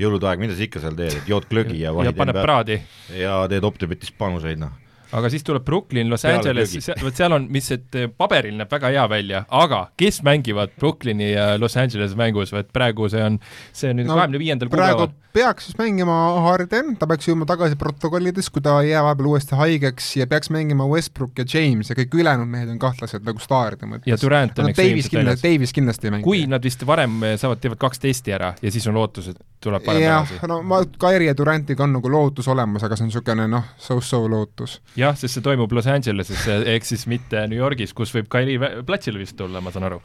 jõulude 0.00 0.28
aeg, 0.30 0.42
mida 0.42 0.56
sa 0.56 0.64
ikka 0.66 0.82
seal 0.82 0.96
teed, 0.98 1.18
et 1.22 1.28
jood 1.30 1.48
glögi 1.50 1.82
ja 1.82 1.92
ja 2.04 2.14
paned 2.16 2.40
praadi. 2.40 2.80
ja 3.16 3.42
teed 3.50 3.66
Optibetis 3.68 4.14
panuseid, 4.16 4.60
noh 4.62 4.76
aga 5.16 5.30
siis 5.32 5.44
tuleb 5.46 5.64
Brooklyn, 5.66 6.10
Los 6.10 6.24
Angeles, 6.28 6.74
vot 7.02 7.16
seal 7.16 7.34
on, 7.34 7.46
mis, 7.52 7.70
et 7.74 7.98
paberil 8.18 8.56
näeb 8.58 8.70
väga 8.70 8.92
hea 8.94 9.06
välja, 9.10 9.44
aga 9.62 9.84
kes 10.00 10.22
mängivad 10.26 10.74
Brooklyni 10.78 11.32
ja 11.32 11.54
Los 11.60 11.76
Angeles 11.80 12.14
mängus, 12.18 12.54
vot 12.54 12.70
praegu 12.74 13.08
see 13.10 13.24
on, 13.24 13.40
see 13.72 13.90
on 13.90 14.00
nüüd 14.00 14.10
kahekümne 14.10 14.38
no, 14.38 14.44
viiendal 14.44 14.70
kuupäeval. 14.70 15.10
peaks 15.34 15.68
siis 15.68 15.78
mängima 15.78 16.14
Harden, 16.46 16.94
ta 16.98 17.06
peaks 17.10 17.28
jõudma 17.28 17.46
tagasi 17.48 17.78
protokollides, 17.80 18.50
kui 18.50 18.62
ta 18.64 18.76
ei 18.84 18.92
jää 18.92 19.02
vahepeal 19.06 19.30
uuesti 19.32 19.58
haigeks 19.58 20.10
ja 20.20 20.26
peaks 20.30 20.50
mängima 20.54 20.86
Westbrook 20.90 21.38
ja 21.38 21.46
James 21.46 21.90
ja 21.90 21.98
kõik 21.98 22.16
ülejäänud 22.18 22.50
mehed 22.50 22.72
on 22.72 22.80
kahtlased 22.82 23.26
nagu 23.26 23.42
staaride 23.42 23.90
mõttes. 23.90 24.10
ja 24.10 24.18
Durant 24.20 24.58
on 24.58 24.70
no, 24.70 24.74
Davis 24.76 25.10
kindlasti, 25.10 25.46
Davis 25.46 25.74
kindlasti 25.76 26.10
ei 26.10 26.16
mängi. 26.16 26.26
kui 26.26 26.46
nad 26.50 26.66
vist 26.66 26.86
varem 26.86 27.22
saavad, 27.40 27.62
teevad 27.62 27.82
kaks 27.86 28.02
testi 28.02 28.34
ära 28.34 28.54
ja 28.62 28.74
siis 28.74 28.86
on 28.90 28.98
lootus, 28.98 29.30
et 29.34 29.38
tuleb 29.62 29.84
parem 29.84 30.02
tagasi. 30.02 30.40
no 30.50 30.60
ma, 30.66 30.82
Kairi 30.98 31.28
ja 31.30 31.36
Durantiga 31.36 31.84
on 31.84 31.94
nagu 31.98 32.10
lootus 32.10 32.48
olemas, 32.50 32.84
aga 32.86 32.98
see 32.98 33.06
on 33.06 33.12
niisugune 33.12 33.46
noh, 33.50 33.70
so-so 33.78 34.22
lootus. 34.30 34.80
Jah, 35.00 35.16
sest 35.18 35.36
see 35.36 35.44
toimub 35.44 35.72
Los 35.76 35.88
Angeleses, 35.90 36.46
ehk 36.48 36.86
siis 36.88 37.06
mitte 37.10 37.44
New 37.50 37.58
Yorgis, 37.58 37.94
kus 37.96 38.12
võib 38.14 38.30
Kairi 38.32 38.56
platsile 38.86 39.20
vist 39.20 39.36
tulla, 39.38 39.62
ma 39.64 39.72
saan 39.74 39.88
aru. 39.88 40.00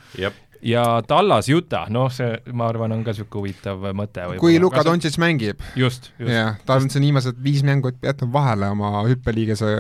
ja 0.65 0.85
Tallas, 1.07 1.49
Utah, 1.51 1.89
noh, 1.93 2.09
see 2.13 2.39
ma 2.53 2.69
arvan, 2.71 2.95
on 2.95 3.03
ka 3.05 3.13
niisugune 3.13 3.41
huvitav 3.41 3.89
mõte. 3.97 4.25
kui 4.41 4.59
Luka 4.61 4.85
Doncic 4.87 5.19
mängib. 5.21 5.61
just, 5.75 6.11
just. 6.19 6.31
jah, 6.31 6.55
ta 6.65 6.79
on 6.79 6.89
siin 6.89 7.05
viimased 7.09 7.43
viis 7.43 7.63
mängu 7.67 7.93
jätnud 8.01 8.33
vahele 8.33 8.71
oma 8.73 9.05
hüppeliigese 9.09 9.75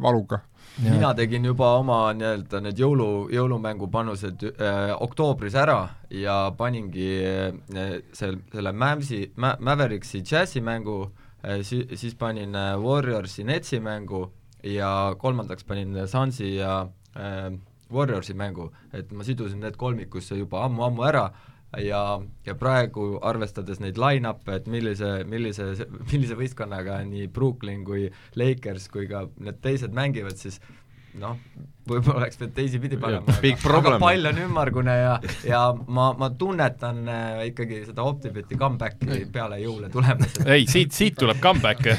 valuga 0.00 0.42
mina 0.80 1.14
tegin 1.14 1.44
juba 1.44 1.74
oma 1.76 1.98
nii-öelda 2.16 2.60
need 2.64 2.78
jõulu, 2.80 3.28
jõulumängu 3.32 3.90
panused 3.92 4.44
äh, 4.48 4.92
oktoobris 5.04 5.56
ära 5.60 5.80
ja 6.08 6.36
paningi 6.56 7.10
äh, 7.28 7.98
selle, 8.16 8.40
selle 8.52 8.72
Mavsi 8.72 9.26
Ma,, 9.36 9.52
Mavericksi 9.60 10.22
džässimängu 10.24 10.96
äh,, 11.04 11.21
si-, 11.62 11.86
siis 11.96 12.14
panin 12.18 12.54
äh, 12.54 12.74
Warriorsi 12.80 13.44
Netsi 13.44 13.80
mängu 13.80 14.26
ja 14.62 15.14
kolmandaks 15.18 15.64
panin 15.64 15.96
Sunsi 16.08 16.54
ja 16.56 16.88
äh, 17.16 17.52
Warriorsi 17.92 18.34
mängu, 18.34 18.70
et 18.92 19.10
ma 19.12 19.24
sidusin 19.24 19.60
need 19.60 19.76
kolmikusse 19.76 20.38
juba 20.38 20.64
ammu-ammu 20.66 21.04
ära 21.04 21.26
ja, 21.80 22.20
ja 22.46 22.54
praegu 22.58 23.18
arvestades 23.24 23.80
neid 23.80 23.98
line-up'e, 24.00 24.56
et 24.60 24.68
millise, 24.70 25.10
millise, 25.28 25.72
millise 26.12 26.36
võistkonnaga 26.38 27.00
nii 27.08 27.28
Brooklyn 27.32 27.84
kui 27.84 28.08
Lakers 28.36 28.88
kui 28.92 29.08
ka 29.10 29.26
need 29.40 29.60
teised 29.64 29.94
mängivad, 29.96 30.38
siis 30.40 30.60
noh, 31.20 31.38
võib-olla 31.88 32.22
oleks 32.22 32.38
pidanud 32.40 32.54
teisipidi 32.56 32.98
panema, 33.00 33.34
aga, 33.36 33.96
pall 34.00 34.30
on 34.30 34.38
ümmargune 34.46 34.94
ja, 34.96 35.16
ja 35.46 35.62
ma, 35.72 36.12
ma 36.18 36.30
tunnetan 36.38 37.02
äh, 37.08 37.42
ikkagi 37.50 37.82
seda 37.88 38.06
Optibeti 38.08 38.58
comeback'i 38.60 39.24
peale 39.32 39.60
jõule 39.62 39.90
tulemas. 39.92 40.38
ei, 40.54 40.68
siit, 40.70 40.94
siit 40.96 41.18
tuleb 41.20 41.42
comeback 41.42 41.88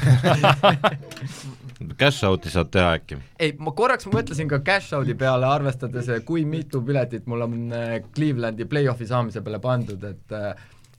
Cash 1.98 2.24
out'i 2.24 2.50
saad 2.52 2.70
teha 2.72 2.94
äkki? 2.96 3.18
ei, 3.42 3.52
ma 3.60 3.74
korraks 3.76 4.06
mõtlesin 4.10 4.48
ka 4.50 4.60
cash 4.64 4.94
out'i 4.96 5.16
peale, 5.18 5.46
arvestades, 5.50 6.08
kui 6.26 6.46
mitu 6.48 6.80
piletit 6.86 7.26
mul 7.30 7.44
on 7.46 7.58
äh, 7.74 7.98
Clevelandi 8.14 8.66
play-off'i 8.70 9.08
saamise 9.10 9.42
peale 9.44 9.60
pandud, 9.62 10.06
et 10.08 10.34
äh, 10.34 10.54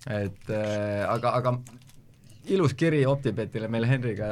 et 0.05 0.51
äh, 0.53 1.01
aga, 1.09 1.31
aga 1.39 1.55
ilus 2.53 2.73
kiri 2.77 3.05
Optibetile 3.09 3.67
meil 3.71 3.85
Henriga 3.89 4.27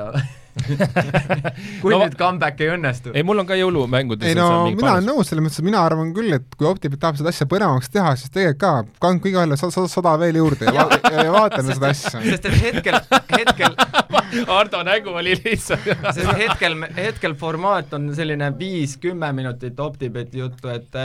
kui 1.81 1.89
no, 1.89 1.97
nüüd 2.03 2.13
comeback 2.17 2.59
ei 2.61 2.69
õnnestu. 2.75 3.13
ei, 3.17 3.23
mul 3.25 3.41
on 3.41 3.47
ka 3.49 3.57
jõulumängudes 3.57 4.29
ei 4.29 4.37
no 4.37 4.49
mina 4.69 4.91
olen 4.91 5.07
nõus 5.09 5.31
selles 5.31 5.41
mõttes, 5.41 5.57
et 5.63 5.65
mina 5.65 5.81
arvan 5.81 6.11
küll, 6.13 6.35
et 6.37 6.57
kui 6.59 6.69
Optibet 6.69 7.01
tahab 7.01 7.17
seda 7.17 7.33
asja 7.33 7.47
põnevamaks 7.49 7.89
teha, 7.93 8.13
siis 8.19 8.33
tegelikult 8.33 8.61
ka, 8.61 9.01
kandke 9.01 9.31
igaühele 9.31 9.57
sada, 9.57 9.87
sada 9.89 10.13
veel 10.21 10.37
juurde 10.43 10.69
ja, 10.69 10.85
va 10.85 10.99
ja, 11.09 11.25
ja 11.27 11.33
vaatame 11.33 11.73
seda 11.73 11.91
asja. 11.95 12.21
sest 12.21 12.49
et 12.51 12.59
hetkel, 12.67 12.99
hetkel 13.33 13.77
Ardo 14.59 14.81
nägu 14.85 15.13
oli 15.17 15.35
lihtsalt 15.39 15.89
sest 15.89 16.33
hetkel, 16.37 16.77
hetkel 16.97 17.37
formaat 17.39 17.93
on 17.97 18.11
selline 18.15 18.53
viis-kümme 18.59 19.33
minutit 19.33 19.79
Optibeti 19.81 20.43
juttu, 20.43 20.69
et 20.73 21.01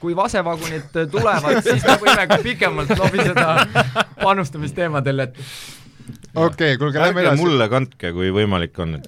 kui 0.00 0.16
vasevagunid 0.16 0.92
tulevad, 1.12 1.60
siis 1.64 1.84
me 1.84 1.96
võime 2.00 2.26
ka 2.28 2.38
pikemalt 2.44 2.92
lobiseda 2.98 3.66
panustamisteemadel, 4.20 5.24
et 5.28 5.40
okei 6.36 6.74
okay,, 6.74 6.78
kuulge, 6.80 7.00
lähme 7.00 7.24
edasi. 7.24 7.42
mulle 7.42 7.68
kandke, 7.72 8.12
kui 8.16 8.30
võimalik 8.34 8.78
on 8.84 8.98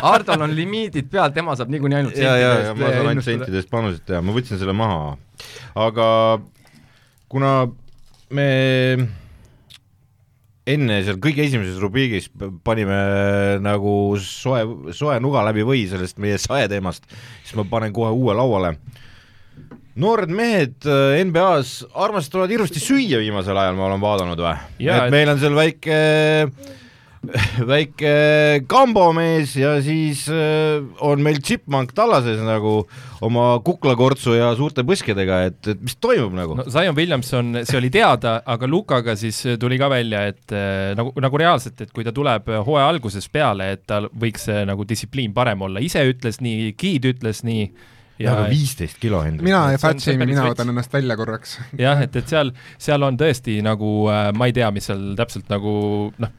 Hardol 0.00 0.46
on 0.46 0.54
limiidid 0.56 1.10
peal, 1.12 1.32
tema 1.36 1.56
saab 1.58 1.72
niikuinii 1.74 2.00
ainult 2.00 2.18
ja, 2.20 2.34
ja, 2.40 2.52
ja 2.66 2.74
ma 2.76 2.92
saan 2.94 3.10
ainult 3.12 3.26
sentidest 3.26 3.70
panuseid 3.72 4.06
teha, 4.08 4.22
ma 4.24 4.34
võtsin 4.36 4.60
selle 4.60 4.74
maha. 4.76 5.14
aga 5.86 6.06
kuna 7.30 7.54
me 8.36 8.48
enne 10.70 11.00
seal 11.06 11.18
kõige 11.22 11.44
esimeses 11.46 11.78
rubriigis 11.82 12.28
panime 12.66 12.98
nagu 13.64 13.94
soe, 14.22 14.64
soe 14.96 15.18
nuga 15.22 15.44
läbi 15.46 15.64
või 15.66 15.86
sellest 15.90 16.20
meie 16.22 16.38
saeteemast, 16.40 17.06
siis 17.44 17.56
ma 17.58 17.66
panen 17.68 17.94
kohe 17.96 18.12
uue 18.14 18.36
lauale 18.36 18.76
noored 20.00 20.32
mehed 20.32 20.88
äh, 20.88 21.20
NBA-s 21.26 21.84
armastavad 21.94 22.52
hirmsasti 22.52 22.82
süüa 22.82 23.20
viimasel 23.22 23.58
ajal, 23.58 23.78
ma 23.78 23.88
olen 23.90 24.02
vaadanud 24.02 24.44
või? 24.44 24.58
et 24.86 25.10
meil 25.12 25.32
on 25.32 25.40
seal 25.42 25.56
väike 25.56 25.98
väike 27.72 28.12
kambomees 28.70 29.52
ja 29.60 29.74
siis 29.84 30.22
äh, 30.32 30.80
on 31.04 31.20
meil 31.24 31.42
Chipmunk 31.44 31.92
tallases 31.96 32.40
nagu 32.40 32.86
oma 33.20 33.58
kuklakortsu 33.64 34.38
ja 34.38 34.48
suurte 34.56 34.86
põskedega, 34.88 35.42
et, 35.50 35.60
et 35.74 35.84
mis 35.84 35.98
toimub 36.00 36.32
nagu? 36.38 36.56
no 36.56 36.64
Zion 36.72 36.96
Williamson, 36.96 37.60
see 37.68 37.76
oli 37.76 37.92
teada, 37.92 38.38
aga 38.48 38.70
Lukaga 38.70 39.18
siis 39.20 39.42
tuli 39.60 39.76
ka 39.80 39.90
välja, 39.92 40.24
et 40.32 40.56
äh, 40.56 40.94
nagu, 40.96 41.12
nagu 41.20 41.44
reaalselt, 41.44 41.84
et 41.84 41.92
kui 41.92 42.08
ta 42.08 42.14
tuleb 42.16 42.48
hooaja 42.64 42.88
alguses 42.94 43.28
peale, 43.28 43.74
et 43.76 43.84
tal 43.90 44.08
võiks 44.16 44.48
nagu 44.68 44.88
distsipliin 44.88 45.36
parem 45.36 45.68
olla, 45.68 45.84
ise 45.84 46.06
ütles 46.08 46.40
nii, 46.40 46.72
Giid 46.80 47.12
ütles 47.12 47.44
nii 47.44 47.68
ja 48.20 48.34
aga 48.36 48.50
viisteist 48.50 49.00
kilo, 49.02 49.22
Hendrik. 49.24 49.46
mina 49.46 49.62
ei 49.72 49.80
fat 49.80 50.02
shame'i, 50.02 50.28
mina 50.30 50.44
võtan 50.48 50.72
ennast 50.72 50.92
välja 50.92 51.16
korraks. 51.20 51.56
jah, 51.86 52.02
et, 52.04 52.16
et 52.20 52.28
seal, 52.30 52.52
seal 52.80 53.06
on 53.06 53.18
tõesti 53.20 53.60
nagu 53.64 53.94
äh, 54.12 54.28
ma 54.36 54.50
ei 54.50 54.56
tea, 54.56 54.70
mis 54.74 54.90
seal 54.90 55.10
täpselt 55.18 55.50
nagu 55.52 55.72
noh, 56.20 56.36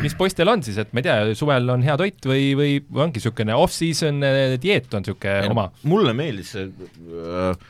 mis 0.00 0.14
poistel 0.18 0.50
on 0.52 0.62
siis, 0.64 0.78
et 0.82 0.92
ma 0.92 1.02
ei 1.02 1.08
tea, 1.08 1.34
suvel 1.38 1.68
on 1.72 1.84
hea 1.84 1.96
toit 2.00 2.30
või, 2.30 2.52
või 2.58 2.78
ongi 2.94 3.20
niisugune 3.20 3.56
off-season 3.56 4.24
äh, 4.26 4.56
dieet 4.62 4.92
on 4.94 5.04
niisugune 5.06 5.52
oma? 5.52 5.68
mulle 5.88 6.14
meeldis 6.16 6.54
see 6.56 6.68
äh, 6.68 7.68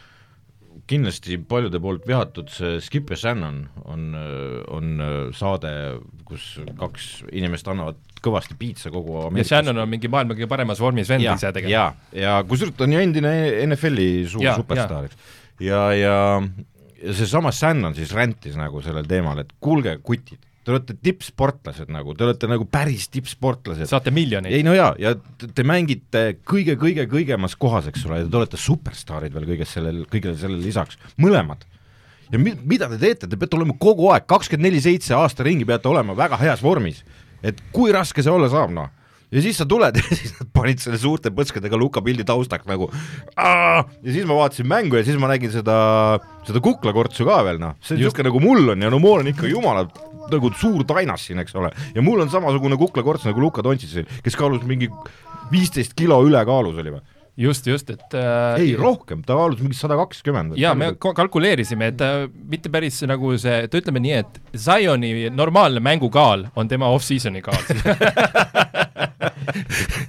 kindlasti 0.91 1.39
paljude 1.49 1.81
poolt 1.83 2.07
vihatud 2.09 2.51
see 2.53 2.81
Skip 2.83 3.13
ja 3.15 3.19
Shannon 3.21 3.63
on, 3.85 4.09
on 4.75 5.05
saade, 5.37 5.71
kus 6.27 6.57
kaks 6.81 7.11
inimest 7.31 7.69
annavad 7.71 8.01
kõvasti 8.21 8.57
piitsa 8.59 8.93
kogu 8.93 9.17
Ameerikas. 9.23 9.51
ja 9.51 9.61
Shannon 9.61 9.85
on 9.85 9.91
mingi 9.91 10.11
maailma 10.13 10.37
kõige 10.37 10.51
paremas 10.51 10.83
vormis 10.83 11.09
vend 11.11 11.25
ise 11.25 11.53
tegelikult. 11.55 11.73
ja, 11.73 11.87
ja 12.17 12.37
kusjuures 12.49 12.77
ta 12.77 12.87
on 12.89 12.97
ju 12.97 13.03
endine 13.05 13.33
NFL-i 13.69 14.11
suur 14.31 14.45
ja, 14.45 14.57
superstaar, 14.59 15.09
eks. 15.09 15.33
ja, 15.65 15.87
ja, 15.97 16.19
ja 17.01 17.17
seesama 17.17 17.53
Shannon 17.55 17.97
siis 17.97 18.13
räntis 18.17 18.59
nagu 18.61 18.83
sellel 18.85 19.09
teemal, 19.09 19.41
et 19.45 19.55
kuulge, 19.63 19.97
kutid, 20.05 20.43
te 20.71 20.77
olete 20.77 20.99
tippsportlased 21.09 21.91
nagu, 21.93 22.15
te 22.17 22.27
olete 22.29 22.51
nagu 22.51 22.67
päris 22.71 23.09
tippsportlased. 23.13 23.91
saate 23.91 24.15
miljoneid. 24.15 24.55
ei 24.55 24.67
no 24.67 24.77
jaa, 24.77 24.95
ja 25.03 25.15
te 25.43 25.67
mängite 25.67 26.25
kõige-kõige-kõigemas 26.49 27.59
kohas, 27.61 27.91
eks 27.91 28.07
ole, 28.09 28.23
ja 28.23 28.31
te 28.31 28.41
olete 28.41 28.61
superstaarid 28.61 29.35
veel 29.35 29.51
kõiges 29.55 29.75
sellel, 29.77 30.05
kõigele 30.11 30.39
sellele 30.41 30.63
lisaks, 30.65 31.01
mõlemad. 31.21 31.67
ja 32.31 32.39
mi-, 32.39 32.59
mida 32.65 32.89
te 32.93 33.01
teete, 33.03 33.29
te 33.29 33.41
peate 33.41 33.59
olema 33.59 33.75
kogu 33.79 34.13
aeg, 34.15 34.29
kakskümmend 34.31 34.71
neli 34.71 34.81
seitse 34.85 35.17
aasta 35.19 35.47
ringi 35.47 35.69
peate 35.69 35.91
olema 35.91 36.17
väga 36.17 36.39
heas 36.41 36.63
vormis 36.63 37.05
et 37.47 37.61
kui 37.75 37.93
raske 37.95 38.25
see 38.25 38.33
olla 38.33 38.49
saab, 38.53 38.73
noh. 38.75 38.91
ja 39.31 39.43
siis 39.45 39.61
sa 39.61 39.67
tuled 39.69 39.97
ja 40.01 40.05
siis 40.09 40.35
nad 40.39 40.51
panid 40.55 40.83
selle 40.83 40.99
suurte 41.01 41.33
põskadega 41.35 41.79
Luka 41.79 42.03
pildi 42.05 42.27
taustaks 42.27 42.69
nagu 42.69 42.91
Aa! 43.37 43.85
ja 43.85 44.15
siis 44.15 44.27
ma 44.29 44.39
vaatasin 44.41 44.69
mängu 44.71 44.99
ja 45.01 45.07
siis 45.07 45.19
ma 45.21 45.31
nägin 45.31 45.53
seda, 45.55 45.77
seda 46.49 46.63
kuklakortsu 46.65 47.27
ka 47.29 47.41
veel 47.47 47.61
noh, 47.63 47.77
see 47.81 47.97
on 47.97 48.03
niisugune 48.03 48.31
nagu 48.31 48.43
mul 48.45 48.75
on 48.75 48.87
ja 48.87 48.93
no 48.93 49.01
mul 49.03 49.25
on 49.25 49.33
ikka 49.33 49.51
jumala 49.51 49.87
nagu 50.37 50.53
suur 50.59 50.85
tainas 50.89 51.27
siin, 51.27 51.41
eks 51.43 51.57
ole, 51.59 51.73
ja 51.95 52.05
mul 52.05 52.23
on 52.25 52.33
samasugune 52.33 52.79
kuklakorts 52.81 53.27
nagu 53.29 53.43
Luka 53.43 53.65
Dontšitsil, 53.67 54.09
kes 54.25 54.39
kaalus 54.39 54.67
mingi 54.69 54.91
viisteist 55.51 55.97
kilo 55.99 56.21
ülekaalus 56.27 56.79
oli 56.81 56.95
või? 56.97 57.05
Just, 57.41 57.67
just, 57.67 57.91
et 57.91 58.15
äh, 58.15 58.61
ei, 58.61 58.75
rohkem, 58.79 59.23
ta 59.27 59.37
kaalus 59.39 59.63
mingi 59.65 59.79
sada 59.79 59.97
kakskümmend. 60.01 60.59
jaa, 60.61 60.75
me 60.79 60.93
kalkuleerisime, 61.01 61.91
et 61.93 61.99
ta 62.01 62.11
mitte 62.29 62.73
päris 62.73 63.01
nagu 63.09 63.33
see, 63.41 63.65
et 63.67 63.77
ütleme 63.81 64.03
nii, 64.05 64.17
et 64.21 64.41
Zioni 64.67 65.31
normaalne 65.33 65.83
mängukaal 65.85 66.49
on 66.59 66.71
tema 66.71 66.91
off-season'i 66.95 67.43
kaal 67.45 67.65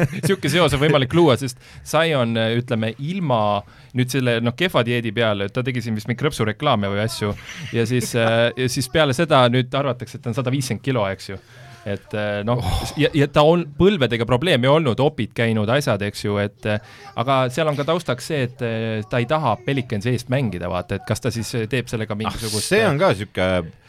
niisugune 0.02 0.52
seos 0.52 0.76
on 0.76 0.82
võimalik 0.82 1.14
luua, 1.16 1.38
sest 1.40 1.62
Zion, 1.88 2.36
ütleme, 2.58 2.94
ilma 3.00 3.62
nüüd 3.98 4.12
selle 4.12 4.38
noh, 4.44 4.56
kehva 4.58 4.84
dieedi 4.88 5.14
peale, 5.16 5.50
ta 5.54 5.64
tegi 5.66 5.84
siin 5.86 5.98
vist 5.98 6.10
mingi 6.10 6.22
krõpsureklaame 6.22 6.92
või 6.92 7.04
asju, 7.06 7.34
ja 7.76 7.88
siis, 7.90 8.14
ja 8.16 8.70
siis 8.72 8.90
peale 8.92 9.16
seda 9.18 9.44
nüüd 9.52 9.74
arvatakse, 9.78 10.18
et 10.18 10.26
ta 10.26 10.32
on 10.34 10.38
sada 10.38 10.54
viiskümmend 10.54 10.86
kilo, 10.86 11.08
eks 11.12 11.34
ju 11.34 11.42
et 11.90 12.16
noh 12.46 12.62
oh., 12.62 12.82
ja, 13.02 13.10
ja 13.18 13.28
ta 13.32 13.44
on 13.48 13.64
põlvedega 13.78 14.28
probleeme 14.30 14.70
olnud, 14.70 15.00
opid 15.02 15.34
käinud, 15.38 15.70
asjad, 15.74 16.04
eks 16.06 16.26
ju, 16.26 16.38
et 16.42 16.68
aga 16.70 17.44
seal 17.54 17.72
on 17.72 17.80
ka 17.80 17.88
taustaks 17.88 18.32
see, 18.32 18.48
et 18.50 19.08
ta 19.10 19.22
ei 19.22 19.28
taha 19.30 19.56
Pelicansi 19.66 20.14
eest 20.14 20.30
mängida, 20.34 20.70
vaata, 20.72 21.00
et 21.00 21.08
kas 21.08 21.24
ta 21.24 21.34
siis 21.34 21.50
teeb 21.72 21.90
sellega 21.92 22.14
ah, 22.16 22.22
mingisugust 22.22 22.66
ah, 22.66 22.70
see 22.70 22.84
on 22.88 23.02
ka 23.02 23.14
niisugune 23.16 23.80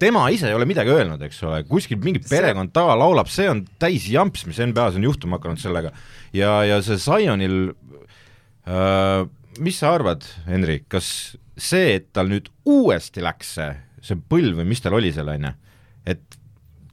tema 0.00 0.26
ise 0.32 0.48
ei 0.48 0.56
ole 0.56 0.66
midagi 0.68 0.92
öelnud, 0.92 1.22
eks 1.26 1.42
ole, 1.46 1.62
kuskil 1.68 2.00
mingi 2.02 2.22
perekond 2.24 2.72
taga 2.74 2.96
laulab, 2.98 3.30
see 3.32 3.48
on 3.50 3.62
täis 3.80 4.08
jamps, 4.10 4.46
mis 4.48 4.60
NBA-s 4.62 4.98
on 4.98 5.06
juhtuma 5.06 5.40
hakanud 5.40 5.60
sellega. 5.60 5.92
ja, 6.36 6.52
ja 6.66 6.80
see 6.84 6.98
Zionil 7.00 7.58
äh,, 8.66 9.26
mis 9.62 9.80
sa 9.80 9.94
arvad, 9.96 10.24
Henri, 10.48 10.82
kas 10.88 11.36
see, 11.56 11.96
et 12.00 12.10
tal 12.16 12.30
nüüd 12.32 12.50
uuesti 12.68 13.24
läks 13.24 13.54
see, 13.58 13.70
see 14.04 14.18
põlv 14.30 14.60
või 14.60 14.70
mis 14.72 14.84
tal 14.84 14.96
oli 14.98 15.12
seal, 15.14 15.32
on 15.32 15.48
ju, 15.48 15.54
et 16.12 16.40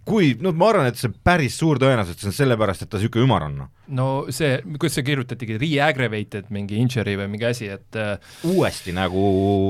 kui, 0.08 0.34
no 0.44 0.52
ma 0.58 0.70
arvan, 0.72 0.90
et 0.92 1.00
see 1.00 1.12
päris 1.26 1.56
suur 1.60 1.80
tõenäosus, 1.82 2.16
et 2.18 2.24
see 2.24 2.32
on 2.32 2.36
sellepärast, 2.38 2.86
et 2.86 2.92
ta 2.92 3.00
niisugune 3.00 3.28
ümar 3.28 3.46
on. 3.48 3.60
No 3.98 4.08
see, 4.34 4.58
kuidas 4.76 4.98
see 4.98 5.06
kirjutatigi, 5.08 5.60
re-aggravated 5.62 6.50
mingi 6.54 6.80
injury 6.82 7.16
või 7.20 7.30
mingi 7.36 7.48
asi, 7.50 7.70
et 7.74 8.00
äh, 8.00 8.34
uuesti 8.50 8.96
nagu 8.96 9.26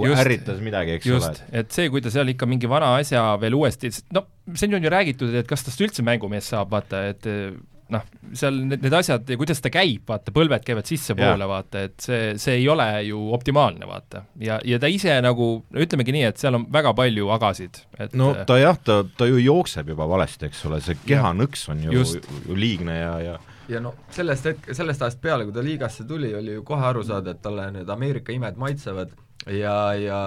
just, 0.07 0.21
ärritas 0.23 0.63
midagi, 0.63 0.97
eks 0.99 1.09
just, 1.09 1.43
ole. 1.43 1.51
et 1.63 1.75
see, 1.75 1.89
kui 1.93 2.03
ta 2.03 2.13
seal 2.13 2.33
ikka 2.33 2.49
mingi 2.49 2.69
vana 2.71 2.95
asja 3.01 3.25
veel 3.41 3.57
uuesti, 3.59 3.93
no 4.15 4.25
siin 4.57 4.77
on 4.77 4.85
ju 4.85 4.93
räägitud, 4.93 5.37
et 5.37 5.49
kas 5.49 5.65
tast 5.67 5.85
üldse 5.85 6.05
mängumees 6.05 6.49
saab, 6.53 6.73
vaata, 6.73 7.05
et 7.13 7.29
noh, 7.93 8.03
seal 8.37 8.57
need, 8.63 8.81
need 8.85 8.95
asjad 8.95 9.29
ja 9.29 9.37
kuidas 9.39 9.61
ta 9.63 9.71
käib, 9.73 10.03
vaata, 10.07 10.33
põlved 10.35 10.65
käivad 10.65 10.89
sissepoole, 10.89 11.47
vaata, 11.49 11.85
et 11.89 11.95
see, 12.03 12.33
see 12.41 12.57
ei 12.61 12.67
ole 12.71 12.87
ju 13.09 13.25
optimaalne, 13.35 13.87
vaata. 13.89 14.23
ja, 14.41 14.59
ja 14.65 14.79
ta 14.79 14.91
ise 14.91 15.15
nagu, 15.23 15.49
no 15.69 15.85
ütlemegi 15.85 16.15
nii, 16.15 16.27
et 16.31 16.41
seal 16.41 16.59
on 16.59 16.67
väga 16.73 16.93
palju 16.97 17.31
agasid, 17.35 17.81
et 17.99 18.15
no 18.19 18.33
ta 18.47 18.59
jah, 18.61 18.79
ta, 18.79 19.01
ta 19.17 19.27
ju 19.29 19.41
jookseb 19.41 19.93
juba 19.93 20.07
valesti, 20.09 20.49
eks 20.49 20.63
ole, 20.69 20.79
see 20.83 20.99
kehanõks 21.05 21.67
on 21.73 21.83
ju, 21.89 22.05
ju 22.47 22.59
liigne 22.59 22.99
ja, 22.99 23.17
ja 23.31 23.39
ja 23.71 23.79
no 23.79 23.93
sellest 24.11 24.49
hetk-, 24.49 24.73
sellest 24.75 25.01
ajast 25.05 25.21
peale, 25.23 25.45
kui 25.47 25.55
ta 25.55 25.63
liigasse 25.63 26.03
tuli, 26.07 26.33
oli 26.35 26.57
ju 26.57 26.65
kohe 26.67 26.83
aru 26.83 27.03
saada, 27.07 27.31
et 27.31 27.41
talle 27.43 27.69
need 27.71 27.89
Ameerika 27.89 28.33
imed 28.35 28.59
maitsevad 28.59 29.13
ja, 29.47 29.77
ja 29.95 30.19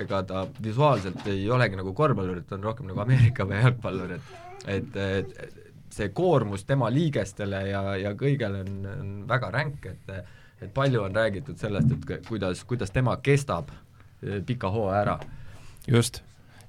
ega 0.00 0.22
ta 0.28 0.44
visuaalselt 0.62 1.26
ei 1.32 1.48
olegi 1.50 1.78
nagu 1.80 1.94
korvpallur, 1.96 2.42
et 2.42 2.48
ta 2.48 2.58
on 2.58 2.68
rohkem 2.68 2.90
nagu 2.90 3.00
Ameerika 3.04 3.48
või 3.48 3.62
jalgpallur, 3.62 4.16
et 4.18 4.38
et, 4.62 4.96
et 4.96 5.61
see 5.92 6.08
koormus 6.16 6.64
tema 6.64 6.90
liigestele 6.90 7.66
ja, 7.68 7.82
ja 8.00 8.14
kõigele 8.18 8.62
on, 8.64 8.78
on 8.92 9.10
väga 9.28 9.50
ränk, 9.52 9.90
et 9.92 10.14
et 10.62 10.70
palju 10.74 11.02
on 11.02 11.14
räägitud 11.14 11.58
sellest, 11.58 11.90
et 11.90 12.26
kuidas, 12.28 12.64
kuidas 12.64 12.92
tema 12.94 13.16
kestab 13.22 13.70
eh, 14.22 14.42
pika 14.46 14.70
hooaja 14.70 15.00
ära. 15.00 15.18
just 15.88 16.22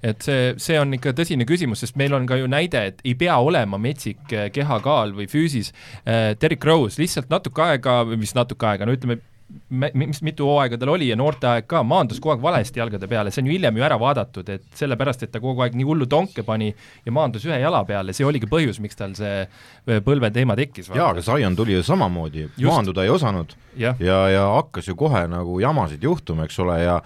et 0.04 0.22
see, 0.22 0.54
see 0.60 0.80
on 0.80 0.94
ikka 0.98 1.14
tõsine 1.16 1.46
küsimus, 1.48 1.80
sest 1.84 1.96
meil 2.00 2.14
on 2.18 2.26
ka 2.28 2.36
ju 2.36 2.48
näide, 2.52 2.82
et 2.92 3.04
ei 3.08 3.14
pea 3.16 3.38
olema 3.40 3.80
metsik 3.80 4.34
eh, 4.36 4.50
kehakaal 4.52 5.14
või 5.16 5.30
füüsis. 5.32 5.72
Eh, 6.04 6.34
Derek 6.42 6.66
Rose 6.68 7.00
lihtsalt 7.02 7.32
natuke 7.32 7.64
aega, 7.64 8.02
mis 8.18 8.36
natuke 8.36 8.68
aega, 8.68 8.88
no 8.88 8.98
ütleme, 8.98 9.22
mis 9.70 10.22
mitu 10.26 10.48
hooaega 10.48 10.78
tal 10.82 10.94
oli 10.94 11.08
ja 11.10 11.18
noorteaeg 11.20 11.66
ka, 11.70 11.84
maandus 11.88 12.20
kogu 12.22 12.34
aeg 12.36 12.44
valesti 12.44 12.82
jalgade 12.82 13.08
peale, 13.10 13.32
see 13.32 13.44
on 13.44 13.50
ju 13.50 13.56
hiljem 13.56 13.78
ju 13.78 13.86
ära 13.88 13.98
vaadatud, 14.02 14.50
et 14.54 14.66
sellepärast, 14.78 15.26
et 15.26 15.34
ta 15.34 15.42
kogu 15.44 15.66
aeg 15.66 15.76
nii 15.78 15.88
hullu 15.88 16.08
tonke 16.10 16.46
pani 16.48 16.72
ja 17.06 17.16
maandus 17.16 17.46
ühe 17.50 17.60
jala 17.62 17.84
peale, 17.88 18.16
see 18.16 18.28
oligi 18.28 18.50
põhjus, 18.50 18.80
miks 18.84 19.00
tal 19.00 19.16
see 19.18 19.44
äh, 19.44 20.00
põlveteema 20.06 20.58
tekkis. 20.60 20.92
jaa, 20.94 21.12
aga 21.14 21.26
Zion 21.26 21.58
tuli 21.58 21.78
ju 21.78 21.84
samamoodi, 21.86 22.48
maanduda 22.64 23.06
ei 23.06 23.14
osanud. 23.14 23.54
Ja, 23.78 23.96
ja, 24.00 24.24
ja 24.30 24.48
hakkas 24.60 24.88
ju 24.90 24.96
kohe 24.98 25.26
nagu 25.30 25.60
jamasid 25.62 26.04
juhtuma, 26.04 26.48
eks 26.50 26.60
ole, 26.64 26.80
ja 26.84 27.02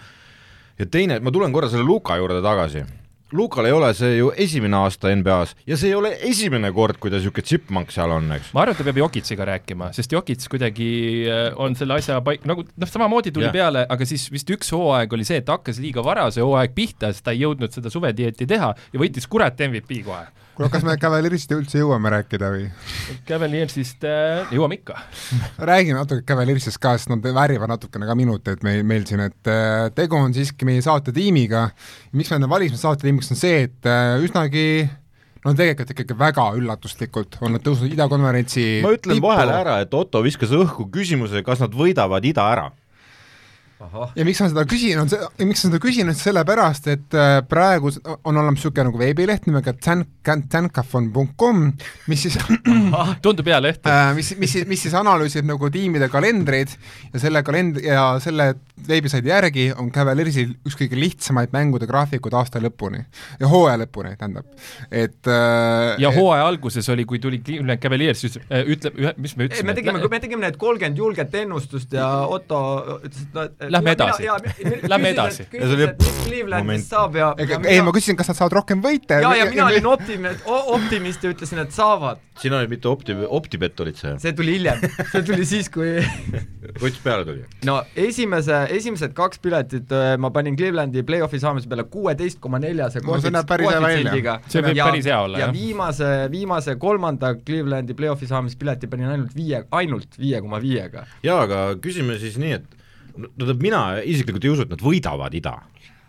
ja 0.78 0.86
teine, 0.86 1.20
ma 1.24 1.34
tulen 1.34 1.54
korra 1.56 1.70
selle 1.72 1.88
Luka 1.88 2.18
juurde 2.20 2.42
tagasi 2.46 2.84
Lukal 3.36 3.68
ei 3.68 3.76
ole 3.76 3.90
see 3.98 4.14
ju 4.18 4.30
esimene 4.40 4.78
aasta 4.80 5.12
NBA-s 5.12 5.56
ja 5.68 5.76
see 5.80 5.92
ei 5.92 5.98
ole 5.98 6.14
esimene 6.30 6.72
kord, 6.76 7.00
kui 7.02 7.12
ta 7.12 7.20
niisugune 7.20 7.44
chipmunk 7.48 7.92
seal 7.92 8.14
on, 8.16 8.30
eks. 8.38 8.54
ma 8.56 8.64
arvan, 8.64 8.78
et 8.78 8.80
ta 8.80 8.88
peab 8.88 9.02
Jokitsiga 9.02 9.48
rääkima, 9.50 9.90
sest 9.96 10.16
Jokits 10.16 10.48
kuidagi 10.52 10.90
äh, 11.28 11.50
on 11.60 11.76
selle 11.76 11.98
asja 12.00 12.22
paik-, 12.24 12.48
nagu 12.48 12.64
noh, 12.64 12.92
samamoodi 12.92 13.34
tuli 13.36 13.50
yeah. 13.50 13.58
peale, 13.58 13.84
aga 13.90 14.08
siis 14.08 14.30
vist 14.32 14.48
üks 14.56 14.72
hooaeg 14.72 15.18
oli 15.18 15.28
see, 15.28 15.42
et 15.44 15.52
hakkas 15.52 15.82
liiga 15.84 16.06
vara 16.06 16.30
see 16.32 16.46
hooaeg 16.46 16.76
pihta, 16.78 17.12
sest 17.12 17.28
ta 17.28 17.36
ei 17.36 17.44
jõudnud 17.44 17.76
seda 17.76 17.92
suvedieeti 17.92 18.48
teha 18.48 18.72
ja 18.94 19.02
võitis 19.04 19.28
kurat 19.28 19.60
MVP 19.68 20.06
kohe 20.08 20.24
kuule, 20.58 20.70
kas 20.74 20.86
me 20.86 20.96
Cavaliersist 21.02 21.54
üldse 21.54 21.82
jõuame 21.82 22.12
rääkida 22.12 22.50
või? 22.54 22.68
Cavaliersist 23.30 24.06
äh, 24.08 24.54
jõuame 24.54 24.80
ikka 24.80 24.98
räägime 25.70 26.00
natuke 26.00 26.26
Cavaliersist 26.28 26.82
ka, 26.82 26.96
sest 26.98 27.12
nad 27.14 27.26
väärivad 27.26 27.70
natukene 27.72 28.10
ka 28.10 28.16
minuteid 28.18 28.66
meil, 28.66 28.84
meil 28.88 29.06
siin, 29.10 29.22
et 29.28 29.52
äh, 29.52 29.88
tegu 29.98 30.18
on 30.20 30.34
siiski 30.36 30.68
meie 30.68 30.82
saatetiimiga. 30.86 31.68
miks 32.18 32.34
me 32.34 32.42
nad 32.42 32.52
valisime 32.52 32.82
saatetiimiks, 32.82 33.32
on 33.34 33.40
see, 33.40 33.68
et 33.68 33.90
äh, 33.90 34.18
üsnagi 34.26 34.66
no 35.46 35.54
tegelikult 35.54 35.94
ikkagi 35.94 36.18
väga 36.18 36.50
üllatuslikult 36.58 37.38
on 37.46 37.56
nad 37.56 37.64
tõusnud 37.64 37.94
idakonverentsi 37.94 38.66
ma 38.84 38.96
ütlen 38.98 39.20
tippu. 39.20 39.30
vahele 39.30 39.56
ära, 39.62 39.80
et 39.86 39.94
Otto 39.94 40.24
viskas 40.26 40.52
õhku 40.58 40.90
küsimuse, 40.94 41.46
kas 41.46 41.62
nad 41.64 41.78
võidavad 41.78 42.26
ida 42.26 42.50
ära 42.56 42.68
ja 44.18 44.26
miks 44.26 44.40
ma 44.42 44.48
seda 44.50 44.64
küsin, 44.70 44.98
on 45.02 45.10
see, 45.12 45.20
miks 45.46 45.62
ma 45.64 45.70
seda 45.70 45.80
küsin, 45.82 46.10
on 46.10 46.18
sellepärast, 46.18 46.88
et 46.94 47.18
äh, 47.18 47.38
praegu 47.46 47.92
on 48.18 48.34
olemas 48.34 48.58
niisugune 48.58 48.88
nagu 48.90 49.02
veebileht 49.02 49.46
nimega 49.50 49.74
tsankafon.com, 49.78 51.64
mis 52.10 52.26
siis 52.26 52.40
tundub 53.26 53.50
hea 53.52 53.60
leht 53.62 53.86
äh,. 53.90 54.14
mis, 54.18 54.34
mis, 54.42 54.56
mis 54.70 54.86
siis 54.88 54.96
analüüsib 54.98 55.46
nagu 55.48 55.70
tiimide 55.74 56.10
kalendreid 56.14 56.74
ja 57.14 57.22
selle 57.22 57.44
kalend- 57.46 57.82
ja 57.86 58.08
selle 58.24 58.56
veebisaidi 58.88 59.30
järgi 59.30 59.68
on 59.78 59.92
Cavaliersil 59.94 60.56
üks 60.66 60.78
kõige 60.80 60.98
lihtsamaid 60.98 61.54
mängude 61.54 61.90
graafikuid 61.90 62.34
aasta 62.38 62.62
lõpuni 62.64 63.04
ja 63.42 63.52
hooaja 63.52 63.84
lõpuni, 63.84 64.16
tähendab, 64.18 64.50
et 64.90 65.30
äh, 65.30 65.94
ja 66.02 66.12
hooaja 66.18 66.50
alguses 66.50 66.90
oli, 66.94 67.06
kui 67.06 67.22
tuli 67.22 67.44
Cavaliers, 67.78 68.26
siis 68.26 68.40
äh, 68.42 68.66
ütleb, 68.66 68.98
mis 69.22 69.38
me 69.38 69.52
ütlesime? 69.52 69.70
me 69.70 69.78
tegime, 69.78 70.02
me 70.10 70.24
tegime 70.24 70.46
need 70.48 70.58
kolmkümmend 70.62 70.98
julget 70.98 71.40
ennustust 71.44 71.94
ja 71.94 72.10
Otto 72.26 72.60
ütles, 73.04 73.28
et 73.28 73.38
no 73.38 73.48
Lähme 73.70 73.94
edasi, 73.98 74.28
lähme 74.94 75.14
edasi. 75.14 75.48
Clevelandist 76.28 76.92
saab 76.92 77.16
ja, 77.18 77.32
ja 77.40 77.60
ei, 77.68 77.82
ma 77.86 77.94
küsisin, 77.96 78.18
kas 78.20 78.32
nad 78.32 78.40
saavad 78.40 78.56
rohkem 78.60 78.82
võite. 78.84 79.20
ja, 79.24 79.32
ja 79.38 79.48
mina 79.50 79.68
olin 79.70 79.90
optimi-, 79.90 80.34
optimist 80.76 81.24
ja 81.24 81.32
ütlesin, 81.34 81.62
et 81.64 81.74
saavad. 81.76 82.22
sina 82.42 82.60
olid 82.60 82.72
mitu 82.72 82.92
opti-, 82.92 83.16
optibett 83.40 83.80
olid 83.84 83.98
sa? 84.00 84.14
see 84.22 84.34
tuli 84.38 84.58
hiljem, 84.58 84.84
see 85.12 85.24
tuli 85.28 85.48
siis, 85.48 85.70
kui 85.74 85.98
võttis 86.84 87.00
peale 87.04 87.26
tuli? 87.28 87.44
no 87.68 87.80
esimese, 87.98 88.64
esimesed 88.78 89.16
kaks 89.18 89.42
piletit 89.44 89.94
äh, 89.96 90.14
ma 90.22 90.32
panin 90.36 90.58
Clevelandi 90.60 91.04
play-off'i 91.08 91.42
saamise 91.42 91.70
peale 91.72 91.88
kuueteist 91.92 92.42
koma 92.44 92.62
neljase 92.64 93.02
no, 93.04 93.20
see 93.22 93.34
see 94.48 94.66
võib 94.66 94.78
ja, 94.78 94.90
päris 94.92 95.10
hea 95.10 95.20
olla, 95.24 95.42
jah. 95.42 95.52
ja 95.52 95.56
viimase, 95.56 96.12
viimase 96.34 96.78
kolmanda 96.82 97.34
Clevelandi 97.40 97.98
play-off'i 97.98 98.30
saamispileti 98.30 98.90
panin 98.92 99.14
ainult 99.16 99.36
viie, 99.38 99.64
ainult 99.80 100.20
viie 100.20 100.42
koma 100.44 100.62
viiega. 100.64 101.08
jaa, 101.26 101.44
aga 101.48 101.64
küsime 101.82 102.20
siis 102.22 102.38
nii, 102.42 102.60
et 102.62 102.77
no 103.18 103.32
tähendab, 103.36 103.64
mina 103.64 103.82
isiklikult 104.04 104.46
ei 104.48 104.54
usu, 104.54 104.68
et 104.68 104.74
nad 104.76 104.84
võidavad 104.84 105.36
ida. 105.38 105.58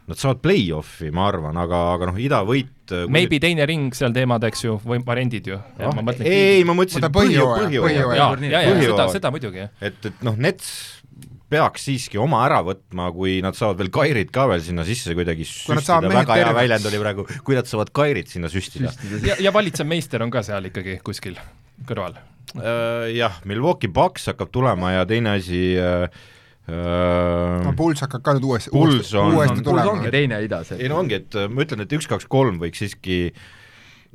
Nad 0.09 0.17
saavad 0.17 0.39
play-off'i, 0.41 1.11
ma 1.13 1.27
arvan, 1.29 1.57
aga, 1.61 1.83
aga 1.93 2.07
noh, 2.09 2.21
ida 2.23 2.39
võit 2.49 2.95
äh, 2.97 3.05
Maybe 3.13 3.37
kui... 3.37 3.43
teine 3.45 3.67
ring 3.69 3.97
seal 3.97 4.15
teemad, 4.17 4.47
eks 4.49 4.65
ju, 4.65 4.79
või 4.81 5.03
variandid 5.05 5.51
ju. 5.51 5.59
Ah, 5.77 5.93
ma 5.93 6.05
mõtlen, 6.07 6.25
ei, 6.31 6.55
ei, 6.55 6.63
ma 6.65 6.77
mõtlesin 6.79 7.05
jaa, 7.05 8.31
jaa, 8.49 8.71
seda, 8.81 9.09
seda 9.19 9.33
muidugi. 9.35 9.67
et, 9.85 10.01
et 10.09 10.25
noh, 10.25 10.39
Nets 10.41 10.71
peaks 11.49 11.87
siiski 11.89 12.21
oma 12.21 12.43
ära 12.45 12.61
võtma, 12.65 13.09
kui 13.17 13.39
nad 13.45 13.57
saavad 13.57 13.81
veel 13.81 13.93
Kairit 13.93 14.33
ka 14.35 14.47
veel 14.51 14.63
sinna 14.65 14.85
sisse 14.89 15.15
kuidagi 15.17 15.47
süstida, 15.49 16.01
väga 16.13 16.37
hea 16.37 16.55
väljend 16.57 16.89
oli 16.91 17.01
praegu, 17.01 17.25
kui 17.45 17.57
nad 17.57 17.69
saavad 17.69 17.93
Kairit 17.97 18.33
sinna 18.33 18.51
süstida. 18.53 18.93
ja, 19.25 19.39
ja 19.41 19.53
valitsev 19.55 19.89
meister 19.89 20.25
on 20.25 20.33
ka 20.35 20.45
seal 20.47 20.69
ikkagi 20.71 20.99
kuskil 21.05 21.39
kõrval 21.89 22.19
uh,. 22.19 23.09
Jah, 23.15 23.41
Milwaukee 23.49 23.93
Bucks 23.93 24.29
hakkab 24.33 24.53
tulema 24.53 24.93
ja 24.99 25.07
teine 25.09 25.39
asi 25.39 25.63
uh, 25.81 26.09
no 26.69 27.73
Puls 27.77 28.03
hakkab 28.05 28.25
ka 28.25 28.35
nüüd 28.37 28.49
uuesti, 28.49 28.73
uuesti, 28.77 29.17
uuesti 29.17 29.63
tulema. 29.65 29.95
ongi 29.95 30.11
teine 30.13 30.43
idas. 30.45 30.75
ei 30.77 30.91
no 30.91 31.01
ongi, 31.03 31.23
et 31.23 31.39
ma 31.49 31.65
ütlen, 31.65 31.85
et 31.85 31.95
üks, 31.97 32.09
kaks, 32.11 32.29
kolm 32.29 32.61
võiks 32.61 32.83
siiski 32.83 33.21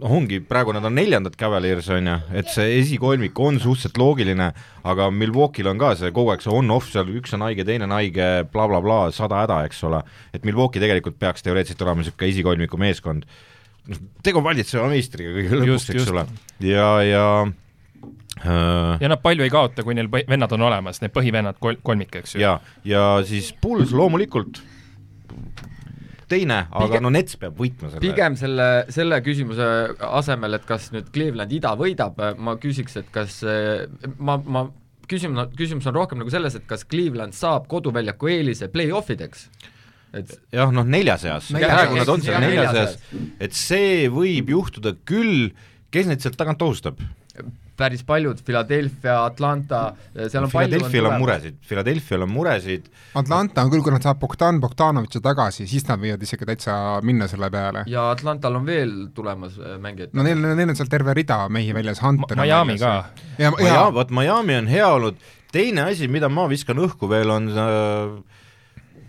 noh, 0.02 0.14
ongi, 0.20 0.40
praegu 0.46 0.74
nad 0.76 0.86
on 0.86 0.96
neljandad 0.98 1.36
Cavaliers, 1.40 1.90
on 1.94 2.10
ju, 2.10 2.18
et 2.40 2.52
see 2.54 2.78
esikolmik 2.80 3.40
on 3.42 3.58
suhteliselt 3.62 3.98
loogiline, 4.02 4.52
aga 4.90 5.10
Milwaukee'l 5.14 5.72
on 5.74 5.82
ka 5.82 5.94
see 6.00 6.14
kogu 6.16 6.34
aeg 6.34 6.46
see 6.46 6.54
on-off 6.54 6.92
seal, 6.94 7.10
üks 7.18 7.34
on 7.38 7.46
haige, 7.46 7.66
teine 7.68 7.88
on 7.90 7.96
haige 7.98 8.28
bla, 8.44 8.68
bla, 8.68 8.82
blablabla, 8.82 9.16
sada 9.16 9.44
häda, 9.44 9.64
eks 9.70 9.82
ole. 9.90 10.04
et 10.34 10.46
Milwaukee 10.46 10.82
tegelikult 10.84 11.18
peaks 11.22 11.46
teoreetiliselt 11.46 11.82
olema 11.86 12.04
niisugune 12.04 12.32
esikolmiku 12.34 12.82
meeskond. 12.82 13.28
noh, 13.90 14.06
tegu 14.26 14.42
on 14.42 14.48
valitseva 14.50 14.88
meistriga 14.94 15.36
kõige 15.38 15.62
lõpuks, 15.62 15.90
eks 15.94 16.14
ole. 16.14 16.26
ja, 16.70 16.90
ja 17.06 17.26
äh, 17.44 17.54
ja 18.44 19.10
nad 19.10 19.22
palju 19.24 19.46
ei 19.46 19.52
kaota, 19.54 19.86
kui 19.86 19.96
neil 19.98 20.10
vennad 20.12 20.52
on 20.56 20.68
olemas, 20.70 21.02
need 21.04 21.14
põhivennad 21.16 21.60
kol-, 21.64 21.80
kolmik, 21.86 22.16
eks 22.22 22.36
ju. 22.36 22.44
ja, 22.44 22.58
ja 22.88 23.04
siis 23.28 23.54
Bulls 23.62 23.94
loomulikult 23.96 24.62
teine, 26.32 26.64
aga 26.72 27.02
no 27.04 27.12
Nets 27.14 27.38
peab 27.40 27.58
võitma 27.60 27.92
selle. 27.92 28.04
pigem 28.04 28.38
selle, 28.40 28.70
selle 28.94 29.20
küsimuse 29.26 29.68
asemel, 30.08 30.58
et 30.58 30.66
kas 30.70 30.90
nüüd 30.96 31.12
Cleveland 31.14 31.54
ida 31.56 31.74
võidab, 31.80 32.20
ma 32.40 32.56
küsiks, 32.62 32.98
et 33.02 33.12
kas 33.14 33.42
ma, 34.18 34.40
ma 34.40 34.66
küsimus, 35.10 35.54
küsimus 35.60 35.88
on 35.92 35.98
rohkem 35.98 36.22
nagu 36.24 36.34
selles, 36.34 36.58
et 36.58 36.66
kas 36.70 36.88
Cleveland 36.90 37.38
saab 37.38 37.68
koduväljaku 37.72 38.32
eelise 38.34 38.72
play-off 38.74 39.14
ideks 39.14 39.48
et 40.14 40.36
jah, 40.54 40.70
noh 40.74 40.86
nelja 40.86 41.18
seas, 41.22 41.50
praegu 41.56 41.98
nad 41.98 42.10
on 42.14 42.22
seal 42.22 42.42
nelja 42.44 42.70
seas, 42.76 42.98
et 43.42 43.58
see 43.58 44.08
võib 44.14 44.52
juhtuda 44.54 44.94
küll, 45.10 45.52
kes 45.94 46.10
neid 46.10 46.24
sealt 46.24 46.38
tagant 46.40 46.62
ohustab? 46.66 47.02
Päris 47.78 48.04
paljud, 48.06 48.42
Philadelphia, 48.46 49.24
Atlanta, 49.26 49.82
seal 50.14 50.46
on 50.46 50.52
Philadelphia'l 50.52 51.10
on 51.10 51.18
muresid, 51.22 51.58
Philadelphia'l 51.68 52.26
on 52.26 52.32
muresid. 52.32 52.90
Atlanta 53.20 53.66
on 53.66 53.72
küll, 53.74 53.84
kui 53.86 53.94
nad 53.96 54.06
saavad 54.06 54.22
Bogdan 54.22 54.60
Bogdanovitši 54.62 55.22
tagasi, 55.26 55.68
siis 55.70 55.88
nad 55.90 56.02
võivad 56.02 56.22
isegi 56.26 56.48
täitsa 56.50 56.76
minna 57.06 57.28
selle 57.32 57.50
peale. 57.54 57.86
ja 57.90 58.10
Atlantal 58.12 58.60
on 58.62 58.68
veel 58.70 58.94
tulemas 59.16 59.58
äh, 59.60 59.78
mängijaid. 59.82 60.14
no 60.14 60.26
neil, 60.26 60.46
neil 60.54 60.74
on 60.74 60.78
seal 60.80 60.92
terve 60.92 61.16
rida 61.18 61.44
mehi 61.50 61.74
väljas, 61.74 62.04
Hunter 62.04 62.38
Ma 62.38 62.46
Miami 62.46 62.78
ka. 62.82 62.94
ja, 63.42 63.52
ja 63.64 63.88
vot 63.94 64.14
Miami 64.14 64.60
on 64.62 64.70
hea 64.70 64.88
olnud, 64.94 65.18
teine 65.54 65.90
asi, 65.90 66.08
mida 66.08 66.30
ma 66.30 66.46
viskan 66.52 66.78
õhku 66.84 67.10
veel, 67.10 67.34
on 67.34 67.50
äh, 67.50 68.43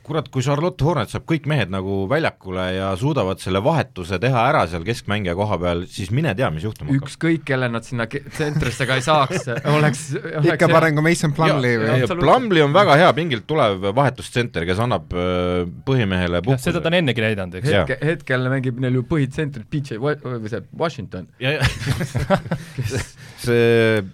kurat, 0.04 0.28
kui 0.32 0.44
Charlotte 0.44 0.84
Hornet 0.84 1.12
saab 1.12 1.24
kõik 1.28 1.46
mehed 1.50 1.72
nagu 1.72 2.04
väljakule 2.10 2.64
ja 2.76 2.90
suudavad 3.00 3.40
selle 3.42 3.62
vahetuse 3.64 4.18
teha 4.20 4.42
ära 4.50 4.64
seal 4.70 4.84
keskmängija 4.86 5.34
koha 5.38 5.58
peal, 5.62 5.84
siis 5.90 6.10
mine 6.14 6.34
tea, 6.36 6.50
mis 6.52 6.66
juhtuma 6.66 6.92
hakkab. 6.92 7.08
ükskõik, 7.08 7.44
kelle 7.48 7.70
nad 7.72 7.86
sinna 7.86 8.06
tsentrisse 8.10 8.86
ka 8.88 8.98
ei 9.00 9.06
saaks, 9.06 9.48
oleks, 9.76 10.04
oleks 10.20 10.50
ikka 10.52 10.68
parem 10.72 10.98
kui 10.98 11.06
Mason 11.08 11.32
Plumlee 11.36 11.80
või? 11.80 11.88
Plumlee 12.20 12.66
on 12.66 12.76
väga 12.76 12.98
hea 13.00 13.10
pingilt 13.16 13.48
tulev 13.48 13.88
vahetustsenter, 13.96 14.68
kes 14.68 14.82
annab 14.84 15.14
äh, 15.16 15.64
põhimehele 15.88 16.44
puhkuse. 16.44 16.68
seda 16.68 16.84
ta 16.84 16.92
on 16.92 16.98
ennegi 17.00 17.24
näidanud, 17.24 17.54
eks. 17.60 17.72
hetke, 17.72 17.98
hetkel 18.04 18.48
mängib 18.52 18.80
neil 18.84 19.00
ju 19.00 19.06
põhitsentrit 19.08 19.68
PJ 19.72 20.00
või 20.02 20.52
see 20.52 20.64
Washington. 20.78 21.30
see 23.44 23.98
äh, 23.98 24.04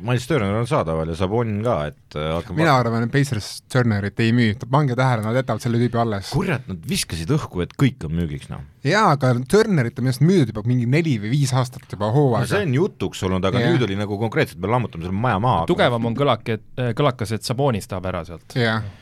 Miles 0.00 0.26
Turner 0.26 0.54
on 0.58 0.68
saadaval 0.70 1.10
ja 1.10 1.16
Sabonin 1.18 1.60
ka, 1.64 1.76
et 1.90 2.18
äh, 2.18 2.28
hakkab 2.36 2.58
mina 2.58 2.76
arvan, 2.78 3.06
et 3.06 3.14
Pacers 3.14 3.48
Turnerit 3.70 4.20
ei 4.22 4.34
müü, 4.36 4.54
pange 4.70 4.96
tähele, 4.98 5.19
nad 5.24 5.36
jätavad 5.40 5.64
selle 5.64 5.80
tüübi 5.80 6.00
alles. 6.00 6.30
kurat, 6.34 6.66
nad 6.70 6.86
viskasid 6.90 7.30
õhku, 7.36 7.64
et 7.64 7.74
kõik 7.80 8.06
on 8.08 8.14
müügiks, 8.18 8.50
noh. 8.52 8.62
jaa, 8.86 9.10
aga 9.16 9.34
Turnerit 9.50 9.98
on 9.98 10.06
minu 10.06 10.14
arust 10.14 10.24
müüdud 10.24 10.54
juba 10.54 10.64
mingi 10.68 10.88
neli 10.90 11.16
või 11.22 11.34
viis 11.34 11.52
aastat 11.56 11.86
juba 11.90 12.12
hooaega 12.14 12.46
no,. 12.46 12.52
see 12.54 12.64
on 12.68 12.78
jutuks 12.78 13.22
olnud, 13.28 13.50
aga 13.50 13.62
yeah. 13.62 13.74
nüüd 13.74 13.86
oli 13.88 13.98
nagu 14.00 14.18
konkreetselt, 14.20 14.60
me 14.62 14.72
lammutame 14.72 15.06
selle 15.06 15.26
maja 15.26 15.42
maha. 15.42 15.68
tugevam 15.70 16.10
on 16.10 16.18
kõlak, 16.18 16.48
et, 16.56 16.66
kõlakas, 16.98 17.36
et 17.36 17.46
Sabonis 17.46 17.90
tahab 17.90 18.10
ära 18.12 18.24
sealt. 18.28 18.48
jah 18.56 18.80
yeah 18.80 18.98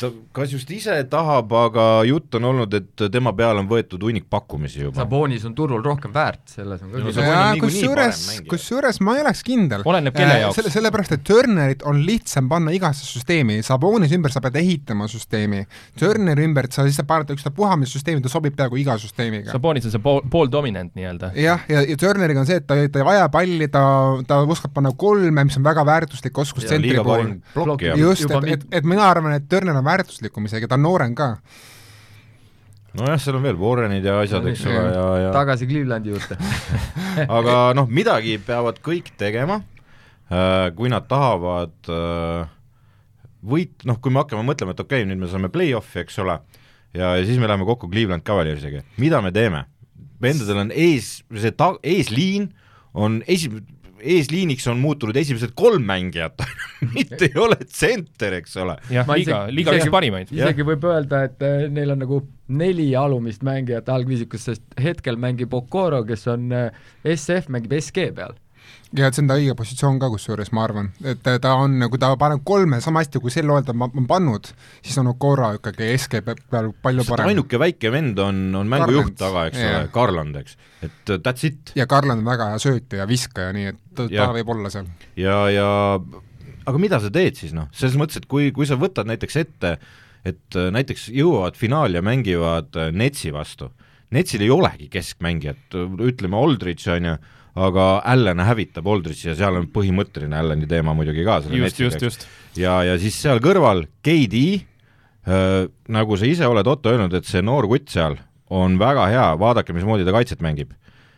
ta 0.00 0.10
kas 0.36 0.52
just 0.52 0.70
ise 0.74 0.94
tahab, 1.10 1.52
aga 1.56 1.84
jutt 2.08 2.36
on 2.38 2.48
olnud, 2.50 2.74
et 2.76 3.04
tema 3.12 3.32
peale 3.36 3.62
on 3.62 3.68
võetud 3.70 4.02
hunnik 4.06 4.26
pakkumisi 4.30 4.82
juba. 4.82 4.98
Sabonis 5.00 5.44
on 5.48 5.54
turul 5.56 5.82
rohkem 5.84 6.12
väärt, 6.14 6.42
selles 6.52 6.82
on 6.84 6.92
ka 6.92 7.02
no, 7.02 7.12
kusjuures, 7.62 8.22
kusjuures 8.50 9.00
ma 9.04 9.16
ei 9.16 9.24
oleks 9.24 9.42
kindel. 9.46 9.84
oleneb 9.88 10.16
kelle 10.16 10.38
jaoks. 10.42 10.60
selle, 10.60 10.72
sellepärast, 10.74 11.16
et 11.16 11.24
Turnerit 11.26 11.84
on 11.88 12.02
lihtsam 12.06 12.50
panna 12.50 12.74
igasse 12.76 13.06
süsteemi, 13.08 13.58
Sabonis 13.66 14.12
ümber 14.16 14.34
sa 14.34 14.42
pead 14.44 14.58
ehitama 14.60 15.08
süsteemi, 15.10 15.64
Turneri 15.98 16.44
ümber 16.46 16.68
sa 16.72 16.84
lihtsalt 16.86 17.08
paned 17.08 17.32
ükstapuha 17.36 17.78
mis 17.80 17.94
süsteemi, 17.96 18.22
ta 18.24 18.32
sobib 18.32 18.56
peaaegu 18.58 18.80
iga 18.82 18.98
süsteemiga. 19.00 19.50
Sabonis 19.54 19.88
on 19.88 19.96
see 19.96 20.02
pool, 20.02 20.22
pooldominant 20.30 20.94
nii-öelda. 20.98 21.32
jah, 21.40 21.64
ja, 21.68 21.80
ja, 21.80 21.86
ja 21.88 21.98
Turneriga 22.00 22.42
on 22.42 22.48
see, 22.48 22.60
et 22.60 22.68
ta, 22.68 22.78
ta 22.92 23.02
ei 23.02 23.08
vaja 23.08 23.30
palli, 23.32 23.70
ta, 23.72 23.84
ta 24.28 24.42
oskab 24.44 24.76
panna 24.76 24.92
kolme, 24.98 25.46
mis 25.48 25.56
on 25.56 25.64
väga 25.66 25.86
väärtuslik 25.88 26.38
oskus 26.44 26.68
tsentri 26.68 26.98
puhul. 27.00 27.36
just, 27.96 28.28
et, 28.30 28.50
et, 28.56 28.68
et 28.80 28.88
mina 28.88 29.08
arvan, 29.08 29.36
et 29.38 29.48
Turner 29.48 29.76
on 29.76 29.85
väärtuslikum 29.86 30.48
isegi, 30.48 30.68
ta 30.68 30.78
on 30.78 30.84
noorem 30.86 31.14
ka. 31.18 31.34
Nojah, 32.96 33.20
seal 33.20 33.36
on 33.36 33.44
veel 33.44 33.58
Warrenid 33.60 34.06
ja 34.08 34.16
asjad, 34.22 34.46
eks 34.48 34.64
ole, 34.70 34.82
ja, 34.94 35.06
ja 35.26 35.32
tagasi 35.34 35.68
Clevelandi 35.68 36.14
juurde. 36.14 36.38
Aga 37.38 37.56
noh, 37.76 37.90
midagi 37.92 38.38
peavad 38.42 38.80
kõik 38.84 39.12
tegema, 39.20 39.60
äh, 40.32 40.70
kui 40.76 40.88
nad 40.92 41.04
tahavad 41.10 41.92
äh, 41.92 42.48
võit, 43.46 43.84
noh, 43.88 44.00
kui 44.00 44.14
me 44.14 44.22
hakkame 44.22 44.46
mõtlema, 44.48 44.72
et 44.72 44.80
okei 44.80 45.04
okay,, 45.04 45.10
nüüd 45.10 45.20
me 45.20 45.30
saame 45.30 45.52
play-off'i, 45.52 46.02
eks 46.06 46.20
ole, 46.24 46.38
ja, 46.96 47.14
ja 47.18 47.22
siis 47.28 47.40
me 47.42 47.50
läheme 47.50 47.68
kokku 47.68 47.90
Cleveland 47.92 48.24
Cavaliersiga, 48.26 48.84
mida 49.02 49.20
me 49.24 49.34
teeme? 49.34 49.66
vendadel 50.22 50.62
on 50.64 50.72
ees, 50.72 51.20
see 51.36 51.52
ta-, 51.52 51.76
eesliin 51.84 52.48
on 52.96 53.20
esi-, 53.28 53.50
eesliiniks 54.14 54.66
on 54.70 54.80
muutunud 54.82 55.16
esimesed 55.16 55.52
kolm 55.58 55.84
mängijat 55.88 56.42
mitte 56.94 57.28
ei 57.28 57.40
ole 57.40 57.58
tsenter, 57.64 58.38
eks 58.40 58.56
ole. 58.62 58.78
jah, 58.92 59.08
liiga, 59.12 59.42
liiga 59.52 59.76
üks 59.78 59.90
parimaid. 59.92 60.32
isegi 60.34 60.66
võib 60.66 60.86
öelda, 60.88 61.24
et 61.28 61.44
äh, 61.46 61.66
neil 61.72 61.94
on 61.96 62.02
nagu 62.04 62.22
neli 62.46 62.88
alumist 62.96 63.44
mängijat 63.46 63.88
algviisikus, 63.92 64.48
sest 64.50 64.80
hetkel 64.82 65.18
mängib 65.20 65.54
Okoro, 65.56 66.04
kes 66.06 66.26
on 66.32 66.50
äh, 66.54 66.82
SF, 67.04 67.50
mängib 67.52 67.74
SG 67.80 68.10
peal 68.16 68.36
ja 68.94 69.08
see 69.10 69.22
on 69.22 69.30
ta 69.30 69.36
õige 69.38 69.54
positsioon 69.58 69.98
ka 70.02 70.08
kusjuures, 70.12 70.52
ma 70.54 70.62
arvan, 70.66 70.90
et 71.06 71.24
ta 71.42 71.54
on, 71.58 71.74
kui 71.90 72.00
ta 72.02 72.12
paneb 72.20 72.44
kolme 72.46 72.78
sama 72.84 73.02
hästi, 73.02 73.20
kui 73.22 73.32
sel 73.34 73.50
hooajal 73.50 73.66
ta 73.68 73.74
on 73.86 74.06
pannud, 74.08 74.50
siis 74.84 74.98
on 75.02 75.10
Okora 75.10 75.52
ikkagi 75.58 75.88
SK 75.96 76.22
peal 76.26 76.70
palju 76.82 77.06
parem. 77.08 77.32
ainuke 77.32 77.60
väike 77.60 77.92
vend 77.94 78.20
on, 78.22 78.44
on 78.60 78.70
mängujuht 78.70 79.16
taga, 79.18 79.46
eks 79.50 79.60
yeah. 79.62 79.80
ole, 79.80 79.92
Garland, 79.94 80.38
eks, 80.42 80.58
et 80.86 81.14
that's 81.16 81.48
it. 81.48 81.74
ja 81.78 81.88
Garland 81.90 82.22
on 82.22 82.30
väga 82.30 82.52
hea 82.52 82.62
söötja 82.62 83.02
ja 83.02 83.08
viskaja, 83.10 83.54
nii 83.56 83.72
et 83.72 83.82
ta, 83.96 84.08
ta 84.12 84.30
võib 84.36 84.54
olla 84.54 84.72
seal. 84.72 84.88
ja, 85.18 85.40
ja 85.52 85.68
aga 86.66 86.82
mida 86.82 87.00
sa 87.02 87.10
teed 87.12 87.38
siis 87.38 87.56
noh, 87.56 87.70
selles 87.76 87.98
mõttes, 87.98 88.22
et 88.22 88.28
kui, 88.30 88.52
kui 88.54 88.68
sa 88.68 88.78
võtad 88.80 89.08
näiteks 89.08 89.40
ette, 89.42 89.76
et 90.26 90.60
näiteks 90.74 91.08
jõuavad 91.14 91.58
finaali 91.58 91.98
ja 91.98 92.04
mängivad 92.06 92.78
Netsi 92.94 93.34
vastu, 93.34 93.70
Netsil 94.14 94.44
ei 94.46 94.52
olegi 94.54 94.86
keskmängijat, 94.90 95.74
ütleme 96.06 96.38
Aldridge 96.38 96.90
on 96.94 97.10
ju, 97.10 97.16
aga 97.56 97.86
Allan 98.04 98.42
hävitab 98.44 98.88
Aldrichi 98.92 99.30
ja 99.30 99.36
seal 99.38 99.56
on 99.56 99.68
põhimõtteline 99.72 100.36
Allani 100.36 100.68
teema 100.68 100.94
muidugi 100.96 101.24
ka. 101.24 101.40
just, 101.50 101.80
just, 101.80 102.02
just. 102.02 102.26
ja, 102.58 102.78
ja 102.84 102.96
siis 103.00 103.16
seal 103.20 103.40
kõrval 103.44 103.86
KD 104.04 104.42
äh,, 105.26 105.68
nagu 105.88 106.18
sa 106.20 106.28
ise 106.28 106.48
oled, 106.48 106.68
Otto, 106.68 106.92
öelnud, 106.92 107.14
et 107.16 107.28
see 107.28 107.44
noor 107.44 107.68
kutt 107.70 107.88
seal 107.92 108.18
on 108.52 108.76
väga 108.78 109.06
hea, 109.10 109.28
vaadake, 109.40 109.74
mismoodi 109.74 110.04
ta 110.06 110.14
kaitset 110.14 110.44
mängib. 110.44 110.74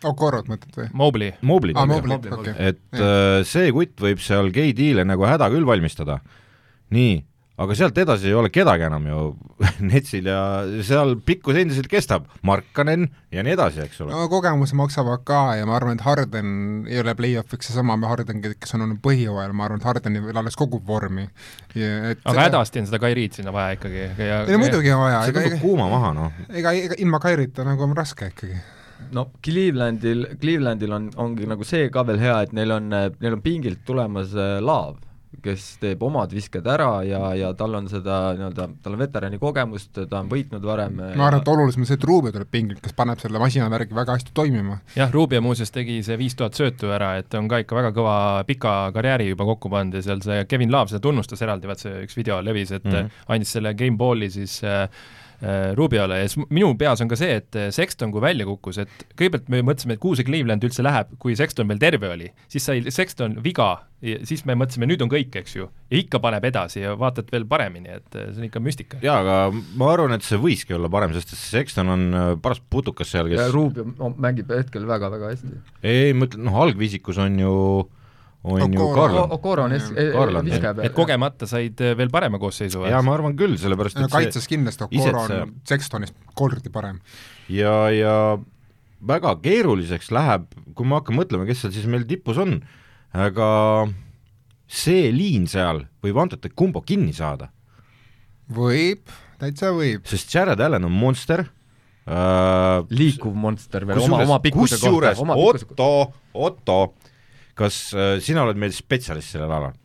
Okorot 0.06 0.46
mõtled 0.48 0.76
või? 0.78 0.86
Mobley. 0.94 1.32
Mobley, 1.42 1.74
ah, 1.76 1.90
okay. 2.38 2.54
et 2.70 3.00
äh, 3.02 3.40
see 3.46 3.72
kutt 3.74 3.98
võib 4.00 4.22
seal 4.22 4.52
KD-le 4.54 5.04
nagu 5.08 5.26
häda 5.26 5.50
küll 5.52 5.66
valmistada. 5.66 6.20
nii, 6.94 7.18
aga 7.58 7.74
sealt 7.74 7.98
edasi 7.98 8.30
ei 8.30 8.36
ole 8.38 8.50
kedagi 8.54 8.86
enam 8.86 9.06
ju 9.08 9.22
Netsil 9.90 10.28
ja 10.30 10.40
seal 10.86 11.16
pikkus 11.26 11.58
endiselt 11.58 11.88
kestab, 11.90 12.28
Markanen 12.46 13.08
ja 13.34 13.42
nii 13.46 13.56
edasi, 13.56 13.82
eks 13.82 14.02
ole. 14.04 14.14
no 14.14 14.28
kogemus 14.30 14.74
maksavad 14.78 15.24
ka 15.26 15.40
ja 15.58 15.66
ma 15.68 15.76
arvan, 15.78 15.98
et 15.98 16.06
Harden 16.06 16.52
ei 16.88 17.02
ole 17.02 17.14
play-off'iks 17.18 17.70
seesama 17.70 17.98
Harden, 18.06 18.42
kes 18.46 18.76
on 18.78 18.86
olnud 18.86 19.02
põhjooajal, 19.04 19.56
ma 19.58 19.66
arvan, 19.66 19.82
et 19.82 19.88
Harden 19.90 20.20
veel 20.28 20.42
alles 20.42 20.58
kogub 20.58 20.86
vormi. 20.86 21.26
aga 21.74 22.14
seda... 22.22 22.38
hädasti 22.46 22.82
on 22.84 22.90
seda 22.92 23.02
Kairiit 23.02 23.40
sinna 23.40 23.54
vaja 23.54 23.78
ikkagi 23.78 24.06
ja 24.06 24.42
ei 24.44 24.54
no 24.54 24.62
muidugi 24.62 24.94
on 24.94 25.04
vaja. 25.06 25.24
see 25.26 25.38
tõmbab 25.40 25.62
kuuma 25.64 25.90
maha, 25.90 26.14
noh. 26.16 26.42
ega, 26.48 26.74
ega 26.78 26.98
ilma 27.02 27.22
Kairita 27.22 27.66
nagu 27.66 27.88
on 27.88 27.96
raske 27.98 28.30
ikkagi 28.30 28.62
no 29.14 29.28
Clevelandil, 29.44 30.24
Clevelandil 30.38 30.94
on, 30.94 31.10
ongi 31.26 31.50
nagu 31.50 31.66
see 31.66 31.90
ka 31.90 32.06
veel 32.06 32.22
hea, 32.22 32.38
et 32.46 32.54
neil 32.54 32.78
on, 32.78 32.88
neil 32.94 33.34
on 33.34 33.42
pingilt 33.42 33.82
tulemas 33.88 34.34
äh, 34.38 34.58
laav 34.62 34.98
kes 35.44 35.64
teeb 35.82 36.02
omad 36.02 36.32
visked 36.34 36.66
ära 36.66 37.02
ja, 37.06 37.20
ja 37.36 37.50
tal 37.56 37.76
on 37.78 37.88
seda 37.90 38.32
nii-öelda, 38.38 38.68
tal 38.82 38.96
on 38.96 39.02
veterani 39.02 39.38
kogemust, 39.40 39.92
ta 39.98 40.22
on 40.22 40.30
võitnud 40.30 40.64
varem 40.64 40.96
ma 40.98 41.28
arvan, 41.28 41.42
et 41.42 41.50
olulisem 41.52 41.84
on 41.84 41.90
see, 41.90 41.98
et 42.00 42.06
Rubio 42.08 42.32
tuleb 42.34 42.50
pingilt, 42.50 42.80
kes 42.84 42.96
paneb 42.96 43.20
selle 43.22 43.40
masinavärgi 43.42 43.96
väga 43.96 44.16
hästi 44.16 44.34
toimima. 44.36 44.78
jah, 44.96 45.12
Rubio 45.12 45.42
muuseas 45.44 45.72
tegi 45.74 46.00
see 46.06 46.16
viis 46.20 46.36
tuhat 46.38 46.56
söötu 46.58 46.92
ära, 46.94 47.14
et 47.20 47.34
on 47.38 47.50
ka 47.50 47.60
ikka 47.64 47.76
väga 47.78 47.92
kõva 47.96 48.16
pika 48.48 48.74
karjääri 48.96 49.30
juba 49.30 49.46
kokku 49.52 49.72
pannud 49.72 50.00
ja 50.00 50.04
seal 50.08 50.24
see 50.24 50.48
Kevin 50.48 50.72
Love 50.72 50.94
seda 50.94 51.04
tunnustas 51.04 51.44
eraldi, 51.44 51.70
vaat 51.70 51.84
see 51.84 52.02
üks 52.06 52.18
video 52.18 52.40
levis, 52.42 52.72
et 52.72 52.84
mm 52.84 52.98
-hmm. 52.98 53.24
andis 53.28 53.52
selle 53.58 53.74
Gameballi 53.78 54.30
siis 54.30 54.62
äh, 54.64 54.82
äh, 54.82 55.16
Rubiole 55.78 56.16
ja 56.18 56.28
siis 56.30 56.48
minu 56.50 56.72
peas 56.78 57.02
on 57.04 57.10
ka 57.10 57.18
see, 57.18 57.36
et 57.38 57.58
äh, 57.58 57.68
Sexton, 57.74 58.10
kui 58.14 58.22
välja 58.22 58.46
kukkus, 58.48 58.80
et 58.82 59.04
kõigepealt 59.14 59.50
me 59.52 59.60
mõtlesime, 59.66 59.94
et 59.94 60.02
kuhu 60.02 60.18
see 60.18 60.26
Cleveland 60.26 60.64
üldse 60.66 60.82
läheb, 60.82 61.12
kui 61.22 61.36
Sexton 61.38 61.68
veel 61.70 61.78
terve 61.82 62.10
oli, 62.10 62.30
siis 62.50 62.66
sai 62.66 62.82
Sexton 62.94 63.36
viga 63.44 63.68
ja 64.02 64.18
siis 64.26 64.42
me 64.48 64.56
mõtlesime, 64.58 64.88
nüüd 64.90 65.02
on 65.04 65.10
kõik, 65.12 65.30
eks 65.38 65.54
ju, 65.56 65.68
ja 65.90 66.00
ikka 66.00 66.20
paneb 66.22 66.46
edasi 66.50 66.82
ja 66.82 66.94
vaatad 66.98 67.30
veel 67.34 67.46
paremini, 67.50 68.00
et 68.00 68.18
äh, 68.18 68.32
see 68.32 68.42
on 68.42 68.48
ikka 68.48 68.62
müstika. 68.64 69.02
jaa, 69.04 69.20
aga 69.22 69.36
ma 69.78 69.92
arvan, 69.92 70.16
et 70.18 70.26
see 70.26 70.40
võiski 70.42 70.74
olla 70.74 70.90
parem, 70.90 71.14
sest 71.14 71.34
et 71.34 71.38
see 71.38 71.60
Sexton 71.60 71.94
on 71.94 72.08
äh, 72.10 72.32
paras 72.42 72.58
putukas 72.58 73.14
seal, 73.14 73.30
kes 73.30 73.44
ja 73.44 73.46
Rubio 73.54 73.86
no, 73.92 74.10
mängib 74.18 74.50
hetkel 74.54 74.90
väga-väga 74.90 75.32
hästi. 75.36 75.54
ei, 75.86 76.10
ma 76.18 76.26
ütlen, 76.26 76.46
noh, 76.50 76.58
algviisikus 76.66 77.22
on 77.22 77.38
ju 77.42 77.54
on 78.44 78.72
ju 78.72 78.88
Garland. 78.94 79.32
Okoro 79.34 79.64
on 79.66 79.72
es- 79.72 79.90
Garland, 79.92 80.48
viskaja 80.48 80.74
peal. 80.74 80.86
et 80.86 80.94
kogemata 80.94 81.46
said 81.50 81.80
äh, 81.80 81.96
veel 81.98 82.10
parema 82.10 82.38
koosseisu 82.38 82.84
jaa, 82.86 83.02
ma 83.02 83.14
arvan 83.16 83.34
küll, 83.36 83.56
sellepärast 83.58 83.98
et 83.98 84.12
kaitses 84.12 84.46
kindlasti 84.50 84.86
Okoro 84.86 85.24
on 85.26 85.54
Sextonist 85.66 86.14
kordi 86.38 86.70
parem. 86.70 87.00
ja, 87.48 87.90
ja 87.90 88.14
väga 89.06 89.34
keeruliseks 89.42 90.10
läheb, 90.14 90.46
kui 90.74 90.86
me 90.86 90.98
hakkame 90.98 91.22
mõtlema, 91.22 91.46
kes 91.48 91.64
seal 91.64 91.74
siis 91.74 91.86
meil 91.90 92.06
tipus 92.08 92.38
on, 92.42 92.60
aga 93.14 93.48
see 94.68 95.10
liin 95.14 95.46
seal 95.50 95.84
võib 96.04 96.18
Antote 96.22 96.50
Kumbo 96.54 96.82
kinni 96.86 97.14
saada, 97.16 97.50
võib, 98.52 99.02
täitsa 99.40 99.70
võib. 99.76 100.06
sest 100.08 100.34
Jared 100.34 100.60
Allan 100.60 100.84
on 100.88 100.92
monster 100.94 101.44
äh,, 102.08 102.86
liikuv 102.90 103.34
monster 103.36 103.86
veel 103.88 104.02
oma, 104.06 104.22
oma 104.24 104.40
pikkuse 104.44 104.78
kohta, 104.80 105.14
kusjuures. 105.14 105.66
Otto, 105.68 106.12
Otto, 106.34 106.78
kas 107.58 107.80
äh, 107.96 108.16
sina 108.24 108.44
oled 108.46 108.60
meil 108.60 108.74
spetsialist 108.74 109.34
sellel 109.34 109.52
alal? 109.52 109.76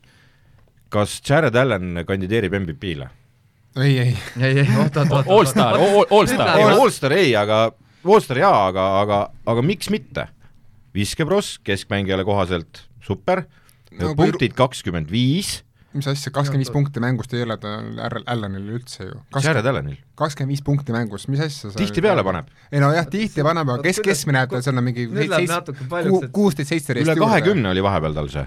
kas 0.94 1.18
Jared 1.26 1.56
Allan 1.58 2.04
kandideerib 2.06 2.54
MVP-le? 2.60 3.08
ei, 3.82 3.98
ei, 3.98 4.14
ei, 4.38 4.60
ei, 4.62 4.68
oot, 4.78 4.96
oot, 5.02 5.16
oot. 5.18 5.32
Allstar, 5.38 5.80
Allstar. 5.80 6.54
ei, 6.54 6.70
Allstar 6.70 7.16
ei, 7.18 7.34
aga, 7.38 7.64
Allstar 8.04 8.40
jaa, 8.44 8.54
aga, 8.70 8.86
aga, 9.02 9.20
aga 9.50 9.66
miks 9.66 9.90
mitte? 9.92 10.28
viskebross 10.94 11.58
keskmängijale 11.66 12.22
kohaselt, 12.22 12.84
super 13.02 13.42
No 13.94 14.14
punktid 14.18 14.54
kakskümmend 14.58 15.10
viis, 15.12 15.60
mis 15.94 16.06
asja, 16.10 16.32
kakskümmend 16.34 16.64
viis 16.66 16.72
punkti 16.74 17.00
mängust 17.02 17.32
ei 17.34 17.42
ole 17.46 17.56
tal 17.62 18.00
Al- 18.02 18.24
Allanil 18.34 18.66
üldse 18.78 19.06
ju. 19.08 19.20
Jared 19.44 19.66
Allanil, 19.70 19.96
kakskümmend 20.18 20.50
viis 20.56 20.62
punkti 20.66 20.92
mängus, 20.96 21.28
mis 21.30 21.40
asja 21.44 21.70
sa 21.70 21.78
tihtipeale 21.78 22.24
paneb, 22.26 22.50
ei 22.72 22.80
no 22.82 22.90
jah, 22.94 23.06
tihti 23.10 23.42
paneb, 23.46 23.68
aga 23.76 23.82
kes, 23.86 24.00
keskmine 24.04 24.40
näeb, 24.42 24.56
seal 24.62 24.76
on 24.80 24.84
mingi 24.90 25.06
et- 25.06 26.30
kuusteist, 26.34 26.68
seitseteist 26.74 27.06
üle 27.08 27.16
kahekümne 27.20 27.70
oli 27.70 27.82
vahepeal 27.86 28.14
tal 28.18 28.28
see. 28.32 28.46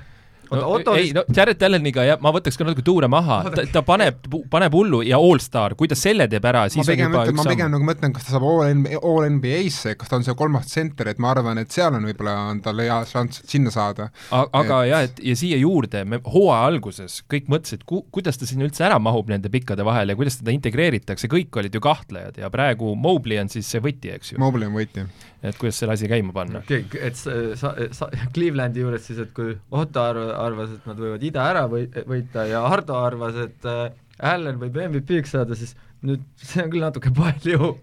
Oota, 0.49 0.61
no, 0.61 0.73
Otto 0.77 0.95
ei 0.97 1.11
no 1.15 1.23
Jared 1.33 1.63
Alleniga 1.67 2.05
jah, 2.07 2.19
ma 2.23 2.31
võtaks 2.35 2.57
ka 2.59 2.67
natuke 2.67 2.85
tuure 2.85 3.09
maha, 3.11 3.39
ta, 3.53 3.65
ta 3.71 3.83
paneb, 3.85 4.27
paneb 4.51 4.75
hullu 4.77 5.01
ja 5.05 5.19
allstar, 5.21 5.75
kui 5.79 5.89
ta 5.91 5.97
selle 5.97 6.27
teeb 6.31 6.45
ära, 6.47 6.65
ma 6.67 6.73
siis 6.73 6.83
on 6.83 6.89
pigem 6.91 7.11
juba 7.11 7.25
ütlen, 7.25 7.39
ma 7.39 7.47
pigem 7.51 7.73
nagu 7.73 7.87
mõtlen, 7.87 8.15
kas 8.15 8.27
ta 8.27 8.35
saab 8.35 8.47
all, 8.47 8.85
all 9.01 9.27
NBA-sse, 9.37 9.95
kas 9.99 10.11
ta 10.11 10.19
on 10.19 10.27
see 10.27 10.37
kolmas 10.39 10.69
tsenter, 10.71 11.11
et 11.11 11.21
ma 11.23 11.31
arvan, 11.33 11.61
et 11.61 11.73
seal 11.73 11.97
on 11.97 12.07
võib-olla, 12.07 12.35
on 12.53 12.61
tal 12.65 12.81
hea 12.83 12.99
šanss 13.09 13.43
sinna 13.49 13.73
saada. 13.73 14.09
Aga 14.31 14.81
jah, 14.89 15.07
et 15.07 15.21
ja 15.23 15.37
siia 15.39 15.59
juurde, 15.61 16.03
me 16.07 16.21
hooaja 16.25 16.67
alguses 16.71 17.21
kõik 17.31 17.49
mõtlesid, 17.51 17.85
ku-, 17.87 18.03
kuidas 18.13 18.39
ta 18.39 18.49
sinna 18.49 18.67
üldse 18.67 18.85
ära 18.87 18.99
mahub 19.03 19.29
nende 19.31 19.51
pikkade 19.53 19.85
vahele 19.87 20.15
ja 20.15 20.19
kuidas 20.19 20.39
teda 20.41 20.55
integreeritakse, 20.55 21.29
kõik 21.31 21.61
olid 21.61 21.75
ju 21.75 21.83
kahtlejad 21.83 22.39
ja 22.41 22.51
praegu 22.53 22.93
Mobley 22.99 23.39
on 23.41 23.51
siis 23.51 23.69
see 23.69 23.83
võti, 23.83 24.13
eks 24.15 24.33
ju, 24.33 24.41
Mobley 24.41 24.69
on 24.69 24.77
võitja. 24.77 25.07
Et 25.43 25.57
kuidas 25.59 25.77
selle 25.79 25.93
asi 25.93 26.09
käima 26.09 26.33
panna. 26.35 26.61
okei, 26.63 26.85
et 27.03 27.19
sa, 27.19 27.73
sa, 27.95 28.09
Clevelandi 28.33 28.81
juures 28.83 29.05
siis, 29.05 29.19
et 29.21 29.33
kui 29.37 29.53
Otto 29.69 30.01
arv, 30.01 30.31
arvas, 30.33 30.73
et 30.77 30.89
nad 30.89 30.99
võivad 31.01 31.23
ida 31.27 31.45
ära 31.51 31.67
või, 31.71 31.85
võita 32.09 32.47
ja 32.49 32.63
Hardo 32.67 32.97
arvas, 32.99 33.37
et 33.45 33.69
äh, 33.69 33.85
Allan 34.17 34.57
võib 34.61 34.79
MVP-ks 34.87 35.35
saada, 35.37 35.57
siis 35.57 35.75
nüüd 36.05 36.25
see 36.41 36.65
on 36.65 36.73
küll 36.73 36.85
natuke 36.85 37.13
palju. 37.13 37.75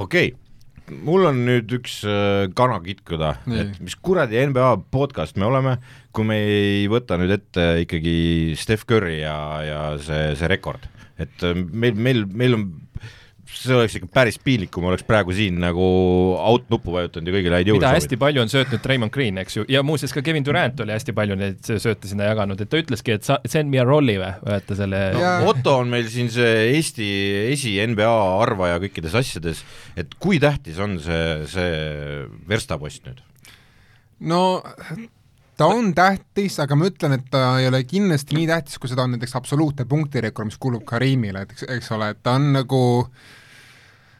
okei 0.00 0.32
okay. 0.32 0.96
mul 1.04 1.28
on 1.28 1.44
nüüd 1.48 1.76
üks 1.78 2.00
äh, 2.08 2.46
kana 2.56 2.80
kitkuda, 2.84 3.36
et 3.52 3.78
mis 3.84 3.96
kuradi 4.00 4.40
NBA 4.52 4.72
podcast 4.94 5.36
me 5.40 5.48
oleme, 5.50 5.76
kui 6.16 6.28
me 6.28 6.40
ei 6.48 6.88
võta 6.92 7.20
nüüd 7.20 7.36
ette 7.36 7.68
ikkagi 7.84 8.56
Steph 8.56 8.88
Curry 8.88 9.20
ja, 9.20 9.38
ja 9.66 9.80
see, 10.00 10.32
see 10.38 10.52
rekord. 10.52 10.88
et 11.20 11.44
äh, 11.44 11.56
meil, 11.56 11.96
meil, 11.96 12.24
meil 12.32 12.56
on 12.56 12.68
see 13.46 13.74
oleks 13.76 13.96
ikka 13.98 14.08
päris 14.12 14.38
piinlik, 14.42 14.70
kui 14.74 14.82
ma 14.84 14.90
oleks 14.90 15.04
praegu 15.06 15.34
siin 15.36 15.58
nagu 15.62 15.86
out 16.36 16.66
nuppu 16.72 16.94
vajutanud 16.94 17.30
ja 17.30 17.34
kõigile 17.36 17.58
häid 17.58 17.68
mida 17.68 17.74
jõule 17.76 17.92
hästi 17.96 18.18
palju 18.20 18.42
on 18.42 18.52
söötnud 18.52 18.88
Raymond 18.90 19.14
Green, 19.14 19.40
eks 19.42 19.58
ju, 19.58 19.66
ja 19.72 19.82
muuseas 19.86 20.14
ka 20.14 20.22
Kevin 20.26 20.46
Durant 20.46 20.80
oli 20.82 20.94
hästi 20.94 21.14
palju 21.16 21.38
neid 21.38 21.60
sööte 21.66 22.10
sinna 22.10 22.30
jaganud, 22.30 22.60
et 22.60 22.72
ta 22.72 22.80
ütleski, 22.82 23.16
et 23.16 23.26
sa, 23.28 23.38
send 23.48 23.72
me 23.72 23.82
a 23.82 23.86
rolli 23.86 24.18
või, 24.20 24.32
vaata 24.46 24.78
selle 24.78 25.02
no, 25.14 25.22
Jaa. 25.22 25.36
Otto 25.52 25.76
on 25.82 25.92
meil 25.92 26.10
siin 26.12 26.30
see 26.32 26.66
Eesti 26.76 27.08
esi 27.52 27.76
NBA 27.86 28.16
arvaja 28.42 28.80
kõikides 28.82 29.16
asjades, 29.22 29.62
et 29.98 30.18
kui 30.22 30.40
tähtis 30.42 30.80
on 30.82 30.98
see, 31.02 31.22
see 31.52 31.70
verstapost 32.50 33.06
nüüd? 33.06 33.22
no 34.26 34.42
ta 35.56 35.70
on 35.72 35.94
tähtis, 35.96 36.58
aga 36.62 36.76
ma 36.78 36.90
ütlen, 36.90 37.16
et 37.16 37.30
ta 37.32 37.56
ei 37.60 37.70
ole 37.70 37.82
kindlasti 37.88 38.36
nii 38.36 38.50
tähtis, 38.50 38.78
kui 38.80 38.92
seda 38.92 39.06
on 39.06 39.16
näiteks 39.16 39.36
absoluutne 39.38 39.88
punktirekord, 39.88 40.50
mis 40.50 40.60
kuulub 40.60 40.84
Karimile, 40.88 41.46
et 41.46 41.56
eks, 41.56 41.66
eks 41.78 41.90
ole, 41.96 42.12
et 42.12 42.22
ta 42.22 42.36
on 42.36 42.52
nagu 42.58 42.82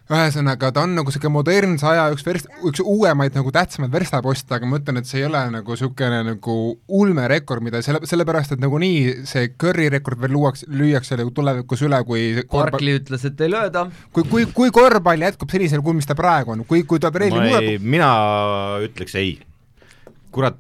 ühesõnaga, 0.07 0.69
ta 0.71 0.85
on 0.87 0.93
nagu 0.95 1.11
niisugune 1.11 1.35
modernse 1.35 1.87
aja 1.91 2.05
üks 2.15 2.23
verst-, 2.23 2.47
üks 2.69 2.79
uuemaid 2.79 3.35
nagu 3.35 3.51
tähtsamaid 3.55 3.91
verstaposte, 3.91 4.55
aga 4.55 4.69
ma 4.71 4.79
ütlen, 4.79 5.01
et 5.01 5.09
see 5.09 5.19
ei 5.19 5.27
ole 5.27 5.41
nagu 5.51 5.75
niisugune 5.75 6.21
nagu 6.29 6.55
ulmerekord, 7.01 7.65
mida 7.67 7.83
selle, 7.83 8.05
sellepärast 8.07 8.55
et 8.55 8.63
nagunii 8.63 9.27
see 9.27 9.51
Curry 9.59 9.89
rekord 9.97 10.23
veel 10.23 10.37
luuakse, 10.37 10.71
lüüakse 10.71 11.19
nagu 11.19 11.35
tulevikus 11.35 11.83
üle, 11.89 11.99
kui 12.07 12.29
Barkley 12.53 13.01
ütles, 13.01 13.27
et 13.27 13.43
ei 13.43 13.51
lööda. 13.51 13.89
kui, 14.15 14.29
kui, 14.31 14.47
kui 14.55 14.71
korvpall 14.75 15.27
jätkub 15.27 15.51
sellisel 15.51 15.83
kujul, 15.83 15.99
mis 15.99 16.09
ta 16.09 16.15
praegu 16.19 16.55
on, 16.55 16.63
kui, 16.71 16.87
kui 16.87 17.03
ta 17.03 17.11
reegli 17.11 17.43
muudab, 17.43 17.67
ei, 17.67 17.83
mina 17.83 18.13
ütleks 18.87 19.19
ei. 19.19 19.35
Kurat, 20.37 20.59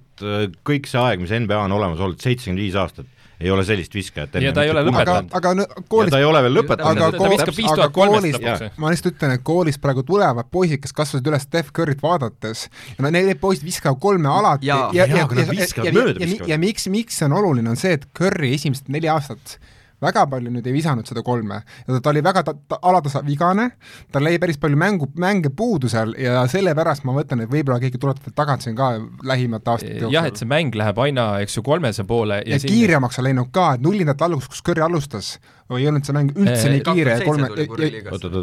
kõik 0.66 0.89
see 0.91 1.03
aeg, 1.03 1.20
mis 1.22 1.35
NBA 1.37 1.59
on 1.66 1.77
olemas 1.77 2.01
olnud, 2.01 2.22
seitsekümmend 2.24 2.62
viis 2.64 2.77
aastat, 2.81 3.07
ei 3.37 3.51
ole 3.53 3.66
sellist 3.68 3.93
viskajat 3.93 4.39
Ja 4.41 4.53
ta 4.57 4.62
ei 4.64 4.70
ole 4.72 4.81
aga, 4.81 4.89
lõpetanud. 4.91 5.35
aga 5.37 5.51
ja 5.53 5.66
koolis 5.93 6.14
ta 6.14 6.20
ei 6.22 6.24
ole 6.24 6.41
veel 6.47 6.55
lõpetanud. 6.57 6.97
aga 6.97 7.11
ta 7.12 7.18
kool- 7.20 7.35
viskab 7.35 7.59
viis 7.59 7.72
aga 7.74 7.89
koolis- 7.93 8.79
ma 8.81 8.93
lihtsalt 8.95 9.12
ütlen, 9.12 9.35
et 9.37 9.43
koolis 9.45 9.77
praegu 9.83 10.03
tulevad 10.09 10.49
poisid, 10.51 10.81
kes 10.81 10.97
kasvasid 10.97 11.29
üles 11.29 11.45
Steph 11.45 11.68
Curry't 11.77 12.01
vaadates 12.01 12.68
ja 12.97 13.05
no 13.05 13.11
need 13.12 13.37
poisid 13.43 13.68
viskavad 13.68 14.01
kolme 14.01 14.29
alati 14.33 14.66
ja, 14.70 14.89
Jaa, 14.97 15.24
aga 15.27 15.35
nad 15.43 15.53
viskavad 15.53 15.91
ja, 15.91 15.93
mööda, 15.93 16.16
ja, 16.20 16.27
viskavad. 16.27 16.49
ja 16.49 16.59
miks, 16.64 16.89
miks 16.89 17.18
see 17.20 17.29
on 17.29 17.37
oluline, 17.37 17.68
on 17.68 17.77
see, 17.77 17.93
et 17.93 18.09
Curry 18.16 18.55
esimesed 18.57 18.89
neli 18.89 19.12
aastat 19.12 19.59
väga 20.03 20.27
palju 20.31 20.53
nüüd 20.53 20.67
ei 20.67 20.75
visanud 20.75 21.09
seda 21.09 21.23
kolme 21.27 21.61
ja 21.63 21.99
ta, 22.01 22.11
oli 22.13 22.23
väga 22.25 22.43
ta, 22.47 22.55
ta, 22.69 22.79
alatasa 22.91 23.23
vigane, 23.27 23.71
tal 24.13 24.29
jäi 24.29 24.39
päris 24.43 24.61
palju 24.61 24.79
mängu, 24.81 25.09
mänge 25.21 25.51
puudu 25.57 25.91
seal 25.93 26.15
ja 26.21 26.45
sellepärast 26.51 27.07
ma 27.09 27.17
mõtlen, 27.17 27.45
et 27.45 27.53
võib-olla 27.53 27.81
keegi 27.83 28.01
tuleb 28.03 28.21
veel 28.25 28.37
tagasi 28.37 28.75
ka 28.77 28.93
lähimate 29.27 29.73
aastate 29.73 29.99
jooksul. 29.99 30.17
jah, 30.17 30.29
et 30.29 30.41
see 30.41 30.51
mäng 30.51 30.77
läheb 30.77 31.01
aina, 31.07 31.29
eks 31.45 31.59
ju, 31.59 31.65
kolmese 31.67 32.05
poole 32.09 32.43
ja 32.45 32.57
ja 32.57 32.63
kiiremaks 32.63 33.21
on 33.21 33.29
läinud 33.29 33.53
ka, 33.55 33.73
et 33.77 33.85
nullindate 33.85 34.27
alguses, 34.27 34.51
kus 34.53 34.65
Curry 34.67 34.85
alustas, 34.85 35.37
ei 35.81 35.87
olnud 35.91 36.07
see 36.07 36.14
mäng 36.14 36.29
üldse 36.39 36.71
nii 36.71 36.83
kiire 36.87 37.17
kolme, 37.27 37.49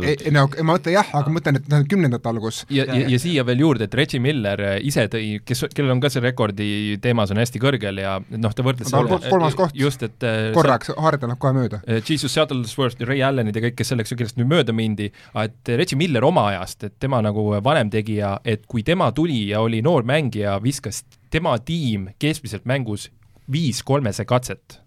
ei, 0.04 0.32
no 0.36 0.42
ma 0.52 0.74
mõtlen 0.74 0.96
jah, 0.98 1.08
aga 1.16 1.32
ma 1.32 1.38
mõtlen, 1.38 1.60
et 1.62 1.88
kümnendate 1.92 2.28
algus. 2.30 2.64
ja, 2.74 2.84
ja, 2.90 3.06
ja 3.14 3.20
siia 3.22 3.46
veel 3.48 3.64
juurde, 3.64 3.88
et 3.88 3.96
Reggie 3.96 4.20
Miller 4.20 4.60
äh, 4.60 4.76
ise 4.84 5.06
tõi, 5.12 5.38
kes, 5.48 5.64
kellel 5.74 5.96
on 5.96 6.02
ka 6.04 6.12
see 6.12 6.24
rekordi 6.26 6.68
teemas 7.04 7.32
on 7.32 7.40
hästi 7.40 7.62
kõrgel 7.64 8.02
ja 8.04 8.18
noh, 8.28 8.52
ta 8.54 8.66
võrdles 8.68 8.92
kolmas 8.92 9.56
koht. 9.56 9.72
just, 9.80 10.04
et 10.04 10.28
äh, 10.28 10.52
korraks, 10.58 10.92
Harden 11.00 11.32
läheb 11.32 11.40
kohe 11.40 11.56
mööda. 11.56 11.80
see- 11.88 12.04
Jesus 12.14 12.36
Shuttlesworth 12.36 13.00
ja 13.02 13.08
Ray 13.10 13.24
Allanid 13.26 13.56
ja 13.56 13.64
kõik, 13.70 13.80
kes 13.80 13.94
selleks, 13.94 14.14
kellest 14.20 14.38
nüüd 14.38 14.52
mööda 14.52 14.76
mindi, 14.76 15.10
et 15.40 15.74
Reggie 15.80 15.98
Miller 15.98 16.28
oma 16.28 16.50
ajast, 16.52 16.84
et 16.84 17.00
tema 17.00 17.22
nagu 17.24 17.48
vanem 17.64 17.90
tegija, 17.94 18.36
et 18.46 18.68
kui 18.68 18.84
tema 18.84 19.12
tuli 19.16 19.48
ja 19.50 19.64
oli 19.64 19.80
noor 19.82 20.04
mängija, 20.04 20.60
viskas 20.64 21.04
tema 21.34 21.56
tiim 21.64 22.10
keskmiselt 22.22 22.68
mängus 22.70 23.08
viis 23.52 23.82
kolmese 23.84 24.26
katset. 24.26 24.83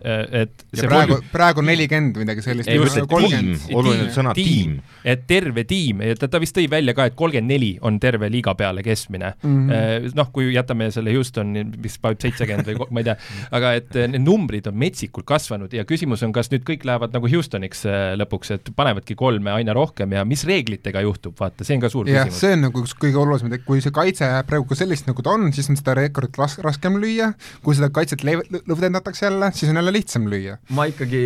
Et 0.00 0.64
ja 0.76 0.88
praegu, 0.88 1.18
praegu 1.32 1.64
nelikümmend 1.64 2.16
või 2.16 2.24
midagi 2.24 2.44
sellist. 2.44 2.70
Just 2.70 2.96
see 2.96 3.06
tiim, 3.06 3.50
oluline 3.76 4.08
sõna 4.14 4.34
tiim. 4.36 4.78
et 5.04 5.26
terve 5.28 5.64
tiim, 5.68 6.02
ta, 6.18 6.28
ta 6.30 6.40
vist 6.42 6.56
tõi 6.56 6.66
välja 6.70 6.94
ka, 6.96 7.08
et 7.10 7.16
kolmkümmend 7.18 7.50
neli 7.50 7.70
on 7.86 7.98
terve 8.02 8.30
liiga 8.32 8.54
peale 8.58 8.84
keskmine 8.86 9.34
mm. 9.42 9.68
-hmm. 9.68 10.16
noh, 10.16 10.30
kui 10.32 10.50
jätame 10.54 10.90
selle 10.94 11.14
Houstoni, 11.14 11.64
mis 11.82 11.98
paneb 12.00 12.20
seitsekümmend 12.24 12.70
või 12.70 12.88
ma 12.90 13.02
ei 13.02 13.08
tea, 13.10 13.16
aga 13.56 13.74
et 13.80 13.96
eh, 13.96 14.08
need 14.10 14.24
numbrid 14.24 14.68
on 14.70 14.78
metsikult 14.80 15.26
kasvanud 15.28 15.72
ja 15.76 15.84
küsimus 15.88 16.24
on, 16.26 16.32
kas 16.36 16.50
nüüd 16.52 16.64
kõik 16.68 16.86
lähevad 16.88 17.14
nagu 17.16 17.30
Houstoniks 17.30 17.84
lõpuks, 18.20 18.54
et 18.56 18.72
panevadki 18.76 19.16
kolme 19.18 19.52
aina 19.52 19.74
rohkem 19.76 20.16
ja 20.16 20.24
mis 20.28 20.44
reeglitega 20.48 21.02
juhtub, 21.06 21.36
vaata, 21.40 21.66
see 21.66 21.76
on 21.76 21.84
ka 21.84 21.92
suur 21.92 22.08
jah, 22.08 22.26
küsimus. 22.26 22.40
see 22.40 22.56
on 22.56 22.64
nagu 22.68 22.84
üks 22.84 22.96
kõige 22.96 23.20
olulisem, 23.20 23.52
et 23.56 23.66
kui 23.66 23.82
see 23.84 23.94
kaitse 23.94 24.28
jääb 24.28 24.48
praegu 24.48 24.68
ka 24.70 24.78
sellist, 24.78 25.08
nagu 25.10 25.24
ta 25.24 25.34
on, 25.36 25.48
siis 25.56 25.68
on 25.72 25.78
seda 25.78 25.96
rekordit 25.98 26.38
ras-, 26.40 26.58
raskem 26.64 26.98
lüüa, 27.02 27.32
kui 27.64 27.76
seda 27.78 27.90
kaitset 27.94 28.24
le-, 28.26 28.40
lõdvendatakse 28.60 29.26
jälle, 29.28 29.50
siis 29.56 29.72
on 29.72 29.80
jälle 29.80 29.89
talle 29.90 29.98
lihtsam 30.00 30.26
lüüa. 30.30 30.56
ma 30.76 30.86
ikkagi, 30.90 31.22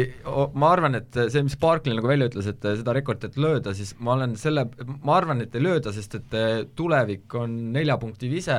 ma 0.54 0.70
arvan, 0.72 0.96
et 0.98 1.18
see, 1.32 1.42
mis 1.44 1.56
Barkley 1.60 1.94
nagu 1.96 2.08
välja 2.08 2.28
ütles, 2.30 2.48
et 2.50 2.64
seda 2.64 2.94
rekordit 2.96 3.36
lööda, 3.40 3.74
siis 3.76 3.94
ma 4.00 4.14
olen 4.16 4.34
selle, 4.40 4.66
ma 5.04 5.16
arvan, 5.18 5.42
et 5.44 5.54
ei 5.54 5.64
lööda, 5.64 5.92
sest 5.94 6.16
et 6.18 6.36
tulevik 6.78 7.34
on 7.38 7.56
nelja 7.74 7.96
punkti 8.00 8.30
vise, 8.32 8.58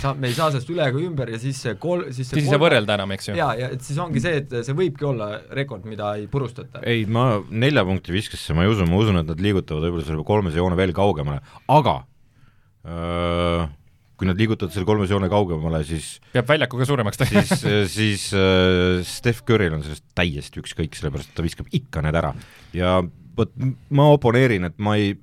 sa, 0.00 0.12
me 0.14 0.30
ei 0.30 0.36
saa 0.36 0.50
sellest 0.52 0.70
üle 0.72 0.86
ega 0.90 1.00
ümber 1.00 1.32
ja 1.32 1.40
siis 1.42 1.60
see 1.64 1.76
kol-, 1.80 2.06
siis 2.10 2.30
siis 2.30 2.44
ei 2.44 2.50
saa 2.50 2.60
võrrelda 2.62 2.98
enam, 2.98 3.16
eks 3.16 3.30
ju? 3.30 3.38
jaa, 3.40 3.54
ja 3.58 3.72
et 3.74 3.84
siis 3.86 3.98
ongi 4.02 4.22
see, 4.22 4.42
et 4.42 4.54
see 4.66 4.76
võibki 4.76 5.08
olla 5.08 5.32
rekord, 5.56 5.88
mida 5.88 6.14
ei 6.20 6.28
purustata. 6.30 6.84
ei, 6.84 7.06
ma 7.08 7.32
nelja 7.50 7.86
punkti 7.88 8.14
viskesse 8.14 8.56
ma 8.56 8.66
ei 8.66 8.72
usu, 8.72 8.86
ma 8.90 9.00
usun, 9.00 9.22
et 9.22 9.28
nad 9.30 9.42
liigutavad 9.42 9.88
võib-olla 9.88 10.06
selle 10.06 10.26
kolmese 10.26 10.60
joone 10.60 10.78
veel 10.78 10.94
kaugemale, 10.96 11.42
aga 11.70 12.00
öö, 12.84 13.68
kui 14.20 14.28
nad 14.28 14.36
liigutavad 14.36 14.74
selle 14.74 14.84
kolmese 14.88 15.16
joone 15.16 15.30
kaugemale, 15.32 15.80
siis 15.88 16.18
peab 16.34 16.50
väljaku 16.50 16.82
ka 16.82 16.90
suuremaks 16.90 17.22
tegema 17.22 17.46
siis, 17.48 17.94
siis 17.94 18.26
äh, 18.36 19.00
Steph 19.08 19.46
Curry'l 19.48 19.78
on 19.78 19.86
sellest 19.86 20.04
täiesti 20.18 20.60
ükskõik, 20.60 20.92
sellepärast 20.98 21.32
et 21.32 21.38
ta 21.38 21.46
viskab 21.46 21.72
ikka 21.72 22.04
need 22.04 22.20
ära. 22.20 22.34
ja 22.76 22.98
vot 23.36 23.52
ma 23.96 24.10
oponeerin, 24.12 24.68
et 24.68 24.76
ma 24.82 24.98
ei, 25.00 25.14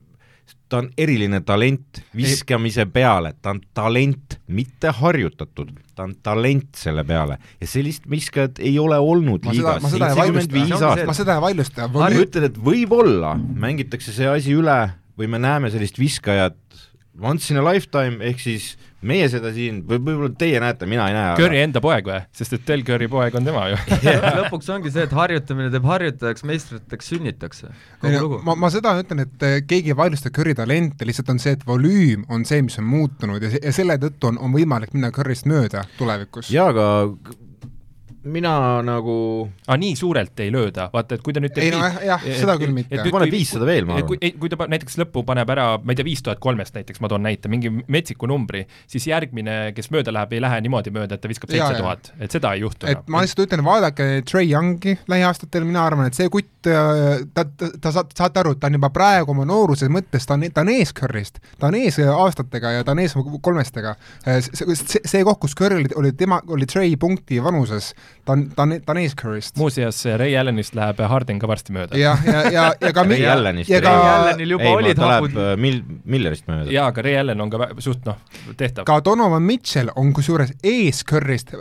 ta 0.65 0.81
on 0.81 0.89
eriline 0.97 1.43
talent 1.45 2.01
viskamise 2.17 2.87
peale, 2.89 3.35
ta 3.37 3.53
on 3.53 3.61
talent, 3.77 4.39
mitte 4.49 4.89
harjutatud, 4.97 5.75
ta 5.93 6.07
on 6.07 6.17
talent 6.25 6.81
selle 6.81 7.05
peale 7.07 7.37
ja 7.61 7.69
sellist 7.69 8.09
viskajat 8.09 8.63
ei 8.65 8.79
ole 8.81 8.97
olnud 8.97 9.45
ma 9.45 9.53
liigas 9.53 9.85
seitsekümmend 9.91 10.57
viis 10.57 10.73
aastat. 10.79 11.05
ma 11.05 11.17
seda 11.21 11.37
ei 11.37 11.45
vaidlusta. 11.45 11.91
ma 11.93 12.09
ütlen, 12.17 12.49
et 12.49 12.57
võib-olla 12.57 13.35
mängitakse 13.37 14.15
see 14.15 14.29
asi 14.31 14.57
üle 14.57 14.79
või 15.17 15.29
me 15.29 15.41
näeme 15.41 15.69
sellist 15.73 16.01
viskajat 16.01 16.57
once 17.21 17.51
in 17.53 17.57
a 17.57 17.65
lifetime, 17.65 18.21
ehk 18.25 18.41
siis 18.41 18.75
meie 19.05 19.27
seda 19.29 19.51
siin 19.53 19.83
või 19.85 19.99
võib-olla 20.01 20.31
teie 20.39 20.59
näete, 20.61 20.87
mina 20.89 21.05
ei 21.09 21.15
näe. 21.15 21.35
Curry 21.37 21.61
enda 21.61 21.81
poeg 21.83 22.07
või? 22.09 22.19
sest 22.37 22.55
et 22.57 22.65
Del 22.67 22.83
Curry 22.87 23.09
poeg 23.11 23.35
on 23.37 23.45
tema 23.45 23.67
ju 23.69 23.77
lõpuks 24.41 24.69
ongi 24.73 24.91
see, 24.93 25.05
et 25.05 25.13
harjutamine 25.13 25.69
teeb 25.73 25.85
harjutajaks, 25.87 26.45
meistriteks 26.49 27.11
sünnitakse. 27.13 27.71
ma, 28.01 28.55
ma 28.57 28.71
seda 28.73 28.95
ütlen, 29.01 29.25
et 29.27 29.47
eh, 29.47 29.57
keegi 29.67 29.93
ei 29.93 29.99
vaidlusta 29.99 30.33
Curry 30.33 30.57
talente, 30.57 31.05
lihtsalt 31.07 31.29
on 31.33 31.41
see, 31.43 31.53
et 31.57 31.65
volüüm 31.67 32.25
on 32.33 32.45
see, 32.47 32.63
mis 32.65 32.79
on 32.81 32.87
muutunud 32.89 33.43
ja, 33.43 33.53
ja 33.61 33.75
selle 33.75 33.99
tõttu 34.01 34.31
on, 34.31 34.41
on 34.41 34.55
võimalik 34.55 34.95
minna 34.97 35.13
Curry'st 35.13 35.49
mööda 35.49 35.85
tulevikus. 35.99 36.49
jaa, 36.53 36.71
aga 36.73 36.87
mina 38.31 38.53
nagu 38.85 39.17
ah, 39.67 39.77
nii 39.79 39.95
suurelt 39.99 40.43
ei 40.43 40.51
lööda, 40.53 40.89
vaata, 40.93 41.17
et 41.17 41.25
kui 41.25 41.35
ta 41.35 41.43
nüüd 41.43 41.57
ei 41.61 41.71
no 41.73 41.81
jah, 41.83 41.99
jah, 42.05 42.27
seda 42.41 42.57
küll 42.59 42.73
mitte. 42.75 42.97
ta 42.99 43.13
paneb 43.13 43.33
viissada 43.33 43.67
veel, 43.69 43.87
ma 43.87 43.99
arvan. 43.99 44.09
kui, 44.11 44.33
kui 44.41 44.51
ta 44.51 44.69
näiteks 44.73 44.99
lõppu 45.03 45.23
paneb 45.27 45.53
ära, 45.55 45.67
ma 45.81 45.93
ei 45.93 45.99
tea, 45.99 46.07
viis 46.07 46.23
tuhat 46.25 46.41
kolmest 46.43 46.77
näiteks, 46.77 47.01
ma 47.03 47.11
toon 47.11 47.25
näite, 47.27 47.51
mingi 47.51 47.71
metsiku 47.87 48.29
numbri, 48.29 48.65
siis 48.89 49.07
järgmine, 49.09 49.57
kes 49.77 49.91
mööda 49.93 50.13
läheb, 50.15 50.37
ei 50.37 50.43
lähe 50.43 50.61
niimoodi 50.65 50.93
mööda, 50.95 51.17
et 51.17 51.23
ta 51.23 51.31
viskab 51.31 51.53
seitse 51.53 51.79
tuhat, 51.79 52.11
et 52.19 52.33
seda 52.33 52.53
ei 52.57 52.65
juhtu 52.65 52.87
et 52.91 53.11
ma 53.11 53.21
lihtsalt 53.23 53.45
ütlen, 53.45 53.63
vaadake 53.65 54.07
Trey 54.27 54.49
Youngi 54.51 54.97
lähiaastatel, 55.09 55.65
mina 55.67 55.83
arvan, 55.87 56.09
et 56.09 56.17
see 56.17 56.29
kutt, 56.33 56.69
äh, 56.69 57.23
ta, 57.33 57.45
ta, 57.47 57.69
ta 57.81 57.93
saab, 57.95 58.11
saate 58.17 58.41
aru, 58.41 58.55
et 58.55 58.61
ta 58.61 58.71
on 58.71 58.77
juba 58.79 58.89
praegu 58.93 59.33
oma 59.33 59.45
nooruse 59.47 59.89
mõttes, 59.91 60.27
ta 60.27 60.37
on, 60.37 60.45
ta 60.53 60.63
on 60.65 60.71
ees 60.73 60.93
Curry'st, 60.97 61.41
ta 61.59 61.71
on 61.71 61.77
ees 61.79 61.99
aastatega 62.03 62.77
ja 62.77 62.85
ta 62.87 62.95
on 62.95 63.03
ees 63.03 63.15
kolmestega. 63.45 63.95
Äh, 64.27 64.41
see, 64.45 64.77
see, 64.79 65.03
see 65.03 65.23
koht, 65.27 65.41
kus 65.43 65.55
Curry 65.57 65.81
oli, 65.81 65.93
oli 65.99 66.13
tema, 66.17 66.41
oli 66.53 66.69
Trey 66.69 66.95
punkti 66.99 67.41
vanuses, 67.43 67.93
ta 68.27 68.33
on, 68.33 68.43
ta 68.55 68.65
on, 68.65 68.73
ta 68.83 68.93
on 68.93 68.99
ees 68.99 69.15
Curry'st. 69.15 69.55
muuseas, 69.59 70.01
Ray 70.19 70.35
Allanist 70.37 70.75
läheb 70.75 70.99
Harden 71.11 71.39
ka 71.39 71.47
varsti 71.47 71.73
mööda. 71.75 71.97
jah, 71.99 72.23
ja, 72.27 72.33
ja, 72.33 72.51
ja, 72.51 72.65
ja 72.81 72.91
ka 72.95 73.05
Ray 73.07 73.25
Allanist, 73.31 73.71
Ray 73.71 74.01
Allanil 74.11 74.53
juba 74.55 74.67
ei, 74.67 74.75
olid 74.81 75.01
hapud. 75.01 75.37
Äh, 75.43 75.53
Mil-, 75.63 75.81
Millerist 76.03 76.47
mööda. 76.49 76.67
jaa, 76.73 76.89
aga 76.91 77.05
Ray 77.07 77.17
Allan 77.21 77.45
on 77.45 77.53
ka 77.53 77.69
suht 77.83 78.03
noh, 78.07 78.19
tehtav. 78.59 78.87
ka 78.89 78.99
Donovan 79.05 79.45
Mitchell 79.47 79.91
on 79.95 80.11
kusjuures 80.17 80.51
ees 80.63 81.03
Curry'st, 81.07 81.55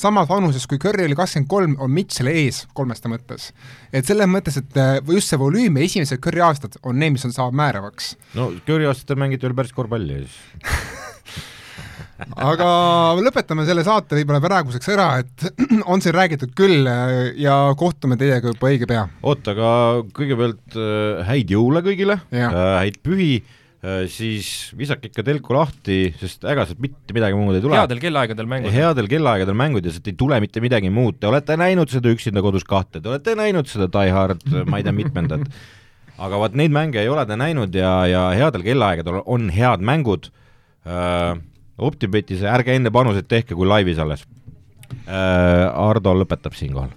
samas 0.00 0.28
vanuses 0.30 0.68
kui 0.70 0.80
Curry 0.82 1.08
oli 1.08 1.18
kakskümmend 1.18 1.50
kolm, 1.50 1.76
on 1.80 1.94
Mitchell 1.94 2.32
ees 2.32 2.66
kolmeste 2.76 3.12
mõttes. 3.12 3.50
et 3.92 4.08
selles 4.08 4.28
mõttes, 4.30 4.60
et 4.60 4.80
äh, 4.80 4.98
just 5.08 5.32
see 5.32 5.40
volüüm 5.40 5.80
ja 5.80 5.88
esimesed 5.88 6.20
Curry 6.20 6.44
aastad 6.44 6.76
on 6.82 7.00
need, 7.00 7.16
mis 7.16 7.24
on, 7.28 7.36
saavad 7.36 7.56
määravaks. 7.56 8.14
no 8.36 8.50
Curry 8.68 8.90
aastatel 8.90 9.20
mängiti 9.24 9.48
veel 9.48 9.56
päris 9.62 9.72
korvpalli 9.76 10.24
siis 10.26 10.42
aga 12.36 12.70
lõpetame 13.20 13.64
selle 13.68 13.84
saate 13.86 14.18
võib-olla 14.18 14.42
praeguseks 14.44 14.90
ära, 14.94 15.08
et 15.22 15.46
on 15.92 16.02
siin 16.02 16.16
räägitud 16.16 16.52
küll 16.58 16.88
ja 17.40 17.56
kohtume 17.78 18.18
teiega 18.20 18.52
juba 18.52 18.72
õige 18.72 18.88
pea. 18.90 19.06
oota, 19.22 19.54
aga 19.54 19.70
kõigepealt 20.16 20.76
äh, 20.76 21.24
häid 21.30 21.54
jõule 21.54 21.82
kõigile, 21.86 22.20
äh, 22.34 22.60
häid 22.80 23.00
pühi, 23.06 23.32
äh, 23.80 24.04
siis 24.10 24.70
visake 24.78 25.10
ikka 25.10 25.24
telku 25.26 25.56
lahti, 25.56 26.00
sest 26.20 26.46
ega 26.48 26.66
sealt 26.68 26.82
mitte 26.84 27.16
midagi 27.16 27.38
muud 27.38 27.58
ei 27.58 27.64
tule. 27.64 27.80
headel 27.80 28.02
kellaaegadel 28.02 28.50
mängud. 28.50 28.74
headel 28.74 29.10
kellaaegadel 29.10 29.58
mängud 29.58 29.86
ja 29.86 29.96
sealt 29.96 30.12
ei 30.12 30.16
tule 30.20 30.40
mitte 30.44 30.62
midagi 30.64 30.92
muud, 30.94 31.20
te 31.20 31.30
olete 31.30 31.58
näinud 31.60 31.92
seda 31.92 32.12
Üksinda 32.12 32.44
kodus 32.44 32.66
kahte, 32.68 33.02
te 33.02 33.12
olete 33.12 33.36
näinud 33.38 33.70
seda 33.70 33.90
Die 34.00 34.14
Hard, 34.14 34.48
ma 34.66 34.80
ei 34.80 34.86
tea, 34.86 34.96
mitmendat 34.96 35.46
aga 36.20 36.40
vot 36.40 36.56
neid 36.58 36.72
mänge 36.74 37.00
ei 37.00 37.08
ole 37.08 37.24
te 37.28 37.36
näinud 37.38 37.74
ja, 37.76 37.92
ja 38.08 38.24
headel 38.36 38.64
kellaaegadel 38.66 39.22
on 39.24 39.48
head 39.54 39.84
mängud 39.84 40.28
äh,, 40.84 41.38
OpTibetis 41.80 42.44
ärge 42.46 42.76
enne 42.76 42.92
panuseid 42.94 43.28
tehke, 43.28 43.54
kui 43.54 43.68
laivis 43.68 43.98
alles 43.98 44.26
äh,. 45.06 45.68
Ardo 45.70 46.14
lõpetab 46.22 46.56
siinkohal 46.58 46.92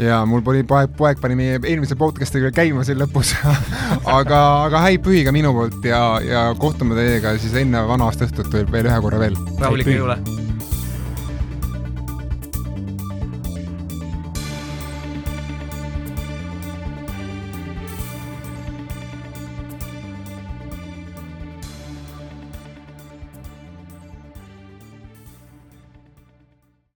ja 0.00 0.20
mul 0.26 0.42
oli 0.52 0.62
poeg, 0.64 0.92
poeg 0.96 1.20
pani 1.20 1.36
meie 1.36 1.58
eelmise 1.60 1.96
podcast'iga 2.00 2.52
käima 2.56 2.84
siin 2.86 3.00
lõpus 3.00 3.34
aga, 4.18 4.40
aga 4.68 4.84
häid 4.86 5.04
pühi 5.04 5.24
ka 5.26 5.34
minu 5.34 5.52
poolt 5.56 5.84
ja, 5.84 6.04
ja 6.24 6.46
kohtume 6.60 6.96
teiega 6.98 7.36
siis 7.38 7.56
enne 7.64 7.84
vana 7.88 8.08
aasta 8.08 8.28
õhtut 8.28 8.62
veel 8.72 8.88
ühe 8.88 9.02
korra 9.04 9.26
veel. 9.26 9.36
rahulikke 9.60 9.98
jõule! 9.98 10.49